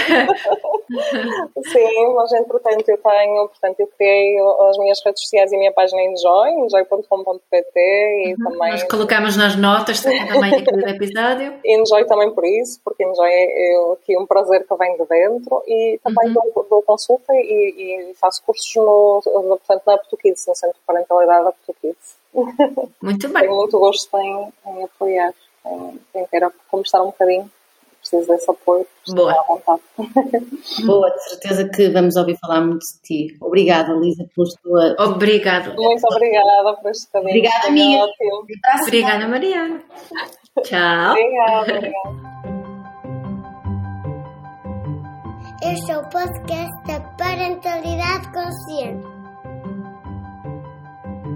Sim, 1.67 2.15
mas 2.15 2.33
entretanto 2.33 2.89
eu 2.89 2.99
tenho, 2.99 3.49
portanto, 3.49 3.81
eu 3.81 3.87
criei 3.99 4.37
as 4.69 4.79
minhas 4.79 4.99
redes 5.05 5.23
sociais 5.23 5.53
e 5.53 5.57
a 5.57 5.59
minha 5.59 5.73
página 5.73 6.01
em 6.01 6.13
Enjoy, 6.13 6.51
enjoy.com.pt 6.65 7.81
e 7.81 8.35
uhum, 8.35 8.45
também... 8.45 8.71
Nós 8.73 8.83
colocamos 8.85 9.37
nas 9.37 9.57
notas 9.57 10.01
também 10.01 10.55
aqui 10.55 10.65
do 10.65 10.89
episódio. 10.89 11.55
Enjoy 11.65 12.05
também 12.07 12.31
por 12.33 12.45
isso, 12.45 12.81
porque 12.85 13.05
Enjoy 13.05 13.29
é, 13.29 13.45
é 13.45 13.93
aqui 13.93 14.19
um 14.19 14.27
prazer 14.27 14.67
que 14.67 14.77
vem 14.77 14.97
de 14.97 15.07
dentro 15.07 15.63
e 15.67 16.01
também 16.03 16.29
uhum. 16.29 16.51
dou, 16.55 16.67
dou, 16.69 16.83
consulta 16.83 17.33
e, 17.35 18.11
e, 18.11 18.15
faço 18.15 18.43
cursos 18.45 18.75
no, 18.77 19.12
portanto, 19.21 19.83
na 19.87 19.99
Português, 19.99 20.45
no 20.47 20.55
Centro 20.55 20.79
de 20.79 20.87
Parentalidade 20.87 21.45
da 21.45 21.53
Português. 21.53 21.97
Muito 23.03 23.29
bem. 23.33 23.43
Tenho 23.43 23.57
muito 23.57 23.79
gosto 23.79 24.17
em, 24.19 24.53
em 24.67 24.85
apoiar, 24.85 25.35
em, 25.67 26.01
em 26.15 26.27
ter 26.27 26.51
como 26.71 26.83
estar 26.83 27.03
um 27.03 27.07
bocadinho 27.07 27.51
preciso 28.03 28.27
desse 28.27 28.51
apoio. 28.51 28.87
Boa. 29.09 29.33
À 29.33 29.43
vontade. 29.45 29.83
Boa, 30.85 31.11
de 31.11 31.23
certeza 31.31 31.69
que 31.69 31.89
vamos 31.89 32.17
ouvir 32.17 32.37
falar 32.39 32.61
muito 32.61 32.85
de 32.85 33.03
ti. 33.03 33.37
Obrigada, 33.41 33.93
Lisa, 33.95 34.27
pela 34.35 34.49
tua. 34.63 35.07
Obrigada. 35.07 35.75
Muito 35.75 36.07
obrigada 36.07 36.75
por 36.75 36.91
este 36.91 37.11
caminho. 37.11 37.39
Obrigada, 37.39 37.71
minha. 37.71 38.07
Obrigada, 38.83 39.29
Mariana. 39.29 39.83
Tchau. 40.63 41.11
Obrigada, 41.13 41.61
obrigada. 41.61 42.43
Este 45.65 45.93
é 45.93 45.97
o 45.99 46.03
podcast 46.09 46.83
da 46.89 47.01
Parentalidade 47.17 48.33
Consciente, 48.33 49.07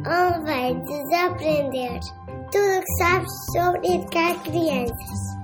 onde 0.05 0.45
vai 0.45 0.74
desaprender 0.74 2.01
tudo 2.51 2.79
o 2.79 2.81
que 2.81 2.97
sabes 2.99 3.33
sobre 3.53 3.95
educar 3.95 4.43
crianças. 4.43 5.36